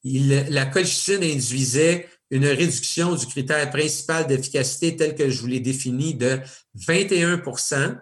la 0.04 0.66
colchicine 0.66 1.24
induisait 1.24 2.08
une 2.32 2.46
réduction 2.46 3.16
du 3.16 3.26
critère 3.26 3.70
principal 3.70 4.28
d'efficacité 4.28 4.96
tel 4.96 5.16
que 5.16 5.30
je 5.30 5.42
vous 5.42 5.48
l'ai 5.48 5.60
défini 5.60 6.14
de 6.14 6.40
21% 6.78 7.98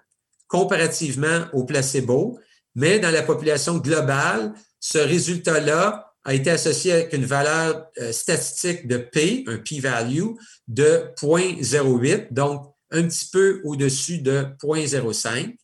comparativement 0.48 1.45
au 1.54 1.66
placebo, 1.66 2.39
mais 2.76 3.00
dans 3.00 3.12
la 3.12 3.24
population 3.24 3.78
globale, 3.78 4.54
ce 4.80 4.98
résultat-là 4.98 6.14
a 6.24 6.34
été 6.34 6.50
associé 6.50 6.91
avec 6.91 7.14
une 7.14 7.26
valeur 7.26 7.88
euh, 8.00 8.12
statistique 8.12 8.88
de 8.88 8.98
P, 8.98 9.45
un 9.48 9.58
p-value, 9.58 10.36
de 10.68 11.06
0.08, 11.16 12.34
donc 12.34 12.74
un 12.91 13.04
petit 13.04 13.30
peu 13.32 13.62
au-dessus 13.64 14.20
de 14.20 14.45
0.05. 14.62 15.56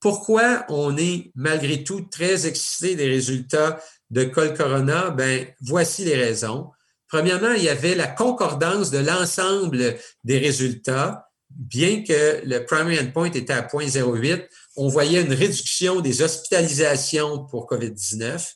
Pourquoi 0.00 0.66
on 0.68 0.96
est 0.96 1.30
malgré 1.34 1.82
tout 1.84 2.02
très 2.10 2.46
excité 2.46 2.96
des 2.96 3.08
résultats 3.08 3.80
de 4.10 4.24
Col 4.24 4.54
Corona? 4.54 5.10
Ben, 5.10 5.46
voici 5.60 6.04
les 6.04 6.16
raisons. 6.16 6.70
Premièrement, 7.08 7.52
il 7.52 7.62
y 7.62 7.68
avait 7.68 7.94
la 7.94 8.06
concordance 8.06 8.90
de 8.90 8.98
l'ensemble 8.98 9.96
des 10.24 10.38
résultats. 10.38 11.28
Bien 11.50 12.02
que 12.02 12.42
le 12.44 12.64
primary 12.64 12.98
endpoint 12.98 13.26
était 13.26 13.52
à 13.52 13.62
0.08, 13.62 14.48
on 14.76 14.88
voyait 14.88 15.22
une 15.22 15.32
réduction 15.32 16.00
des 16.00 16.22
hospitalisations 16.22 17.44
pour 17.46 17.68
COVID-19. 17.70 18.54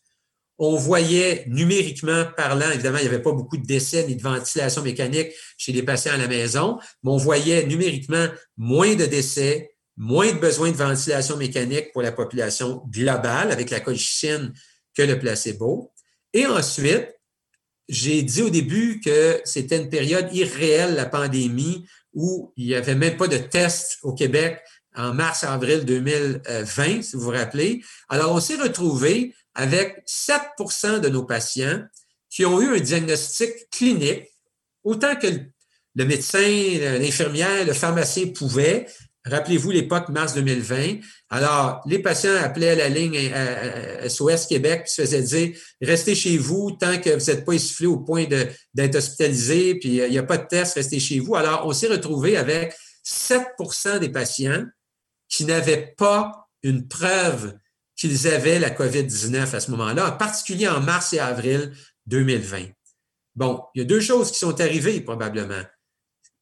On 0.59 0.75
voyait 0.75 1.45
numériquement 1.47 2.25
parlant, 2.37 2.69
évidemment, 2.73 2.99
il 2.99 3.03
n'y 3.03 3.09
avait 3.09 3.23
pas 3.23 3.31
beaucoup 3.31 3.57
de 3.57 3.65
décès 3.65 4.05
ni 4.09 4.17
de 4.17 4.23
ventilation 4.23 4.83
mécanique 4.83 5.29
chez 5.57 5.71
les 5.73 5.85
patients 5.85 6.15
à 6.15 6.17
la 6.17 6.27
maison, 6.27 6.79
mais 7.05 7.13
on 7.13 7.17
voyait 7.17 7.65
numériquement 7.67 8.27
moins 8.57 8.97
de 8.97 9.07
décès, 9.07 9.71
moins 9.97 10.33
de 10.33 10.39
besoins 10.39 10.73
de 10.73 10.77
ventilation 10.77 11.37
mécanique 11.37 11.93
pour 11.93 12.03
la 12.03 12.11
population 12.11 12.83
globale 12.91 13.53
avec 13.53 13.71
la 13.71 13.79
colchicine 13.79 14.53
que 14.99 15.03
le 15.03 15.19
placebo. 15.19 15.93
Et 16.35 16.45
ensuite, 16.47 17.15
j'ai 17.89 18.23
dit 18.23 18.43
au 18.43 18.51
début 18.51 19.01
que 19.01 19.41
c'était 19.45 19.79
une 19.79 19.89
période 19.89 20.29
irréelle, 20.35 20.97
la 20.97 21.07
pandémie, 21.07 21.87
où 22.13 22.53
il 22.57 22.67
n'y 22.67 22.75
avait 22.75 22.97
même 22.97 23.17
pas 23.17 23.29
de 23.29 23.39
tests 23.39 23.99
au 24.03 24.13
Québec 24.13 24.61
en 24.97 25.15
mars-avril 25.15 25.85
2020, 25.85 27.03
si 27.03 27.15
vous 27.15 27.23
vous 27.23 27.31
rappelez. 27.31 27.81
Alors, 28.09 28.35
on 28.35 28.41
s'est 28.41 28.57
retrouvé 28.57 29.35
avec 29.55 30.03
7% 30.09 30.99
de 30.99 31.09
nos 31.09 31.25
patients 31.25 31.85
qui 32.29 32.45
ont 32.45 32.61
eu 32.61 32.77
un 32.77 32.81
diagnostic 32.81 33.53
clinique, 33.71 34.25
autant 34.83 35.15
que 35.15 35.29
le 35.95 36.05
médecin, 36.05 36.41
l'infirmière, 37.01 37.65
le 37.65 37.73
pharmacien 37.73 38.27
pouvaient, 38.29 38.89
Rappelez-vous 39.25 39.71
l'époque 39.71 40.09
mars 40.09 40.35
2020. 40.35 41.01
Alors, 41.29 41.83
les 41.87 41.99
patients 41.99 42.37
appelaient 42.37 42.77
la 42.77 42.89
ligne 42.89 43.19
SOS 44.09 44.47
Québec 44.47 44.85
qui 44.87 44.95
se 44.95 45.03
faisaient 45.03 45.23
dire 45.23 45.59
restez 45.83 46.15
chez 46.15 46.39
vous 46.39 46.71
tant 46.73 46.99
que 46.99 47.11
vous 47.11 47.31
n'êtes 47.31 47.45
pas 47.45 47.53
essoufflé 47.53 47.87
au 47.87 47.99
point 47.99 48.27
d'être 48.75 48.95
hospitalisé, 48.95 49.75
puis 49.75 50.01
euh, 50.01 50.07
il 50.07 50.13
n'y 50.13 50.19
a 50.19 50.23
pas 50.23 50.39
de 50.39 50.47
test, 50.47 50.75
restez 50.75 51.01
chez 51.01 51.21
vous. 51.21 51.35
Alors, 51.35 51.67
on 51.67 51.73
s'est 51.73 51.89
retrouvé 51.89 52.37
avec 52.37 52.75
7% 53.05 53.99
des 53.99 54.09
patients 54.09 54.65
qui 55.29 55.45
n'avaient 55.45 55.95
pas 55.97 56.49
une 56.63 56.89
preuve 56.89 57.55
qu'ils 57.97 58.29
avaient 58.29 58.59
la 58.59 58.71
COVID-19 58.71 59.55
à 59.55 59.61
ce 59.61 59.71
moment-là, 59.73 60.09
en 60.09 60.17
particulier 60.17 60.69
en 60.69 60.81
mars 60.81 61.13
et 61.13 61.19
avril 61.19 61.73
2020. 62.07 62.69
Bon, 63.35 63.63
il 63.75 63.81
y 63.81 63.83
a 63.83 63.87
deux 63.87 64.01
choses 64.01 64.31
qui 64.31 64.39
sont 64.39 64.61
arrivées 64.61 65.01
probablement 65.01 65.63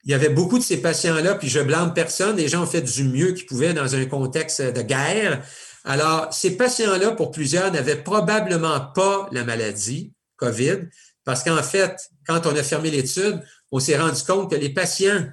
il 0.07 0.13
y 0.13 0.15
avait 0.15 0.29
beaucoup 0.29 0.59
de 0.59 0.63
ces 0.63 0.77
patients-là, 0.81 1.35
puis 1.35 1.49
je 1.49 1.59
blâme 1.59 1.93
personne. 1.93 2.37
Les 2.37 2.47
gens 2.47 2.63
ont 2.63 2.67
fait 2.67 2.81
du 2.81 3.03
mieux 3.03 3.33
qu'ils 3.33 3.45
pouvaient 3.45 3.75
dans 3.75 3.97
un 3.97 4.07
contexte 4.07 4.63
de 4.63 4.81
guerre. 4.81 5.43
Alors, 5.85 6.33
ces 6.33 6.57
patients-là, 6.57 7.11
pour 7.11 7.33
plusieurs, 7.33 7.73
n'avaient 7.73 7.97
probablement 7.97 8.81
pas 8.95 9.29
la 9.33 9.43
maladie 9.43 10.13
COVID, 10.37 10.89
parce 11.25 11.43
qu'en 11.43 11.63
fait, 11.63 11.97
quand 12.25 12.47
on 12.47 12.55
a 12.55 12.63
fermé 12.63 12.93
l'étude, 12.93 13.43
on 13.73 13.81
s'est 13.81 13.99
rendu 13.99 14.23
compte 14.23 14.49
que 14.49 14.55
les 14.55 14.69
patients 14.71 15.27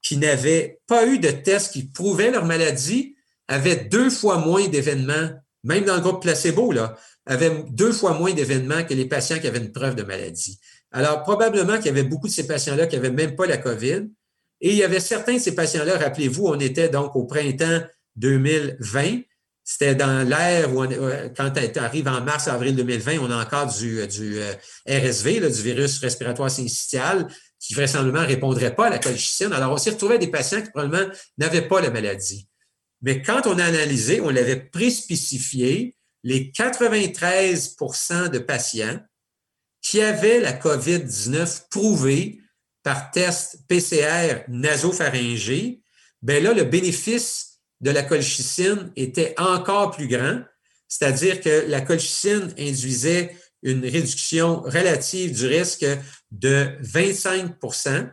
qui 0.00 0.16
n'avaient 0.16 0.78
pas 0.86 1.06
eu 1.06 1.18
de 1.18 1.30
test 1.30 1.72
qui 1.72 1.88
prouvaient 1.88 2.30
leur 2.30 2.44
maladie 2.44 3.16
avaient 3.48 3.76
deux 3.76 4.10
fois 4.10 4.38
moins 4.38 4.68
d'événements, 4.68 5.30
même 5.64 5.84
dans 5.84 5.96
le 5.96 6.02
groupe 6.02 6.22
placebo, 6.22 6.70
là, 6.70 6.96
avaient 7.26 7.64
deux 7.70 7.92
fois 7.92 8.14
moins 8.14 8.32
d'événements 8.32 8.84
que 8.84 8.94
les 8.94 9.06
patients 9.06 9.40
qui 9.40 9.48
avaient 9.48 9.58
une 9.58 9.72
preuve 9.72 9.96
de 9.96 10.04
maladie. 10.04 10.60
Alors, 10.92 11.24
probablement 11.24 11.76
qu'il 11.78 11.86
y 11.86 11.90
avait 11.90 12.04
beaucoup 12.04 12.28
de 12.28 12.32
ces 12.32 12.46
patients-là 12.46 12.86
qui 12.86 12.94
n'avaient 12.94 13.10
même 13.10 13.34
pas 13.34 13.46
la 13.46 13.56
COVID. 13.56 14.08
Et 14.60 14.70
il 14.70 14.76
y 14.76 14.84
avait 14.84 15.00
certains 15.00 15.34
de 15.34 15.38
ces 15.38 15.54
patients-là, 15.54 15.98
rappelez-vous, 15.98 16.46
on 16.46 16.60
était 16.60 16.88
donc 16.88 17.16
au 17.16 17.24
printemps 17.24 17.80
2020. 18.16 19.20
C'était 19.64 19.94
dans 19.94 20.28
l'ère 20.28 20.74
où, 20.74 20.82
euh, 20.82 21.28
quand 21.36 21.50
tu 21.50 21.78
arrive 21.78 22.08
en 22.08 22.20
mars, 22.22 22.48
avril 22.48 22.74
2020, 22.74 23.18
on 23.20 23.30
a 23.30 23.42
encore 23.42 23.72
du, 23.72 24.06
du 24.08 24.40
euh, 24.40 24.52
RSV, 24.88 25.40
du 25.40 25.62
virus 25.62 25.98
respiratoire 26.00 26.50
syncytial, 26.50 27.28
qui 27.58 27.74
vraisemblablement 27.74 28.22
ne 28.22 28.26
répondrait 28.26 28.74
pas 28.74 28.86
à 28.86 28.90
la 28.90 28.98
colchicine. 28.98 29.52
Alors, 29.52 29.72
on 29.72 29.76
s'est 29.76 29.90
retrouvé 29.90 30.14
avec 30.14 30.26
des 30.26 30.32
patients 30.32 30.60
qui 30.62 30.70
probablement 30.70 31.12
n'avaient 31.38 31.68
pas 31.68 31.80
la 31.80 31.90
maladie. 31.90 32.48
Mais 33.02 33.22
quand 33.22 33.46
on 33.46 33.58
a 33.58 33.64
analysé, 33.64 34.20
on 34.20 34.30
l'avait 34.30 34.60
préspécifié, 34.60 35.96
les 36.22 36.50
93% 36.50 38.28
de 38.28 38.38
patients 38.38 39.00
qui 39.80 40.00
avaient 40.02 40.40
la 40.40 40.52
COVID-19 40.52 41.68
prouvée 41.70 42.40
par 42.82 43.10
test 43.10 43.66
PCR 43.68 44.44
nasopharyngé, 44.48 45.80
ben 46.22 46.42
là, 46.42 46.52
le 46.52 46.64
bénéfice 46.64 47.60
de 47.80 47.90
la 47.90 48.02
colchicine 48.02 48.92
était 48.96 49.34
encore 49.38 49.90
plus 49.90 50.08
grand, 50.08 50.40
c'est-à-dire 50.88 51.40
que 51.40 51.66
la 51.68 51.80
colchicine 51.80 52.52
induisait 52.58 53.36
une 53.62 53.82
réduction 53.84 54.62
relative 54.62 55.34
du 55.34 55.46
risque 55.46 55.86
de 56.30 56.76
25% 56.82 58.10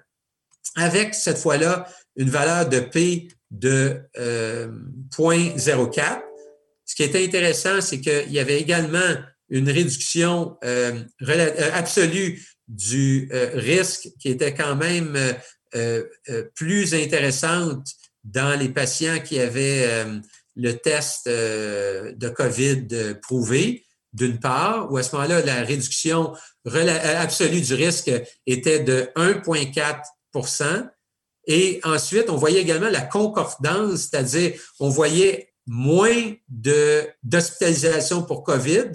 avec 0.75 1.15
cette 1.15 1.37
fois-là 1.37 1.87
une 2.15 2.29
valeur 2.29 2.67
de 2.67 2.79
P 2.79 3.29
de 3.51 4.01
0.04. 4.17 4.17
Euh, 4.19 6.15
Ce 6.85 6.95
qui 6.95 7.03
était 7.03 7.23
intéressant, 7.23 7.81
c'est 7.81 8.01
qu'il 8.01 8.31
y 8.31 8.39
avait 8.39 8.59
également 8.59 9.15
une 9.49 9.69
réduction 9.69 10.57
euh, 10.63 11.03
euh, 11.21 11.69
absolue 11.73 12.43
du 12.67 13.29
euh, 13.31 13.51
risque 13.53 14.09
qui 14.19 14.29
était 14.29 14.53
quand 14.53 14.75
même 14.75 15.15
euh, 15.75 16.03
euh, 16.29 16.43
plus 16.55 16.93
intéressante 16.93 17.87
dans 18.23 18.59
les 18.59 18.69
patients 18.69 19.19
qui 19.23 19.39
avaient 19.39 20.05
le 20.57 20.73
test 20.73 21.29
de 21.29 22.29
COVID 22.29 23.15
prouvé, 23.21 23.85
d'une 24.11 24.37
part, 24.37 24.91
où 24.91 24.97
à 24.97 25.03
ce 25.03 25.15
moment-là, 25.15 25.41
la 25.45 25.61
réduction 25.61 26.33
absolue 26.65 27.61
du 27.61 27.73
risque 27.73 28.11
était 28.45 28.81
de 28.81 29.09
1,4% 29.15 30.89
Et 31.45 31.79
ensuite, 31.85 32.29
on 32.29 32.35
voyait 32.35 32.59
également 32.59 32.89
la 32.89 32.99
concordance, 32.99 34.09
c'est-à-dire 34.09 34.59
on 34.81 34.89
voyait 34.89 35.53
moins 35.65 36.33
d'hospitalisation 36.49 38.23
pour 38.23 38.43
COVID, 38.43 38.91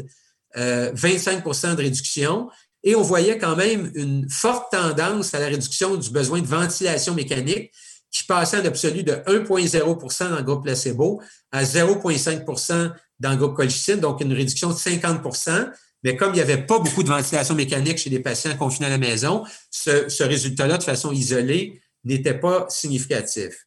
25% 0.55 1.75
de 1.75 1.83
réduction, 1.83 2.51
et 2.85 2.95
on 2.95 3.03
voyait 3.03 3.39
quand 3.39 3.57
même 3.57 3.91
une 3.95 4.29
forte 4.29 4.73
tendance 4.73 5.35
à 5.35 5.41
la 5.41 5.47
réduction 5.47 5.97
du 5.97 6.11
besoin 6.11 6.41
de 6.41 6.47
ventilation 6.47 7.15
mécanique 7.15 7.73
qui 8.11 8.25
passait 8.25 8.61
en 8.61 8.65
absolu 8.65 9.03
de 9.03 9.13
1,0% 9.13 10.29
dans 10.29 10.37
le 10.37 10.43
groupe 10.43 10.65
placebo 10.65 11.23
à 11.51 11.63
0,5% 11.63 12.93
dans 13.21 13.31
le 13.31 13.37
groupe 13.37 13.55
colchicine, 13.55 14.01
donc 14.01 14.21
une 14.21 14.33
réduction 14.33 14.69
de 14.69 14.75
50% 14.75 15.71
mais 16.03 16.17
comme 16.17 16.31
il 16.33 16.37
n'y 16.37 16.41
avait 16.41 16.67
pas 16.67 16.79
beaucoup 16.79 17.03
de 17.03 17.09
ventilation 17.09 17.55
mécanique 17.55 17.99
chez 17.99 18.11
les 18.11 18.21
patients 18.21 18.57
confinés 18.57 18.87
à 18.87 18.91
la 18.91 18.99
maison, 18.99 19.45
ce, 19.71 20.23
résultat-là, 20.23 20.79
de 20.79 20.83
façon 20.83 21.13
isolée, 21.13 21.81
n'était 22.05 22.39
pas 22.39 22.67
significatif. 22.69 23.67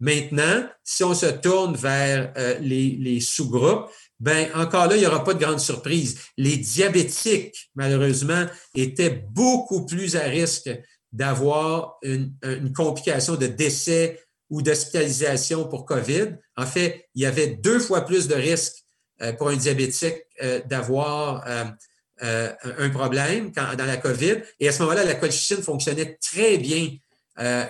Maintenant, 0.00 0.68
si 0.84 1.04
on 1.04 1.14
se 1.14 1.26
tourne 1.26 1.76
vers 1.76 2.32
euh, 2.36 2.58
les, 2.60 2.96
les 3.00 3.20
sous-groupes, 3.20 3.88
ben 4.18 4.48
encore 4.54 4.86
là, 4.86 4.96
il 4.96 5.00
n'y 5.00 5.06
aura 5.06 5.24
pas 5.24 5.34
de 5.34 5.44
grande 5.44 5.60
surprise. 5.60 6.18
Les 6.36 6.56
diabétiques, 6.56 7.70
malheureusement, 7.74 8.46
étaient 8.74 9.24
beaucoup 9.30 9.84
plus 9.84 10.16
à 10.16 10.22
risque 10.22 10.70
d'avoir 11.12 11.96
une, 12.02 12.32
une, 12.42 12.72
complication 12.72 13.36
de 13.36 13.46
décès 13.46 14.20
ou 14.50 14.62
d'hospitalisation 14.62 15.68
pour 15.68 15.84
COVID. 15.84 16.36
En 16.56 16.66
fait, 16.66 17.08
il 17.14 17.22
y 17.22 17.26
avait 17.26 17.48
deux 17.48 17.78
fois 17.78 18.04
plus 18.04 18.28
de 18.28 18.34
risques 18.34 18.86
euh, 19.22 19.32
pour 19.32 19.48
un 19.48 19.56
diabétique 19.56 20.16
euh, 20.42 20.60
d'avoir 20.66 21.42
euh, 21.46 22.52
un 22.62 22.90
problème 22.90 23.50
dans 23.50 23.84
la 23.86 23.96
COVID. 23.96 24.42
Et 24.60 24.68
à 24.68 24.72
ce 24.72 24.82
moment-là, 24.82 25.04
la 25.04 25.14
colchicine 25.14 25.62
fonctionnait 25.62 26.18
très 26.20 26.58
bien 26.58 26.90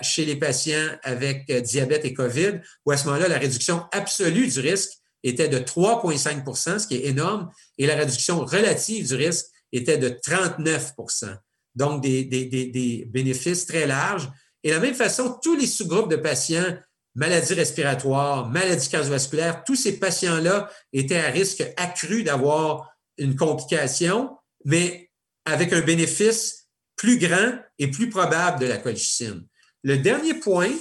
chez 0.01 0.23
les 0.23 0.37
patients 0.37 0.87
avec 1.03 1.51
diabète 1.51 2.05
et 2.05 2.13
COVID, 2.13 2.61
où 2.85 2.91
à 2.91 2.95
ce 2.95 3.05
moment-là, 3.07 3.27
la 3.27 3.37
réduction 3.37 3.83
absolue 3.91 4.47
du 4.47 4.61
risque 4.61 4.93
était 5.23 5.47
de 5.47 5.59
3,5% 5.59 6.79
ce 6.79 6.87
qui 6.87 6.95
est 6.95 7.05
énorme, 7.07 7.49
et 7.77 7.87
la 7.87 7.95
réduction 7.95 8.45
relative 8.45 9.07
du 9.07 9.15
risque 9.15 9.47
était 9.71 9.97
de 9.97 10.09
39% 10.09 11.37
Donc, 11.75 12.01
des, 12.01 12.23
des, 12.23 13.07
bénéfices 13.09 13.65
très 13.65 13.85
larges. 13.85 14.29
Et 14.63 14.69
de 14.69 14.75
la 14.75 14.79
même 14.79 14.95
façon, 14.95 15.37
tous 15.41 15.55
les 15.55 15.67
sous-groupes 15.67 16.09
de 16.09 16.15
patients 16.15 16.77
maladies 17.15 17.55
respiratoires, 17.55 18.47
maladies 18.47 18.89
cardiovasculaires, 18.89 19.63
tous 19.63 19.75
ces 19.75 19.99
patients-là 19.99 20.69
étaient 20.93 21.19
à 21.19 21.29
risque 21.29 21.63
accru 21.75 22.23
d'avoir 22.23 22.91
une 23.17 23.35
complication, 23.35 24.37
mais 24.65 25.09
avec 25.45 25.73
un 25.73 25.81
bénéfice 25.81 26.67
plus 26.95 27.17
grand 27.17 27.53
et 27.79 27.89
plus 27.89 28.09
probable 28.09 28.59
de 28.59 28.67
la 28.67 28.77
colchicine. 28.77 29.45
Le 29.83 29.97
dernier 29.97 30.35
point, 30.35 30.71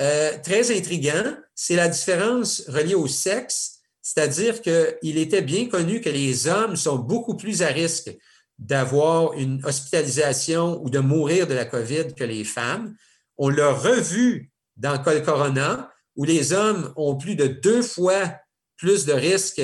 euh, 0.00 0.32
très 0.42 0.76
intriguant, 0.76 1.36
c'est 1.54 1.76
la 1.76 1.88
différence 1.88 2.62
reliée 2.68 2.94
au 2.94 3.06
sexe, 3.06 3.80
c'est-à-dire 4.00 4.62
qu'il 4.62 5.18
était 5.18 5.42
bien 5.42 5.68
connu 5.68 6.00
que 6.00 6.08
les 6.08 6.48
hommes 6.48 6.76
sont 6.76 6.96
beaucoup 6.96 7.36
plus 7.36 7.62
à 7.62 7.68
risque 7.68 8.10
d'avoir 8.58 9.34
une 9.34 9.64
hospitalisation 9.64 10.82
ou 10.82 10.90
de 10.90 10.98
mourir 10.98 11.46
de 11.46 11.54
la 11.54 11.64
COVID 11.64 12.14
que 12.14 12.24
les 12.24 12.44
femmes. 12.44 12.94
On 13.36 13.48
l'a 13.48 13.72
revu 13.72 14.50
dans 14.76 14.92
le 14.92 15.20
corona, 15.20 15.90
où 16.16 16.24
les 16.24 16.52
hommes 16.52 16.92
ont 16.96 17.16
plus 17.16 17.36
de 17.36 17.46
deux 17.46 17.82
fois 17.82 18.34
plus 18.76 19.06
de 19.06 19.12
risques 19.12 19.62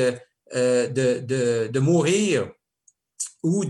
euh, 0.54 0.88
de, 0.88 1.78
mourir 1.80 2.50
ou 3.42 3.64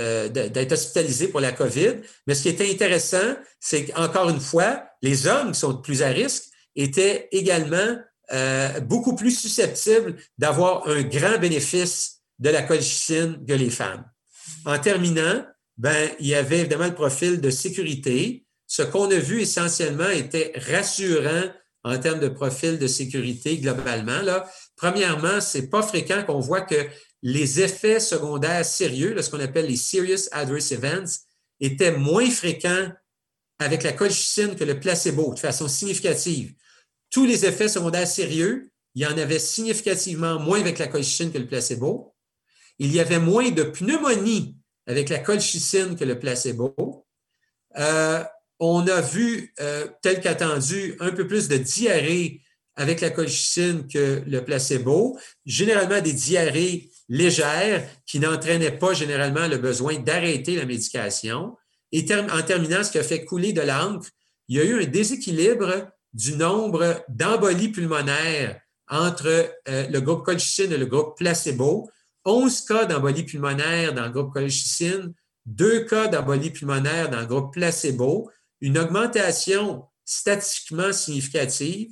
euh, 0.00 0.28
d'être 0.28 0.72
hospitalisés 0.72 1.28
pour 1.28 1.40
la 1.40 1.52
COVID. 1.52 1.96
Mais 2.26 2.34
ce 2.34 2.42
qui 2.42 2.48
était 2.48 2.70
intéressant, 2.70 3.36
c'est 3.60 3.86
qu'encore 3.86 4.28
une 4.28 4.40
fois, 4.40 4.84
les 5.02 5.26
hommes 5.26 5.52
qui 5.52 5.60
sont 5.60 5.76
plus 5.76 6.02
à 6.02 6.08
risque 6.08 6.44
étaient 6.76 7.28
également 7.32 7.96
euh, 8.32 8.80
beaucoup 8.80 9.14
plus 9.14 9.30
susceptibles 9.30 10.16
d'avoir 10.38 10.88
un 10.88 11.02
grand 11.02 11.38
bénéfice 11.38 12.22
de 12.38 12.50
la 12.50 12.62
colchicine 12.62 13.44
que 13.46 13.52
les 13.52 13.70
femmes. 13.70 14.04
En 14.64 14.78
terminant, 14.78 15.44
ben, 15.76 16.10
il 16.20 16.26
y 16.26 16.34
avait 16.34 16.60
évidemment 16.60 16.86
le 16.86 16.94
profil 16.94 17.40
de 17.40 17.50
sécurité 17.50 18.44
ce 18.66 18.82
qu'on 18.82 19.10
a 19.10 19.18
vu 19.18 19.40
essentiellement 19.40 20.08
était 20.08 20.52
rassurant 20.56 21.44
en 21.84 21.98
termes 21.98 22.20
de 22.20 22.28
profil 22.28 22.78
de 22.78 22.86
sécurité 22.86 23.58
globalement. 23.58 24.22
Là. 24.22 24.50
Premièrement, 24.76 25.40
c'est 25.40 25.68
pas 25.68 25.82
fréquent 25.82 26.24
qu'on 26.24 26.40
voit 26.40 26.62
que 26.62 26.86
les 27.24 27.62
effets 27.62 28.00
secondaires 28.00 28.66
sérieux, 28.66 29.20
ce 29.20 29.30
qu'on 29.30 29.40
appelle 29.40 29.66
les 29.66 29.78
serious 29.78 30.28
adverse 30.30 30.72
events, 30.72 31.24
étaient 31.58 31.96
moins 31.96 32.28
fréquents 32.30 32.90
avec 33.58 33.82
la 33.82 33.92
colchicine 33.92 34.54
que 34.54 34.64
le 34.64 34.78
placebo 34.78 35.32
de 35.32 35.38
façon 35.38 35.66
significative. 35.66 36.52
Tous 37.08 37.24
les 37.24 37.46
effets 37.46 37.68
secondaires 37.68 38.06
sérieux, 38.06 38.70
il 38.94 39.02
y 39.02 39.06
en 39.06 39.16
avait 39.16 39.38
significativement 39.38 40.38
moins 40.38 40.60
avec 40.60 40.78
la 40.78 40.86
colchicine 40.86 41.32
que 41.32 41.38
le 41.38 41.46
placebo. 41.46 42.14
Il 42.78 42.92
y 42.92 43.00
avait 43.00 43.18
moins 43.18 43.50
de 43.50 43.62
pneumonie 43.62 44.58
avec 44.86 45.08
la 45.08 45.18
colchicine 45.18 45.96
que 45.96 46.04
le 46.04 46.18
placebo. 46.18 47.06
Euh, 47.78 48.22
on 48.60 48.86
a 48.86 49.00
vu, 49.00 49.54
euh, 49.60 49.88
tel 50.02 50.20
qu'attendu, 50.20 50.96
un 51.00 51.10
peu 51.10 51.26
plus 51.26 51.48
de 51.48 51.56
diarrhée 51.56 52.42
avec 52.76 53.00
la 53.00 53.10
colchicine 53.10 53.86
que 53.88 54.22
le 54.26 54.44
placebo, 54.44 55.18
généralement 55.46 56.02
des 56.02 56.12
diarrhées 56.12 56.90
légères 57.08 57.88
qui 58.06 58.18
n'entraînaient 58.18 58.78
pas 58.78 58.94
généralement 58.94 59.46
le 59.46 59.58
besoin 59.58 59.98
d'arrêter 59.98 60.56
la 60.56 60.64
médication. 60.64 61.56
Et 61.92 62.04
en 62.14 62.42
terminant, 62.42 62.82
ce 62.82 62.90
qui 62.90 62.98
a 62.98 63.04
fait 63.04 63.24
couler 63.24 63.52
de 63.52 63.60
l'encre, 63.60 64.08
il 64.48 64.56
y 64.56 64.60
a 64.60 64.64
eu 64.64 64.82
un 64.82 64.86
déséquilibre 64.86 65.88
du 66.12 66.36
nombre 66.36 67.04
d'embolies 67.08 67.70
pulmonaires 67.70 68.60
entre 68.88 69.26
euh, 69.68 69.88
le 69.88 70.00
groupe 70.00 70.24
colchicine 70.24 70.72
et 70.72 70.76
le 70.76 70.86
groupe 70.86 71.16
placebo. 71.16 71.90
11 72.24 72.60
cas 72.62 72.84
d'embolie 72.86 73.24
pulmonaire 73.24 73.92
dans 73.92 74.06
le 74.06 74.10
groupe 74.10 74.32
colchicine, 74.32 75.12
2 75.46 75.84
cas 75.84 76.08
d'embolie 76.08 76.50
pulmonaire 76.50 77.10
dans 77.10 77.20
le 77.20 77.26
groupe 77.26 77.52
placebo 77.52 78.30
une 78.60 78.78
augmentation 78.78 79.84
statistiquement 80.04 80.92
significative. 80.92 81.90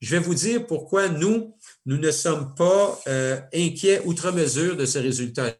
Je 0.00 0.16
vais 0.16 0.22
vous 0.22 0.34
dire 0.34 0.66
pourquoi 0.66 1.08
nous, 1.08 1.56
nous 1.86 1.98
ne 1.98 2.10
sommes 2.10 2.54
pas 2.54 3.00
euh, 3.06 3.40
inquiets 3.52 4.02
outre 4.04 4.32
mesure 4.32 4.76
de 4.76 4.86
ce 4.86 4.98
résultat. 4.98 5.54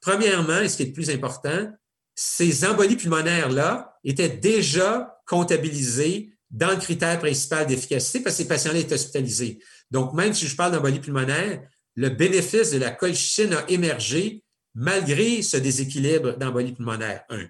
Premièrement, 0.00 0.60
et 0.60 0.68
ce 0.68 0.76
qui 0.76 0.82
est 0.84 0.86
le 0.86 0.92
plus 0.92 1.10
important, 1.10 1.72
ces 2.14 2.64
embolies 2.64 2.96
pulmonaires-là 2.96 3.98
étaient 4.04 4.28
déjà 4.28 5.20
comptabilisées 5.26 6.32
dans 6.50 6.70
le 6.70 6.76
critère 6.76 7.18
principal 7.18 7.66
d'efficacité 7.66 8.20
parce 8.20 8.36
que 8.36 8.42
ces 8.42 8.48
patients-là 8.48 8.78
étaient 8.78 8.94
hospitalisés. 8.94 9.58
Donc, 9.90 10.14
même 10.14 10.32
si 10.32 10.46
je 10.46 10.56
parle 10.56 10.72
d'embolie 10.72 11.00
pulmonaire, 11.00 11.62
le 11.94 12.08
bénéfice 12.08 12.70
de 12.70 12.78
la 12.78 12.90
colchicine 12.90 13.52
a 13.54 13.64
émergé 13.68 14.44
malgré 14.74 15.42
ce 15.42 15.56
déséquilibre 15.56 16.36
d'embolie 16.36 16.72
pulmonaire, 16.72 17.24
un. 17.30 17.46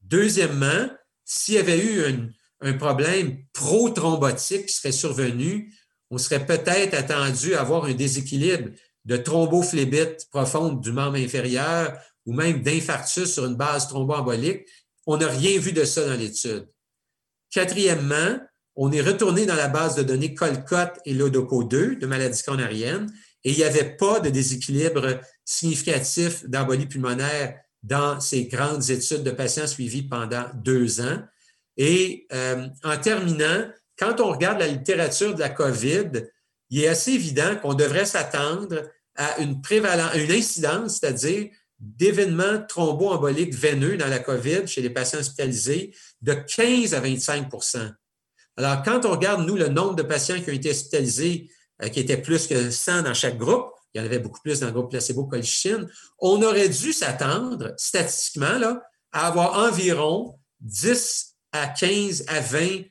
Deuxièmement, 0.00 0.88
s'il 1.24 1.54
y 1.54 1.58
avait 1.58 1.84
eu 1.84 2.30
un, 2.60 2.72
problème 2.74 3.38
pro-thrombotique 3.52 4.66
qui 4.66 4.74
serait 4.74 4.92
survenu, 4.92 5.74
on 6.10 6.18
serait 6.18 6.44
peut-être 6.44 6.94
attendu 6.94 7.54
avoir 7.54 7.84
un 7.84 7.94
déséquilibre 7.94 8.70
de 9.04 9.16
thrombophlébite 9.16 10.28
profonde 10.30 10.80
du 10.80 10.92
membre 10.92 11.16
inférieur 11.16 11.96
ou 12.26 12.32
même 12.32 12.62
d'infarctus 12.62 13.32
sur 13.32 13.46
une 13.46 13.54
base 13.54 13.88
thromboembolique. 13.88 14.66
On 15.06 15.16
n'a 15.16 15.28
rien 15.28 15.58
vu 15.58 15.72
de 15.72 15.84
ça 15.84 16.06
dans 16.06 16.14
l'étude. 16.14 16.68
Quatrièmement, 17.50 18.38
on 18.76 18.92
est 18.92 19.00
retourné 19.00 19.46
dans 19.46 19.56
la 19.56 19.68
base 19.68 19.96
de 19.96 20.02
données 20.02 20.34
Colcott 20.34 20.98
et 21.04 21.14
Lodoco2 21.14 21.98
de 21.98 22.06
maladie 22.06 22.42
coronarienne 22.42 23.12
et 23.44 23.52
il 23.52 23.56
n'y 23.56 23.64
avait 23.64 23.96
pas 23.96 24.20
de 24.20 24.30
déséquilibre 24.30 25.20
significatif 25.44 26.44
d'embolie 26.48 26.86
pulmonaire 26.86 27.58
dans 27.82 28.20
ces 28.20 28.44
grandes 28.44 28.90
études 28.90 29.22
de 29.22 29.30
patients 29.30 29.66
suivis 29.66 30.02
pendant 30.02 30.44
deux 30.54 31.00
ans. 31.00 31.22
Et 31.76 32.26
euh, 32.32 32.68
en 32.84 32.96
terminant, 32.98 33.70
quand 34.00 34.20
on 34.20 34.32
regarde 34.32 34.58
la 34.58 34.66
littérature 34.66 35.34
de 35.34 35.40
la 35.40 35.50
COVID, 35.50 36.10
il 36.70 36.82
est 36.82 36.88
assez 36.88 37.12
évident 37.12 37.56
qu'on 37.56 37.74
devrait 37.74 38.06
s'attendre 38.06 38.82
à 39.14 39.38
une 39.40 39.60
prévalence, 39.60 40.14
une 40.14 40.32
incidence, 40.32 40.98
c'est-à-dire 40.98 41.50
d'événements 41.78 42.64
thromboemboliques 42.66 43.54
veineux 43.54 43.98
dans 43.98 44.06
la 44.06 44.18
COVID 44.18 44.66
chez 44.66 44.80
les 44.80 44.90
patients 44.90 45.18
hospitalisés 45.18 45.94
de 46.22 46.32
15 46.32 46.94
à 46.94 47.00
25% 47.00 47.92
Alors, 48.56 48.82
quand 48.82 49.04
on 49.04 49.10
regarde, 49.10 49.46
nous, 49.46 49.56
le 49.56 49.68
nombre 49.68 49.96
de 49.96 50.02
patients 50.02 50.40
qui 50.40 50.50
ont 50.50 50.54
été 50.54 50.70
hospitalisés, 50.70 51.50
euh, 51.82 51.88
qui 51.88 52.00
était 52.00 52.16
plus 52.16 52.46
que 52.46 52.70
100 52.70 53.02
dans 53.02 53.14
chaque 53.14 53.36
groupe, 53.36 53.70
il 53.92 54.00
y 54.00 54.02
en 54.02 54.06
avait 54.06 54.18
beaucoup 54.18 54.40
plus 54.40 54.60
dans 54.60 54.66
le 54.66 54.72
groupe 54.72 54.90
placebo-colchicine, 54.90 55.88
on 56.18 56.42
aurait 56.42 56.68
dû 56.68 56.92
s'attendre, 56.92 57.74
statistiquement, 57.76 58.58
là, 58.58 58.82
à 59.12 59.26
avoir 59.26 59.58
environ 59.58 60.38
10 60.60 61.34
à 61.52 61.66
15 61.66 62.24
à 62.28 62.40
20 62.40 62.82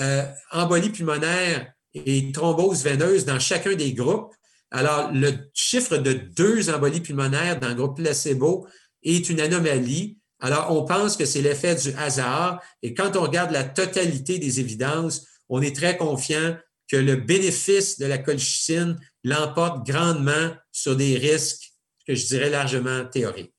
euh, 0.00 0.24
embolies 0.50 0.90
pulmonaires 0.90 1.72
et 1.94 2.32
thromboses 2.32 2.84
veineuses 2.84 3.24
dans 3.24 3.38
chacun 3.38 3.74
des 3.74 3.92
groupes. 3.92 4.34
Alors, 4.70 5.10
le 5.12 5.32
chiffre 5.52 5.96
de 5.96 6.12
deux 6.12 6.70
embolies 6.70 7.00
pulmonaires 7.00 7.58
dans 7.58 7.68
le 7.68 7.74
groupe 7.74 7.96
placebo 7.96 8.66
est 9.02 9.28
une 9.28 9.40
anomalie. 9.40 10.18
Alors, 10.40 10.70
on 10.70 10.84
pense 10.84 11.16
que 11.16 11.24
c'est 11.24 11.42
l'effet 11.42 11.74
du 11.74 11.92
hasard. 11.94 12.62
Et 12.82 12.94
quand 12.94 13.16
on 13.16 13.22
regarde 13.22 13.50
la 13.50 13.64
totalité 13.64 14.38
des 14.38 14.60
évidences, 14.60 15.26
on 15.48 15.60
est 15.60 15.74
très 15.74 15.96
confiant 15.96 16.56
que 16.88 16.96
le 16.96 17.16
bénéfice 17.16 17.98
de 17.98 18.06
la 18.06 18.18
colchicine 18.18 18.98
l'emporte 19.22 19.86
grandement 19.86 20.54
sur 20.72 20.96
des 20.96 21.18
risques 21.18 21.72
que 22.06 22.14
je 22.14 22.26
dirais 22.26 22.50
largement 22.50 23.04
théorique. 23.04 23.54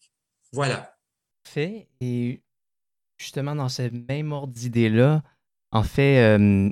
Voilà. 0.51 0.97
Fait. 1.47 1.87
Et 2.01 2.41
justement, 3.17 3.55
dans 3.55 3.69
ce 3.69 3.83
même 3.83 4.31
ordre 4.31 4.53
d'idée-là, 4.53 5.23
en 5.71 5.83
fait, 5.83 6.37
euh, 6.37 6.69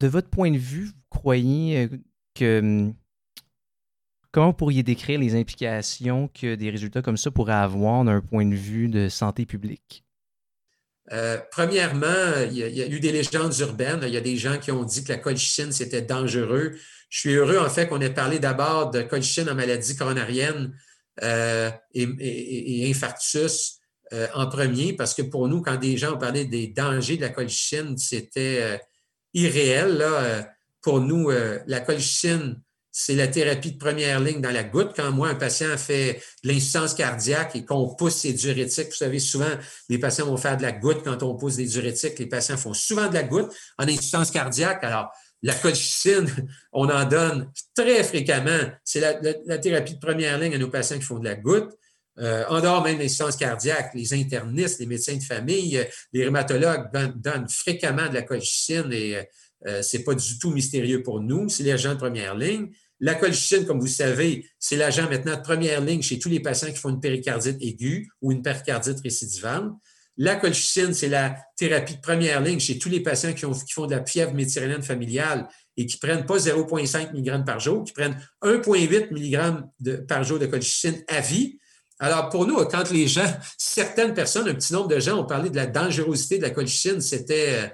de 0.00 0.06
votre 0.06 0.28
point 0.28 0.50
de 0.50 0.58
vue, 0.58 0.86
vous 0.86 0.92
croyez 1.10 1.84
euh, 1.84 1.88
que. 2.34 2.60
Hum, 2.60 2.94
comment 4.32 4.48
vous 4.48 4.56
pourriez 4.56 4.82
décrire 4.82 5.18
les 5.18 5.34
implications 5.34 6.28
que 6.28 6.54
des 6.54 6.70
résultats 6.70 7.02
comme 7.02 7.16
ça 7.16 7.30
pourraient 7.30 7.52
avoir 7.52 8.04
d'un 8.04 8.20
point 8.20 8.46
de 8.46 8.54
vue 8.54 8.88
de 8.88 9.08
santé 9.08 9.44
publique? 9.44 10.04
Euh, 11.12 11.38
premièrement, 11.50 12.46
il 12.48 12.56
y, 12.56 12.82
a, 12.82 12.86
eu 12.86 13.00
des 13.00 13.10
légendes 13.10 13.58
urbaines. 13.58 14.02
Il 14.04 14.10
y 14.10 14.16
a 14.16 14.20
des 14.20 14.36
gens 14.36 14.58
qui 14.58 14.70
ont 14.70 14.84
dit 14.84 15.02
que 15.02 15.08
la 15.08 15.18
colchicine, 15.18 15.72
c'était 15.72 16.02
dangereux. 16.02 16.76
Je 17.08 17.18
suis 17.18 17.34
heureux, 17.34 17.58
en 17.58 17.68
fait, 17.68 17.88
qu'on 17.88 18.00
ait 18.00 18.14
parlé 18.14 18.38
d'abord 18.38 18.92
de 18.92 19.02
colchicine 19.02 19.50
en 19.50 19.56
maladie 19.56 19.96
coronarienne 19.96 20.72
et, 21.20 21.66
et, 21.94 22.88
infarctus 22.88 23.79
euh, 24.12 24.26
en 24.34 24.48
premier 24.48 24.92
parce 24.92 25.14
que 25.14 25.22
pour 25.22 25.46
nous, 25.46 25.62
quand 25.62 25.76
des 25.76 25.96
gens 25.96 26.14
ont 26.14 26.18
parlé 26.18 26.44
des 26.44 26.66
dangers 26.66 27.16
de 27.16 27.22
la 27.22 27.28
colchicine, 27.28 27.96
c'était 27.96 28.58
euh, 28.60 28.76
irréel. 29.34 29.98
Là. 29.98 30.04
Euh, 30.06 30.42
pour 30.82 31.00
nous, 31.00 31.30
la 31.66 31.80
colchicine, 31.80 32.58
c'est 32.90 33.14
la 33.14 33.28
thérapie 33.28 33.72
de 33.72 33.78
première 33.78 34.18
ligne 34.18 34.40
dans 34.40 34.50
la 34.50 34.64
goutte. 34.64 34.92
Quand 34.96 35.12
moi, 35.12 35.28
un 35.28 35.34
patient 35.34 35.76
fait 35.76 36.22
de 36.42 36.48
l'insuffisance 36.48 36.94
cardiaque 36.94 37.54
et 37.54 37.66
qu'on 37.66 37.94
pousse 37.94 38.14
ses 38.14 38.32
diurétiques, 38.32 38.86
vous 38.86 38.96
savez, 38.96 39.18
souvent, 39.18 39.50
les 39.90 39.98
patients 39.98 40.24
vont 40.24 40.38
faire 40.38 40.56
de 40.56 40.62
la 40.62 40.72
goutte 40.72 41.02
quand 41.04 41.22
on 41.22 41.36
pousse 41.36 41.56
des 41.56 41.66
diurétiques. 41.66 42.18
Les 42.18 42.28
patients 42.28 42.56
font 42.56 42.72
souvent 42.72 43.08
de 43.08 43.14
la 43.14 43.24
goutte 43.24 43.54
en 43.76 43.84
insuffisance 43.84 44.30
cardiaque. 44.30 44.82
Alors, 44.82 45.10
la 45.42 45.54
colchicine, 45.54 46.26
on 46.72 46.88
en 46.88 47.04
donne 47.04 47.52
très 47.74 48.02
fréquemment. 48.02 48.70
C'est 48.84 49.00
la, 49.00 49.20
la, 49.44 49.58
thérapie 49.58 49.96
de 49.96 50.00
première 50.00 50.38
ligne 50.38 50.54
à 50.54 50.58
nos 50.58 50.70
patients 50.70 50.96
qui 50.96 51.04
font 51.04 51.18
de 51.18 51.28
la 51.28 51.34
goutte. 51.34 51.70
Euh, 52.20 52.44
en 52.48 52.60
dehors 52.60 52.82
même 52.82 52.98
des 52.98 53.08
sciences 53.08 53.36
cardiaques, 53.36 53.92
les 53.94 54.12
internistes, 54.12 54.78
les 54.80 54.86
médecins 54.86 55.16
de 55.16 55.22
famille, 55.22 55.78
euh, 55.78 55.84
les 56.12 56.24
rhumatologues 56.24 56.90
donnent, 57.16 57.48
fréquemment 57.48 58.08
de 58.08 58.14
la 58.14 58.22
colchicine 58.22 58.92
et 58.92 59.16
euh, 59.66 59.82
ce 59.82 59.96
n'est 59.96 60.02
pas 60.02 60.14
du 60.14 60.38
tout 60.38 60.50
mystérieux 60.50 61.02
pour 61.02 61.20
nous. 61.20 61.48
C'est 61.48 61.62
l'agent 61.62 61.94
de 61.94 61.98
première 61.98 62.34
ligne. 62.34 62.68
La 63.00 63.14
colchicine, 63.14 63.64
comme 63.64 63.80
vous 63.80 63.86
savez, 63.86 64.46
c'est 64.58 64.76
l'agent 64.76 65.08
maintenant 65.08 65.36
de 65.36 65.40
première 65.40 65.80
ligne 65.80 66.02
chez 66.02 66.18
tous 66.18 66.28
les 66.28 66.40
patients 66.40 66.70
qui 66.70 66.76
font 66.76 66.90
une 66.90 67.00
péricardite 67.00 67.56
aiguë 67.60 68.08
ou 68.20 68.32
une 68.32 68.42
péricardite 68.42 69.00
récidivante. 69.00 69.72
La 70.18 70.36
colchicine, 70.36 70.92
c'est 70.92 71.08
la 71.08 71.34
thérapie 71.56 71.94
de 71.94 72.00
première 72.00 72.42
ligne 72.42 72.60
chez 72.60 72.78
tous 72.78 72.90
les 72.90 73.00
patients 73.00 73.32
qui, 73.32 73.46
font 73.72 73.86
de 73.86 73.94
la 73.94 74.04
fièvre 74.04 74.34
méditerranéenne 74.34 74.82
familiale 74.82 75.48
et 75.78 75.86
qui 75.86 75.96
prennent 75.96 76.26
pas 76.26 76.36
0,5 76.36 77.14
mg 77.14 77.46
par 77.46 77.58
jour, 77.58 77.84
qui 77.84 77.94
prennent 77.94 78.20
1,8 78.42 79.14
mg 79.14 80.06
par 80.06 80.22
jour 80.22 80.38
de 80.38 80.44
colchicine 80.44 81.02
à 81.08 81.20
vie. 81.22 81.58
Alors, 82.02 82.30
pour 82.30 82.46
nous, 82.46 82.56
quand 82.64 82.90
les 82.90 83.06
gens, 83.06 83.30
certaines 83.58 84.14
personnes, 84.14 84.48
un 84.48 84.54
petit 84.54 84.72
nombre 84.72 84.88
de 84.88 84.98
gens 84.98 85.18
ont 85.18 85.26
parlé 85.26 85.50
de 85.50 85.56
la 85.56 85.66
dangerosité 85.66 86.38
de 86.38 86.42
la 86.42 86.50
colchicine, 86.50 87.00
c'était, 87.02 87.54
euh, 87.54 87.68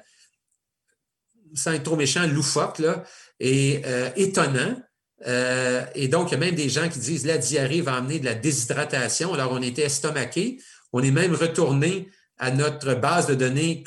sans 1.54 1.72
être 1.72 1.84
trop 1.84 1.94
méchant, 1.94 2.26
loufoque 2.26 2.80
là, 2.80 3.04
et 3.38 3.82
euh, 3.86 4.10
étonnant. 4.16 4.82
Euh, 5.26 5.84
et 5.94 6.08
donc, 6.08 6.30
il 6.30 6.32
y 6.32 6.34
a 6.34 6.38
même 6.40 6.56
des 6.56 6.68
gens 6.68 6.88
qui 6.88 6.98
disent 6.98 7.24
la 7.24 7.38
diarrhée 7.38 7.80
va 7.80 7.94
amener 7.94 8.18
de 8.18 8.24
la 8.24 8.34
déshydratation. 8.34 9.32
Alors, 9.32 9.52
on 9.52 9.62
était 9.62 9.82
estomaqué. 9.82 10.58
On 10.92 11.02
est 11.02 11.12
même 11.12 11.34
retourné 11.34 12.10
à 12.36 12.50
notre 12.50 12.94
base 12.94 13.28
de 13.28 13.34
données 13.34 13.84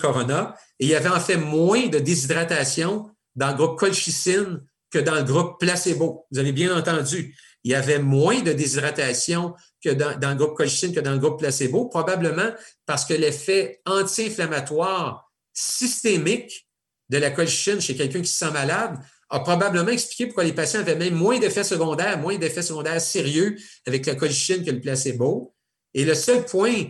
Corona. 0.00 0.54
Et 0.78 0.86
il 0.86 0.90
y 0.90 0.94
avait 0.94 1.08
en 1.08 1.20
fait 1.20 1.36
moins 1.36 1.88
de 1.88 1.98
déshydratation 1.98 3.10
dans 3.34 3.48
le 3.48 3.54
groupe 3.54 3.78
colchicine 3.78 4.62
que 4.90 4.98
dans 4.98 5.16
le 5.16 5.24
groupe 5.24 5.58
placebo. 5.58 6.26
Vous 6.30 6.38
avez 6.38 6.52
bien 6.52 6.76
entendu 6.76 7.36
il 7.66 7.70
y 7.70 7.74
avait 7.74 7.98
moins 7.98 8.42
de 8.42 8.52
déshydratation 8.52 9.52
que 9.82 9.90
dans, 9.90 10.30
le 10.30 10.36
groupe 10.36 10.56
colchicine 10.56 10.94
que 10.94 11.00
dans 11.00 11.10
le 11.10 11.18
groupe 11.18 11.40
placebo, 11.40 11.86
probablement 11.86 12.54
parce 12.86 13.04
que 13.04 13.12
l'effet 13.12 13.80
anti-inflammatoire 13.86 15.28
systémique 15.52 16.68
de 17.08 17.18
la 17.18 17.32
colchicine 17.32 17.80
chez 17.80 17.96
quelqu'un 17.96 18.20
qui 18.20 18.28
se 18.28 18.38
sent 18.38 18.52
malade 18.52 18.96
a 19.30 19.40
probablement 19.40 19.88
expliqué 19.88 20.26
pourquoi 20.26 20.44
les 20.44 20.52
patients 20.52 20.78
avaient 20.78 20.94
même 20.94 21.14
moins 21.14 21.40
d'effets 21.40 21.64
secondaires, 21.64 22.20
moins 22.20 22.38
d'effets 22.38 22.62
secondaires 22.62 23.00
sérieux 23.00 23.56
avec 23.84 24.06
la 24.06 24.14
colchicine 24.14 24.64
que 24.64 24.70
le 24.70 24.80
placebo. 24.80 25.52
Et 25.92 26.04
le 26.04 26.14
seul 26.14 26.44
point, 26.44 26.84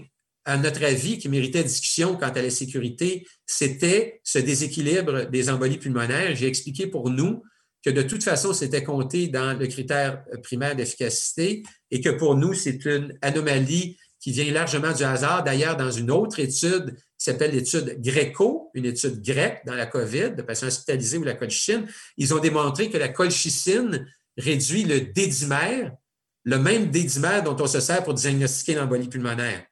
à 0.45 0.59
notre 0.59 0.85
avis, 0.85 1.17
qui 1.17 1.31
méritait 1.31 1.65
discussion 1.65 2.17
quant 2.17 2.29
à 2.29 2.43
la 2.43 2.51
sécurité, 2.51 3.27
c'était 3.47 4.21
ce 4.25 4.41
déséquilibre 4.41 5.25
des 5.31 5.49
embolies 5.49 5.79
pulmonaires. 5.79 6.37
J'ai 6.37 6.49
expliqué 6.49 6.87
pour 6.87 7.09
nous 7.09 7.43
que 7.87 7.91
de 7.93 8.03
toute 8.03 8.25
façon, 8.25 8.53
c'était 8.53 8.83
compté 8.83 9.29
dans 9.29 9.57
le 9.57 9.65
critère 9.69 10.25
primaire 10.43 10.75
d'efficacité 10.75 11.63
et 11.93 12.01
que 12.01 12.09
pour 12.09 12.35
nous, 12.35 12.53
c'est 12.53 12.85
une 12.85 13.17
anomalie 13.23 13.97
qui 14.19 14.33
vient 14.33 14.53
largement 14.53 14.93
du 14.93 15.05
hasard. 15.05 15.45
D'ailleurs, 15.45 15.77
dans 15.77 15.93
une 15.93 16.11
autre 16.11 16.41
étude 16.41 16.97
qui 16.97 17.25
s'appelle 17.25 17.53
l'étude 17.53 18.03
Greco, 18.03 18.73
une 18.75 18.87
étude 18.87 19.23
grecque 19.23 19.61
dans 19.67 19.77
la 19.77 19.87
COVID, 19.87 20.33
de 20.33 20.43
patients 20.43 20.67
hospitalisés 20.67 21.19
ou 21.19 21.23
la 21.23 21.35
colchicine, 21.35 21.87
ils 22.17 22.35
ont 22.35 22.41
démontré 22.41 22.91
que 22.91 22.99
la 22.99 23.09
colchicine 23.09 24.05
réduit 24.37 24.83
le 24.83 25.03
dédimère, 25.03 25.93
le 26.43 26.59
même 26.59 26.91
dédimère 26.91 27.45
dont 27.45 27.57
on 27.61 27.69
se 27.69 27.79
sert 27.79 28.03
pour 28.03 28.15
diagnostiquer 28.15 28.75
l'embolie 28.75 29.07
pulmonaire. 29.07 29.65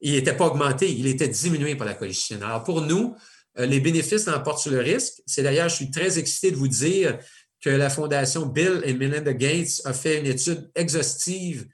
Il 0.00 0.12
n'était 0.12 0.38
pas 0.38 0.46
augmenté, 0.46 0.90
il 0.90 1.06
était 1.06 1.28
diminué 1.28 1.76
par 1.76 1.86
la 1.86 1.92
colchicine. 1.92 2.42
Alors 2.42 2.64
pour 2.64 2.80
nous, 2.80 3.14
euh, 3.58 3.66
les 3.66 3.80
bénéfices 3.80 4.24
l'emportent 4.24 4.60
sur 4.60 4.70
le 4.70 4.80
risque. 4.80 5.20
C'est 5.26 5.42
d'ailleurs, 5.42 5.68
je 5.68 5.74
suis 5.74 5.90
très 5.90 6.18
excité 6.18 6.50
de 6.50 6.56
vous 6.56 6.68
dire 6.68 7.18
que 7.60 7.70
la 7.70 7.90
Fondation 7.90 8.46
Bill 8.46 8.80
et 8.84 8.94
Melinda 8.94 9.32
Gates 9.32 9.80
a 9.84 9.92
fait 9.92 10.20
une 10.20 10.26
étude 10.26 10.70
exhaustive 10.74 11.66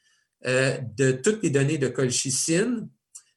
euh, 0.47 0.79
de 0.97 1.13
toutes 1.13 1.43
les 1.43 1.51
données 1.51 1.79
de 1.79 1.89
colchicine 1.89 2.89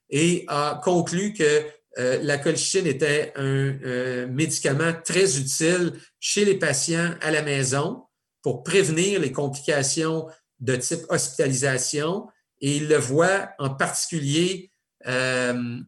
et 0.09 0.45
a 0.47 0.79
conclu 0.83 1.33
que 1.33 1.65
euh, 1.99 2.19
la 2.21 2.37
colchicine 2.37 2.85
était 2.85 3.33
un 3.35 4.27
médicament 4.27 4.93
très 5.03 5.39
utile 5.39 5.93
chez 6.19 6.45
les 6.45 6.55
patients 6.55 7.15
à 7.21 7.31
la 7.31 7.41
maison 7.41 8.03
pour 8.41 8.63
prévenir 8.63 9.19
les 9.19 9.31
complications 9.31 10.27
de 10.59 10.75
type 10.75 11.01
hospitalisation. 11.09 12.27
Et 12.61 12.77
il 12.77 12.87
le 12.87 12.97
voit 12.97 13.49
en 13.59 13.71
particulier 13.71 14.71
euh, 15.05 15.81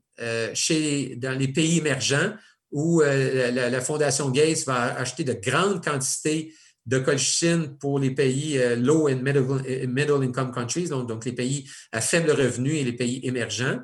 chez, 0.53 1.15
dans 1.15 1.37
les 1.37 1.47
pays 1.47 1.77
émergents 1.77 2.33
où 2.71 3.01
euh, 3.01 3.51
la, 3.51 3.81
Fondation 3.81 4.29
Gates 4.29 4.65
va 4.65 4.97
acheter 4.97 5.23
de 5.23 5.33
grandes 5.33 5.83
quantités 5.83 6.53
de 6.85 6.99
colchicine 6.99 7.77
pour 7.77 7.99
les 7.99 8.11
pays 8.11 8.57
euh, 8.57 8.75
low 8.75 9.09
and 9.09 9.21
middle, 9.21 10.23
income 10.23 10.51
countries, 10.51 10.89
donc, 10.89 11.25
les 11.25 11.33
pays 11.33 11.69
à 11.91 12.01
faible 12.01 12.31
revenu 12.31 12.75
et 12.75 12.83
les 12.83 12.93
pays 12.93 13.19
émergents. 13.23 13.79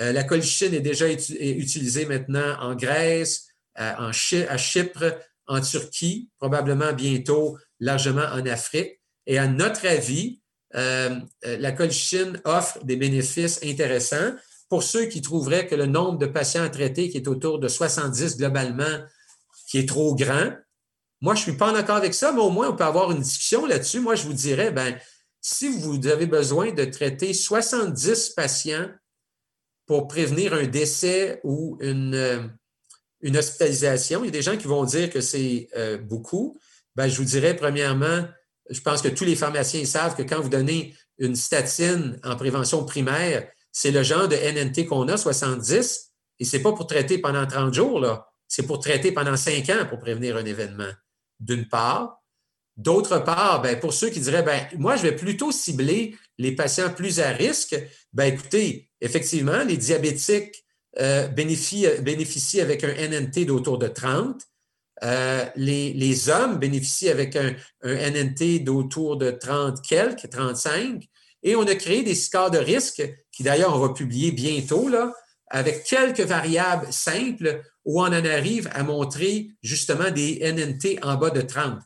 Euh, 0.00 0.12
la 0.12 0.24
colchicine 0.24 0.74
est 0.74 0.80
déjà 0.80 1.10
utilisée 1.10 2.06
maintenant 2.06 2.56
en 2.60 2.74
Grèce, 2.74 3.48
en 3.78 4.10
à 4.10 4.56
Chypre, 4.56 5.18
en 5.46 5.60
Turquie, 5.60 6.28
probablement 6.38 6.92
bientôt 6.92 7.58
largement 7.80 8.24
en 8.24 8.44
Afrique. 8.46 9.00
Et 9.26 9.38
à 9.38 9.46
notre 9.46 9.86
avis, 9.86 10.40
la 10.74 11.72
colchicine 11.72 12.40
offre 12.44 12.84
des 12.84 12.96
bénéfices 12.96 13.60
intéressants 13.64 14.34
pour 14.72 14.82
ceux 14.82 15.04
qui 15.04 15.20
trouveraient 15.20 15.66
que 15.66 15.74
le 15.74 15.84
nombre 15.84 16.16
de 16.16 16.24
patients 16.24 16.62
à 16.62 16.70
traiter, 16.70 17.10
qui 17.10 17.18
est 17.18 17.28
autour 17.28 17.58
de 17.58 17.68
70 17.68 18.38
globalement, 18.38 19.04
qui 19.68 19.76
est 19.76 19.86
trop 19.86 20.14
grand, 20.14 20.50
moi, 21.20 21.34
je 21.34 21.40
ne 21.40 21.42
suis 21.42 21.58
pas 21.58 21.70
en 21.70 21.74
accord 21.74 21.96
avec 21.96 22.14
ça, 22.14 22.32
mais 22.32 22.40
au 22.40 22.48
moins, 22.48 22.70
on 22.70 22.74
peut 22.74 22.82
avoir 22.82 23.10
une 23.12 23.20
discussion 23.20 23.66
là-dessus. 23.66 24.00
Moi, 24.00 24.14
je 24.14 24.24
vous 24.24 24.32
dirais, 24.32 24.70
ben, 24.70 24.96
si 25.42 25.68
vous 25.68 26.06
avez 26.06 26.24
besoin 26.24 26.72
de 26.72 26.86
traiter 26.86 27.34
70 27.34 28.30
patients 28.30 28.88
pour 29.84 30.08
prévenir 30.08 30.54
un 30.54 30.66
décès 30.66 31.42
ou 31.44 31.76
une, 31.82 32.14
euh, 32.14 32.40
une 33.20 33.36
hospitalisation, 33.36 34.24
il 34.24 34.28
y 34.28 34.28
a 34.28 34.32
des 34.32 34.40
gens 34.40 34.56
qui 34.56 34.68
vont 34.68 34.84
dire 34.84 35.10
que 35.10 35.20
c'est 35.20 35.68
euh, 35.76 35.98
beaucoup. 35.98 36.58
Ben, 36.96 37.08
je 37.08 37.18
vous 37.18 37.26
dirais, 37.26 37.54
premièrement, 37.54 38.26
je 38.70 38.80
pense 38.80 39.02
que 39.02 39.08
tous 39.08 39.24
les 39.24 39.36
pharmaciens 39.36 39.84
savent 39.84 40.16
que 40.16 40.22
quand 40.22 40.40
vous 40.40 40.48
donnez 40.48 40.96
une 41.18 41.36
statine 41.36 42.18
en 42.24 42.36
prévention 42.36 42.86
primaire, 42.86 43.46
c'est 43.72 43.90
le 43.90 44.02
genre 44.02 44.28
de 44.28 44.36
NNT 44.36 44.86
qu'on 44.86 45.08
a, 45.08 45.16
70, 45.16 46.12
et 46.38 46.44
c'est 46.44 46.60
pas 46.60 46.72
pour 46.72 46.86
traiter 46.86 47.18
pendant 47.18 47.46
30 47.46 47.72
jours, 47.74 47.98
là. 47.98 48.28
C'est 48.46 48.66
pour 48.66 48.80
traiter 48.80 49.12
pendant 49.12 49.36
5 49.36 49.68
ans 49.70 49.86
pour 49.88 49.98
prévenir 49.98 50.36
un 50.36 50.44
événement, 50.44 50.92
d'une 51.40 51.66
part. 51.66 52.18
D'autre 52.76 53.18
part, 53.18 53.62
ben, 53.62 53.78
pour 53.80 53.94
ceux 53.94 54.10
qui 54.10 54.20
diraient, 54.20 54.42
ben, 54.42 54.66
moi, 54.78 54.96
je 54.96 55.02
vais 55.02 55.16
plutôt 55.16 55.52
cibler 55.52 56.16
les 56.38 56.52
patients 56.52 56.90
plus 56.90 57.20
à 57.20 57.30
risque, 57.30 57.76
ben, 58.12 58.32
écoutez, 58.32 58.90
effectivement, 59.00 59.62
les 59.64 59.78
diabétiques 59.78 60.64
euh, 60.98 61.28
bénéficient, 61.28 62.60
avec 62.60 62.84
un 62.84 62.92
NNT 62.92 63.46
d'autour 63.46 63.78
de 63.78 63.88
30. 63.88 64.42
Euh, 65.02 65.44
les, 65.56 66.28
hommes 66.28 66.58
bénéficient 66.58 67.08
avec 67.08 67.36
un, 67.36 67.54
un 67.82 68.10
NNT 68.10 68.60
d'autour 68.60 69.16
de 69.16 69.30
30 69.30 69.82
quelques, 69.82 70.28
35. 70.28 71.04
Et 71.42 71.56
on 71.56 71.62
a 71.62 71.74
créé 71.74 72.02
des 72.02 72.14
scores 72.14 72.50
de 72.50 72.58
risque 72.58 73.02
qui 73.32 73.42
d'ailleurs 73.42 73.74
on 73.74 73.78
va 73.78 73.94
publier 73.94 74.30
bientôt, 74.30 74.88
là, 74.88 75.12
avec 75.52 75.84
quelques 75.84 76.20
variables 76.20 76.90
simples 76.92 77.62
où 77.84 78.00
on 78.00 78.06
en 78.06 78.24
arrive 78.24 78.70
à 78.72 78.82
montrer 78.82 79.48
justement 79.62 80.10
des 80.10 80.40
NNT 80.40 80.98
en 81.02 81.16
bas 81.16 81.30
de 81.30 81.42
30. 81.42 81.78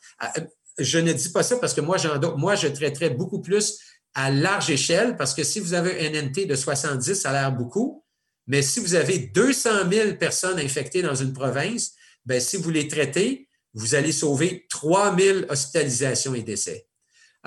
je 0.79 0.99
ne 0.99 1.13
dis 1.13 1.31
pas 1.31 1.43
ça 1.43 1.57
parce 1.57 1.75
que 1.75 1.81
moi, 1.81 1.97
moi, 2.37 2.55
je 2.55 2.69
traiterais 2.69 3.11
beaucoup 3.11 3.41
plus 3.41 3.79
à 4.15 4.31
large 4.31 4.71
échelle 4.71 5.17
parce 5.17 5.35
que 5.35 5.43
si 5.43 5.59
vous 5.59 5.75
avez 5.75 6.07
un 6.07 6.11
NNT 6.11 6.47
de 6.47 6.55
70, 6.55 7.15
ça 7.15 7.31
a 7.31 7.33
l'air 7.33 7.53
beaucoup. 7.53 8.05
Mais 8.47 8.63
si 8.63 8.79
vous 8.79 8.95
avez 8.95 9.19
200 9.19 9.91
000 9.91 10.15
personnes 10.15 10.61
infectées 10.61 11.03
dans 11.03 11.15
une 11.15 11.33
province, 11.33 11.93
bien, 12.25 12.39
si 12.39 12.57
vous 12.57 12.71
les 12.71 12.87
traitez, 12.87 13.49
vous 13.75 13.95
allez 13.95 14.13
sauver 14.13 14.67
3 14.71 15.17
000 15.19 15.39
hospitalisations 15.49 16.35
et 16.35 16.43
décès. 16.43 16.87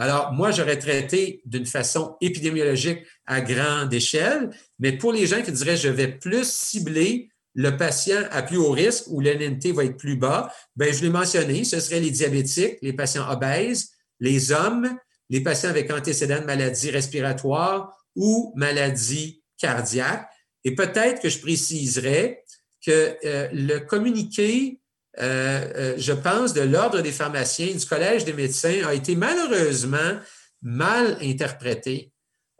Alors, 0.01 0.31
moi, 0.31 0.51
j'aurais 0.51 0.79
traité 0.79 1.41
d'une 1.43 1.65
façon 1.65 2.15
épidémiologique 2.21 2.99
à 3.25 3.41
grande 3.41 3.93
échelle, 3.93 4.49
mais 4.79 4.93
pour 4.93 5.11
les 5.11 5.27
gens 5.27 5.41
qui 5.41 5.51
diraient 5.51 5.75
je 5.75 5.89
vais 5.89 6.07
plus 6.07 6.49
cibler 6.49 7.29
le 7.53 7.75
patient 7.75 8.21
à 8.31 8.41
plus 8.41 8.55
haut 8.55 8.71
risque 8.71 9.07
où 9.09 9.19
l'NNT 9.19 9.73
va 9.73 9.83
être 9.83 9.97
plus 9.97 10.15
bas, 10.15 10.53
bien, 10.77 10.93
je 10.93 11.01
l'ai 11.01 11.09
mentionné, 11.09 11.65
ce 11.65 11.81
seraient 11.81 11.99
les 11.99 12.11
diabétiques, 12.11 12.77
les 12.81 12.93
patients 12.93 13.29
obèses, 13.29 13.89
les 14.21 14.53
hommes, 14.53 14.89
les 15.29 15.41
patients 15.41 15.69
avec 15.69 15.91
antécédents 15.91 16.39
de 16.39 16.45
maladies 16.45 16.91
respiratoires 16.91 17.93
ou 18.15 18.53
maladies 18.55 19.43
cardiaques. 19.57 20.29
Et 20.63 20.75
peut-être 20.75 21.21
que 21.21 21.27
je 21.27 21.39
préciserais 21.39 22.45
que 22.85 23.17
euh, 23.25 23.49
le 23.51 23.79
communiqué, 23.79 24.79
euh, 25.21 25.71
euh, 25.75 25.93
je 25.97 26.13
pense, 26.13 26.53
de 26.53 26.61
l'Ordre 26.61 27.01
des 27.01 27.11
pharmaciens, 27.11 27.73
du 27.73 27.85
Collège 27.85 28.25
des 28.25 28.33
médecins, 28.33 28.85
a 28.85 28.93
été 28.93 29.15
malheureusement 29.15 30.19
mal 30.61 31.17
interprété. 31.21 32.11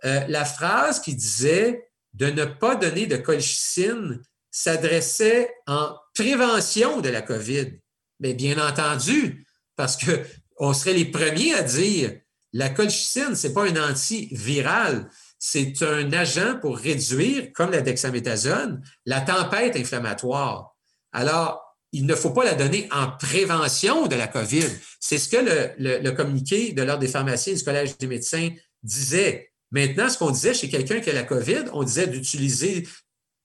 la 0.03 0.45
phrase 0.45 1.01
qui 1.01 1.13
disait 1.13 1.89
de 2.13 2.27
ne 2.27 2.45
pas 2.45 2.75
donner 2.75 3.05
de 3.05 3.17
colchicine 3.17 4.21
s'adressait 4.49 5.53
en 5.67 5.93
prévention 6.15 7.01
de 7.01 7.09
la 7.09 7.21
COVID. 7.21 7.79
Mais 8.19 8.33
bien 8.33 8.57
entendu, 8.65 9.45
parce 9.75 9.97
qu'on 9.97 10.73
serait 10.73 10.93
les 10.93 11.05
premiers 11.05 11.53
à 11.53 11.63
dire 11.63 12.19
la 12.53 12.69
colchicine, 12.69 13.35
ce 13.35 13.47
n'est 13.47 13.53
pas 13.53 13.69
un 13.69 13.89
antiviral, 13.89 15.09
c'est 15.37 15.81
un 15.83 16.11
agent 16.13 16.59
pour 16.59 16.77
réduire, 16.77 17.53
comme 17.53 17.71
la 17.71 17.81
dexaméthasone, 17.81 18.83
la 19.05 19.21
tempête 19.21 19.75
inflammatoire. 19.75 20.75
Alors, 21.11 21.68
il 21.91 22.05
ne 22.05 22.15
faut 22.15 22.31
pas 22.31 22.43
la 22.43 22.53
donner 22.53 22.87
en 22.91 23.09
prévention 23.11 24.07
de 24.07 24.15
la 24.15 24.27
COVID. 24.27 24.67
C'est 24.99 25.17
ce 25.17 25.29
que 25.29 25.37
le, 25.37 25.99
le 25.99 26.11
communiqué 26.11 26.71
de 26.73 26.83
l'Ordre 26.83 27.01
des 27.01 27.07
pharmaciens 27.07 27.53
du 27.53 27.63
Collège 27.63 27.97
des 27.97 28.07
médecins 28.07 28.49
disait. 28.83 29.51
Maintenant, 29.71 30.09
ce 30.09 30.17
qu'on 30.17 30.31
disait 30.31 30.53
chez 30.53 30.69
quelqu'un 30.69 30.99
qui 30.99 31.09
a 31.09 31.13
la 31.13 31.23
COVID, 31.23 31.65
on 31.73 31.83
disait 31.83 32.07
d'utiliser 32.07 32.87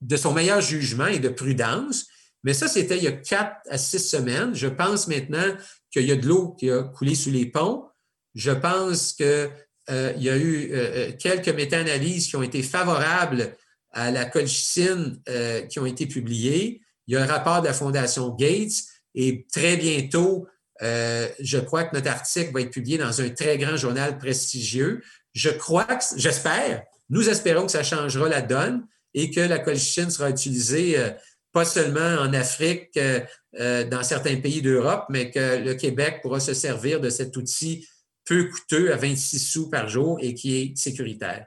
de 0.00 0.16
son 0.16 0.32
meilleur 0.32 0.60
jugement 0.60 1.06
et 1.06 1.18
de 1.18 1.28
prudence. 1.28 2.06
Mais 2.44 2.52
ça, 2.52 2.68
c'était 2.68 2.98
il 2.98 3.04
y 3.04 3.08
a 3.08 3.12
quatre 3.12 3.56
à 3.70 3.78
six 3.78 3.98
semaines. 3.98 4.54
Je 4.54 4.68
pense 4.68 5.08
maintenant 5.08 5.56
qu'il 5.90 6.04
y 6.04 6.12
a 6.12 6.16
de 6.16 6.26
l'eau 6.26 6.54
qui 6.58 6.70
a 6.70 6.82
coulé 6.82 7.14
sous 7.14 7.30
les 7.30 7.46
ponts. 7.46 7.86
Je 8.34 8.50
pense 8.50 9.14
qu'il 9.14 9.50
euh, 9.90 10.12
y 10.16 10.28
a 10.28 10.36
eu 10.36 10.72
euh, 10.72 10.74
euh, 10.76 11.12
quelques 11.18 11.48
méta-analyses 11.48 12.28
qui 12.28 12.36
ont 12.36 12.42
été 12.42 12.62
favorables 12.62 13.56
à 13.90 14.10
la 14.10 14.24
colchicine 14.24 15.22
qui 15.70 15.78
ont 15.78 15.86
été 15.86 16.06
publiées. 16.06 16.80
Il 17.06 17.14
y 17.14 17.16
a 17.16 17.22
un 17.22 17.26
rapport 17.26 17.60
de 17.60 17.66
la 17.66 17.74
Fondation 17.74 18.30
Gates 18.30 18.82
et 19.14 19.46
très 19.52 19.76
bientôt, 19.76 20.46
je 20.80 21.58
crois 21.58 21.84
que 21.84 21.94
notre 21.94 22.10
article 22.10 22.52
va 22.52 22.62
être 22.62 22.70
publié 22.70 22.98
dans 22.98 23.20
un 23.20 23.28
très 23.28 23.58
grand 23.58 23.76
journal 23.76 24.18
prestigieux. 24.18 25.02
Je 25.32 25.50
crois 25.50 25.84
que, 25.84 26.04
j'espère, 26.16 26.84
nous 27.10 27.28
espérons 27.28 27.66
que 27.66 27.72
ça 27.72 27.82
changera 27.82 28.28
la 28.28 28.42
donne 28.42 28.86
et 29.14 29.30
que 29.30 29.40
la 29.40 29.58
colchicine 29.58 30.10
sera 30.10 30.30
utilisée 30.30 30.98
euh, 30.98 31.10
pas 31.52 31.64
seulement 31.64 32.20
en 32.20 32.32
Afrique, 32.32 32.96
euh, 32.96 33.20
euh, 33.60 33.88
dans 33.88 34.02
certains 34.02 34.36
pays 34.36 34.60
d'Europe, 34.60 35.06
mais 35.08 35.30
que 35.30 35.58
le 35.62 35.74
Québec 35.74 36.20
pourra 36.22 36.40
se 36.40 36.54
servir 36.54 37.00
de 37.00 37.10
cet 37.10 37.36
outil 37.36 37.86
peu 38.24 38.48
coûteux 38.48 38.92
à 38.92 38.96
26 38.96 39.38
sous 39.38 39.70
par 39.70 39.88
jour 39.88 40.18
et 40.20 40.34
qui 40.34 40.56
est 40.56 40.76
sécuritaire. 40.76 41.46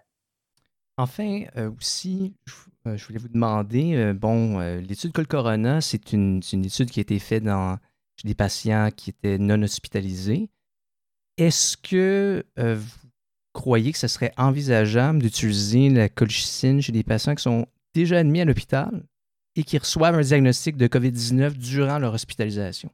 Enfin, 0.95 1.43
aussi, 1.77 2.33
je 2.45 2.53
voulais 3.05 3.19
vous 3.19 3.27
demander, 3.27 4.13
bon, 4.13 4.59
l'étude 4.79 5.11
Colcorona, 5.11 5.81
c'est 5.81 6.13
une, 6.13 6.41
étude 6.53 6.89
qui 6.89 6.99
a 6.99 7.01
été 7.01 7.19
faite 7.19 7.43
dans, 7.43 7.77
des 8.23 8.35
patients 8.35 8.89
qui 8.95 9.11
étaient 9.11 9.37
non 9.37 9.61
hospitalisés. 9.61 10.49
Est-ce 11.37 11.77
que 11.77 12.43
vous 12.57 13.07
croyez 13.53 13.91
que 13.91 13.97
ce 13.97 14.07
serait 14.07 14.33
envisageable 14.37 15.19
d'utiliser 15.19 15.89
la 15.89 16.09
colchicine 16.09 16.81
chez 16.81 16.91
des 16.91 17.03
patients 17.03 17.35
qui 17.35 17.43
sont 17.43 17.67
déjà 17.93 18.19
admis 18.19 18.41
à 18.41 18.45
l'hôpital 18.45 19.03
et 19.55 19.63
qui 19.63 19.77
reçoivent 19.77 20.15
un 20.15 20.21
diagnostic 20.21 20.77
de 20.77 20.87
COVID-19 20.87 21.53
durant 21.53 21.97
leur 21.97 22.13
hospitalisation? 22.13 22.91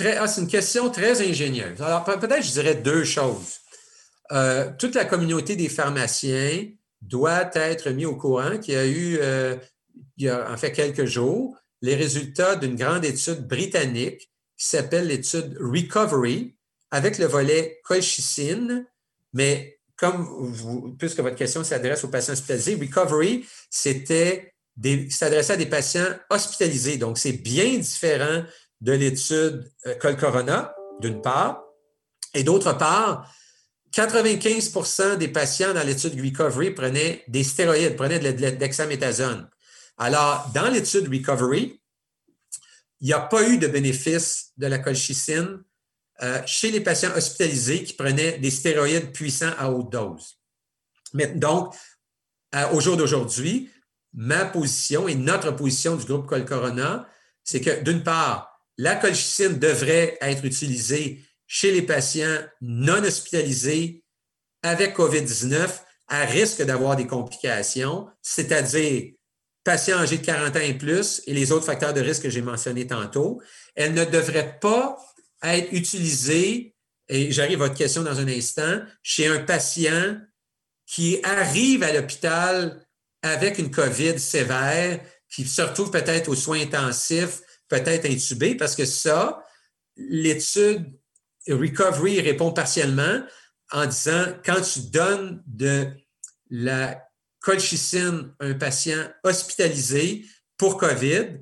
Ah, 0.00 0.26
c'est 0.26 0.40
une 0.40 0.48
question 0.48 0.90
très 0.90 1.28
ingénieuse. 1.28 1.80
Alors, 1.80 2.04
peut-être 2.04 2.42
je 2.42 2.52
dirais 2.52 2.74
deux 2.76 3.04
choses. 3.04 3.58
Euh, 4.32 4.70
toute 4.78 4.94
la 4.94 5.04
communauté 5.04 5.56
des 5.56 5.68
pharmaciens 5.68 6.68
doit 7.02 7.50
être 7.54 7.90
mis 7.90 8.06
au 8.06 8.16
courant 8.16 8.58
qu'il 8.58 8.74
y 8.74 8.76
a 8.76 8.86
eu, 8.86 9.18
euh, 9.20 9.56
il 10.16 10.24
y 10.24 10.28
a 10.28 10.50
en 10.50 10.56
fait 10.56 10.72
quelques 10.72 11.06
jours, 11.06 11.56
les 11.82 11.94
résultats 11.94 12.56
d'une 12.56 12.76
grande 12.76 13.04
étude 13.04 13.46
britannique 13.46 14.30
qui 14.56 14.66
s'appelle 14.66 15.06
l'étude 15.06 15.56
Recovery 15.58 16.54
avec 16.90 17.18
le 17.18 17.26
volet 17.26 17.80
colchicine 17.84 18.86
mais 19.32 19.78
comme 19.96 20.22
vous, 20.22 20.94
puisque 20.98 21.20
votre 21.20 21.36
question 21.36 21.62
s'adresse 21.62 22.04
aux 22.04 22.08
patients 22.08 22.32
hospitalisés, 22.32 22.74
Recovery, 22.74 23.46
c'était 23.68 24.54
s'adressait 25.10 25.52
à 25.54 25.56
des 25.56 25.66
patients 25.66 26.06
hospitalisés. 26.30 26.96
Donc, 26.96 27.18
c'est 27.18 27.32
bien 27.32 27.76
différent 27.76 28.44
de 28.80 28.92
l'étude 28.92 29.70
euh, 29.86 29.94
Col 29.96 30.16
Corona, 30.16 30.74
d'une 31.00 31.20
part. 31.20 31.62
Et 32.32 32.44
d'autre 32.44 32.72
part, 32.78 33.30
95% 33.92 35.16
des 35.16 35.28
patients 35.28 35.74
dans 35.74 35.84
l'étude 35.84 36.20
Recovery 36.20 36.70
prenaient 36.70 37.24
des 37.28 37.42
stéroïdes, 37.42 37.96
prenaient 37.96 38.20
de 38.20 38.46
l'examéthasone. 38.60 39.48
Alors, 39.98 40.50
dans 40.54 40.70
l'étude 40.70 41.08
Recovery, 41.12 41.80
il 43.00 43.06
n'y 43.06 43.12
a 43.12 43.20
pas 43.20 43.48
eu 43.48 43.58
de 43.58 43.66
bénéfice 43.66 44.52
de 44.56 44.66
la 44.66 44.78
colchicine 44.78 45.62
euh, 46.22 46.40
chez 46.46 46.70
les 46.70 46.80
patients 46.80 47.10
hospitalisés 47.16 47.82
qui 47.82 47.94
prenaient 47.94 48.38
des 48.38 48.50
stéroïdes 48.50 49.12
puissants 49.12 49.54
à 49.58 49.70
haute 49.70 49.90
dose. 49.90 50.38
Mais 51.14 51.28
donc, 51.28 51.74
au 52.72 52.80
jour 52.80 52.96
d'aujourd'hui, 52.96 53.70
ma 54.12 54.44
position 54.44 55.08
et 55.08 55.14
notre 55.14 55.52
position 55.52 55.96
du 55.96 56.04
groupe 56.04 56.26
Colcorona, 56.26 57.08
c'est 57.44 57.60
que 57.60 57.82
d'une 57.82 58.02
part, 58.02 58.60
la 58.76 58.96
colchicine 58.96 59.58
devrait 59.58 60.18
être 60.20 60.44
utilisée 60.44 61.24
chez 61.52 61.72
les 61.72 61.82
patients 61.82 62.38
non 62.60 63.02
hospitalisés 63.02 64.04
avec 64.62 64.96
COVID-19 64.96 65.68
à 66.06 66.24
risque 66.24 66.62
d'avoir 66.62 66.94
des 66.94 67.08
complications, 67.08 68.06
c'est-à-dire 68.22 69.14
patients 69.64 69.98
âgés 69.98 70.18
de 70.18 70.24
40 70.24 70.54
ans 70.54 70.60
et 70.60 70.78
plus 70.78 71.22
et 71.26 71.34
les 71.34 71.50
autres 71.50 71.66
facteurs 71.66 71.92
de 71.92 72.00
risque 72.00 72.22
que 72.22 72.30
j'ai 72.30 72.40
mentionnés 72.40 72.86
tantôt. 72.86 73.42
Elle 73.74 73.94
ne 73.94 74.04
devrait 74.04 74.60
pas 74.60 74.96
être 75.42 75.72
utilisé, 75.72 76.72
et 77.08 77.32
j'arrive 77.32 77.60
à 77.62 77.66
votre 77.66 77.78
question 77.78 78.04
dans 78.04 78.20
un 78.20 78.28
instant, 78.28 78.82
chez 79.02 79.26
un 79.26 79.40
patient 79.40 80.20
qui 80.86 81.18
arrive 81.24 81.82
à 81.82 81.92
l'hôpital 81.92 82.86
avec 83.22 83.58
une 83.58 83.72
COVID 83.72 84.20
sévère, 84.20 85.00
qui 85.28 85.44
se 85.48 85.62
retrouve 85.62 85.90
peut-être 85.90 86.28
aux 86.28 86.36
soins 86.36 86.60
intensifs, 86.60 87.40
peut-être 87.68 88.08
intubé, 88.08 88.54
parce 88.54 88.76
que 88.76 88.84
ça, 88.84 89.44
l'étude 89.96 90.99
Recovery 91.48 92.20
répond 92.20 92.52
partiellement 92.52 93.22
en 93.72 93.86
disant 93.86 94.24
quand 94.44 94.60
tu 94.60 94.80
donnes 94.90 95.42
de 95.46 95.88
la 96.50 97.02
colchicine 97.40 98.34
à 98.38 98.46
un 98.46 98.54
patient 98.54 99.08
hospitalisé 99.24 100.26
pour 100.56 100.76
COVID, 100.76 101.38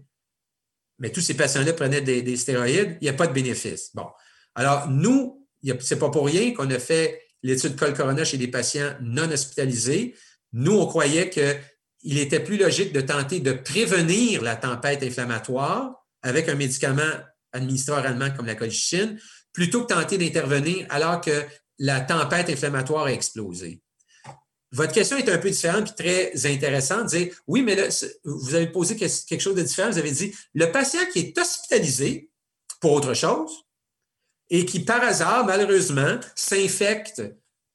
mais 0.98 1.10
tous 1.10 1.20
ces 1.20 1.34
patients-là 1.34 1.72
prenaient 1.72 2.00
des, 2.00 2.36
stéroïdes, 2.36 2.98
il 3.00 3.04
n'y 3.04 3.08
a 3.08 3.14
pas 3.14 3.26
de 3.26 3.32
bénéfice. 3.32 3.90
Bon. 3.94 4.06
Alors, 4.54 4.88
nous, 4.88 5.46
ce 5.62 5.72
n'est 5.72 6.00
pas 6.00 6.10
pour 6.10 6.26
rien 6.26 6.54
qu'on 6.54 6.70
a 6.70 6.78
fait 6.78 7.22
l'étude 7.42 7.76
col 7.76 7.94
corona 7.94 8.24
chez 8.24 8.36
des 8.36 8.48
patients 8.48 8.94
non 9.00 9.30
hospitalisés. 9.30 10.14
Nous, 10.52 10.72
on 10.72 10.86
croyait 10.86 11.30
qu'il 11.30 12.18
était 12.18 12.40
plus 12.40 12.56
logique 12.56 12.92
de 12.92 13.00
tenter 13.00 13.40
de 13.40 13.52
prévenir 13.52 14.42
la 14.42 14.56
tempête 14.56 15.02
inflammatoire 15.02 15.94
avec 16.22 16.48
un 16.48 16.54
médicament 16.54 17.02
administré 17.52 17.92
oralement 17.92 18.30
comme 18.30 18.46
la 18.46 18.54
colchicine, 18.54 19.18
plutôt 19.58 19.82
que 19.82 19.92
tenter 19.92 20.18
d'intervenir 20.18 20.86
alors 20.88 21.20
que 21.20 21.44
la 21.80 22.00
tempête 22.00 22.48
inflammatoire 22.48 23.06
a 23.06 23.12
explosé. 23.12 23.82
Votre 24.70 24.92
question 24.92 25.16
est 25.16 25.28
un 25.28 25.38
peu 25.38 25.50
différente 25.50 25.90
et 25.90 25.94
très 26.32 26.46
intéressante. 26.46 27.06
Dire, 27.06 27.34
oui, 27.48 27.62
mais 27.62 27.76
vous 28.24 28.54
avez 28.54 28.68
posé 28.68 28.94
quelque 28.94 29.40
chose 29.40 29.56
de 29.56 29.62
différent. 29.62 29.90
Vous 29.90 29.98
avez 29.98 30.12
dit, 30.12 30.32
le 30.54 30.70
patient 30.70 31.00
qui 31.12 31.18
est 31.18 31.36
hospitalisé 31.36 32.30
pour 32.80 32.92
autre 32.92 33.14
chose 33.14 33.50
et 34.48 34.64
qui, 34.64 34.78
par 34.78 35.02
hasard, 35.02 35.44
malheureusement, 35.44 36.20
s'infecte 36.36 37.20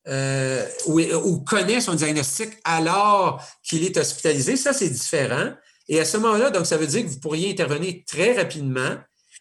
euh, 0.07 0.65
ou, 0.85 1.41
connaît 1.41 1.81
son 1.81 1.95
diagnostic 1.95 2.51
alors 2.63 3.43
qu'il 3.61 3.83
est 3.83 3.97
hospitalisé, 3.97 4.55
ça, 4.55 4.71
c'est 4.71 4.89
différent. 4.89 5.51
Et 5.89 5.99
à 5.99 6.05
ce 6.05 6.15
moment-là, 6.15 6.49
donc, 6.49 6.65
ça 6.65 6.77
veut 6.77 6.87
dire 6.87 7.03
que 7.03 7.09
vous 7.09 7.19
pourriez 7.19 7.51
intervenir 7.51 7.95
très 8.07 8.37
rapidement. 8.37 8.95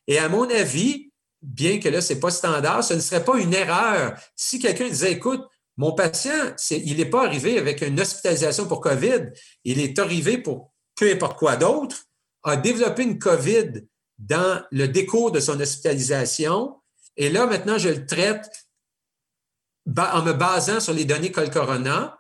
Et 0.09 0.19
à 0.19 0.29
mon 0.29 0.51
avis, 0.51 1.12
bien 1.43 1.79
que 1.79 1.89
là, 1.89 2.01
ce 2.01 2.15
n'est 2.15 2.21
pas 2.21 2.31
standard, 2.31 2.85
ce 2.85 2.95
ne 2.95 3.01
serait 3.01 3.25
pas 3.25 3.39
une 3.39 3.53
erreur 3.53 4.15
si 4.37 4.59
quelqu'un 4.59 4.89
disait, 4.89 5.13
écoute, 5.13 5.43
mon 5.77 5.93
patient, 5.93 6.55
il 6.71 6.97
n'est 6.97 7.07
pas 7.07 7.25
arrivé 7.27 7.59
avec 7.59 7.83
une 7.83 8.01
hospitalisation 8.01 8.67
pour 8.67 8.81
COVID, 8.81 9.31
il 9.65 9.81
est 9.81 9.99
arrivé 9.99 10.39
pour 10.39 10.73
peu 10.95 11.11
importe 11.11 11.39
quoi 11.39 11.57
d'autre, 11.57 11.97
a 12.45 12.57
développé 12.57 13.03
une 13.03 13.19
COVID 13.19 13.85
dans 14.19 14.63
le 14.71 14.87
décours 14.87 15.33
de 15.33 15.41
son 15.41 15.59
hospitalisation, 15.59 16.77
et 17.17 17.29
là, 17.29 17.47
maintenant, 17.47 17.79
je 17.79 17.89
le 17.89 18.07
traite 18.07 18.49
en 19.97 20.23
me 20.23 20.33
basant 20.33 20.81
sur 20.81 20.93
les 20.93 21.05
données 21.05 21.33
Col-Corona. 21.33 22.19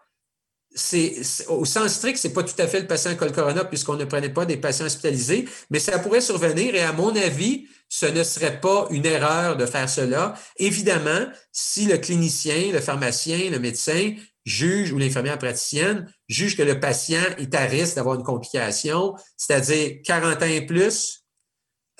C'est, 0.74 1.20
au 1.48 1.64
sens 1.64 1.92
strict, 1.92 2.16
ce 2.18 2.28
n'est 2.28 2.34
pas 2.34 2.42
tout 2.42 2.54
à 2.58 2.66
fait 2.66 2.80
le 2.80 2.86
patient 2.86 3.14
Col-Corona 3.14 3.64
puisqu'on 3.64 3.96
ne 3.96 4.06
prenait 4.06 4.30
pas 4.32 4.46
des 4.46 4.56
patients 4.56 4.86
hospitalisés, 4.86 5.46
mais 5.70 5.78
ça 5.78 5.98
pourrait 5.98 6.22
survenir 6.22 6.74
et 6.74 6.80
à 6.80 6.92
mon 6.92 7.14
avis, 7.14 7.66
ce 7.88 8.06
ne 8.06 8.24
serait 8.24 8.58
pas 8.58 8.86
une 8.90 9.04
erreur 9.04 9.58
de 9.58 9.66
faire 9.66 9.88
cela. 9.88 10.34
Évidemment, 10.56 11.26
si 11.52 11.84
le 11.84 11.98
clinicien, 11.98 12.72
le 12.72 12.80
pharmacien, 12.80 13.50
le 13.50 13.58
médecin 13.58 14.14
juge 14.46 14.92
ou 14.92 14.98
l'infirmière 14.98 15.38
praticienne 15.38 16.12
juge 16.28 16.56
que 16.56 16.62
le 16.62 16.80
patient 16.80 17.22
est 17.38 17.54
à 17.54 17.66
risque 17.66 17.96
d'avoir 17.96 18.14
une 18.16 18.24
complication, 18.24 19.14
c'est-à-dire 19.36 19.98
40 20.04 20.42
ans 20.42 20.46
et 20.46 20.64
plus, 20.64 21.24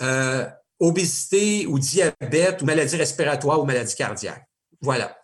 euh, 0.01 0.47
obésité 0.81 1.67
ou 1.67 1.79
diabète 1.79 2.63
ou 2.63 2.65
maladie 2.65 2.97
respiratoire 2.97 3.61
ou 3.61 3.65
maladie 3.65 3.95
cardiaque. 3.95 4.49
Voilà. 4.81 5.22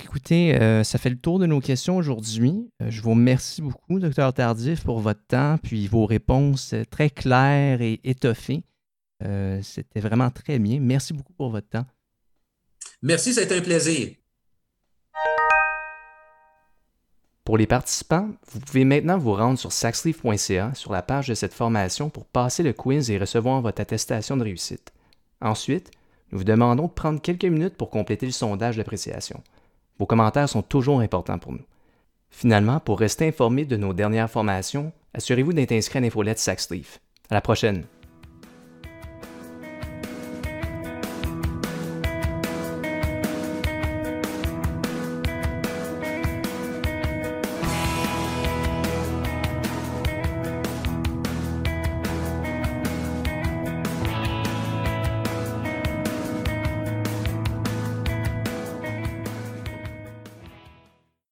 Écoutez, 0.00 0.54
euh, 0.54 0.84
ça 0.84 0.98
fait 0.98 1.10
le 1.10 1.18
tour 1.18 1.38
de 1.38 1.46
nos 1.46 1.60
questions 1.60 1.96
aujourd'hui. 1.96 2.70
Euh, 2.80 2.90
je 2.90 3.02
vous 3.02 3.10
remercie 3.10 3.60
beaucoup, 3.60 3.98
docteur 3.98 4.32
Tardif, 4.32 4.84
pour 4.84 5.00
votre 5.00 5.24
temps, 5.26 5.58
puis 5.62 5.86
vos 5.86 6.06
réponses 6.06 6.74
très 6.90 7.10
claires 7.10 7.82
et 7.82 8.00
étoffées. 8.04 8.64
Euh, 9.22 9.60
c'était 9.62 10.00
vraiment 10.00 10.30
très 10.30 10.58
bien. 10.58 10.80
Merci 10.80 11.12
beaucoup 11.12 11.34
pour 11.34 11.50
votre 11.50 11.68
temps. 11.68 11.86
Merci, 13.02 13.34
ça 13.34 13.42
a 13.42 13.44
été 13.44 13.56
un 13.56 13.60
plaisir. 13.60 14.14
Pour 17.44 17.58
les 17.58 17.66
participants, 17.66 18.30
vous 18.50 18.60
pouvez 18.60 18.84
maintenant 18.84 19.18
vous 19.18 19.34
rendre 19.34 19.58
sur 19.58 19.72
saxleaf.ca 19.72 20.74
sur 20.74 20.92
la 20.92 21.02
page 21.02 21.28
de 21.28 21.34
cette 21.34 21.52
formation 21.52 22.08
pour 22.08 22.24
passer 22.24 22.62
le 22.62 22.72
quiz 22.72 23.10
et 23.10 23.18
recevoir 23.18 23.60
votre 23.60 23.82
attestation 23.82 24.36
de 24.36 24.44
réussite. 24.44 24.92
Ensuite, 25.40 25.90
nous 26.30 26.38
vous 26.38 26.44
demandons 26.44 26.86
de 26.86 26.92
prendre 26.92 27.20
quelques 27.20 27.44
minutes 27.44 27.76
pour 27.76 27.90
compléter 27.90 28.26
le 28.26 28.32
sondage 28.32 28.76
d'appréciation. 28.76 29.42
Vos 29.98 30.06
commentaires 30.06 30.48
sont 30.48 30.62
toujours 30.62 31.00
importants 31.00 31.38
pour 31.38 31.52
nous. 31.52 31.64
Finalement, 32.30 32.80
pour 32.80 32.98
rester 32.98 33.28
informé 33.28 33.64
de 33.64 33.76
nos 33.76 33.92
dernières 33.92 34.30
formations, 34.30 34.92
assurez-vous 35.14 35.52
d'être 35.52 35.72
inscrit 35.72 35.98
à 35.98 36.02
l'infolette 36.02 36.38
Saxleaf. 36.38 37.00
À 37.30 37.34
la 37.34 37.40
prochaine! 37.40 37.84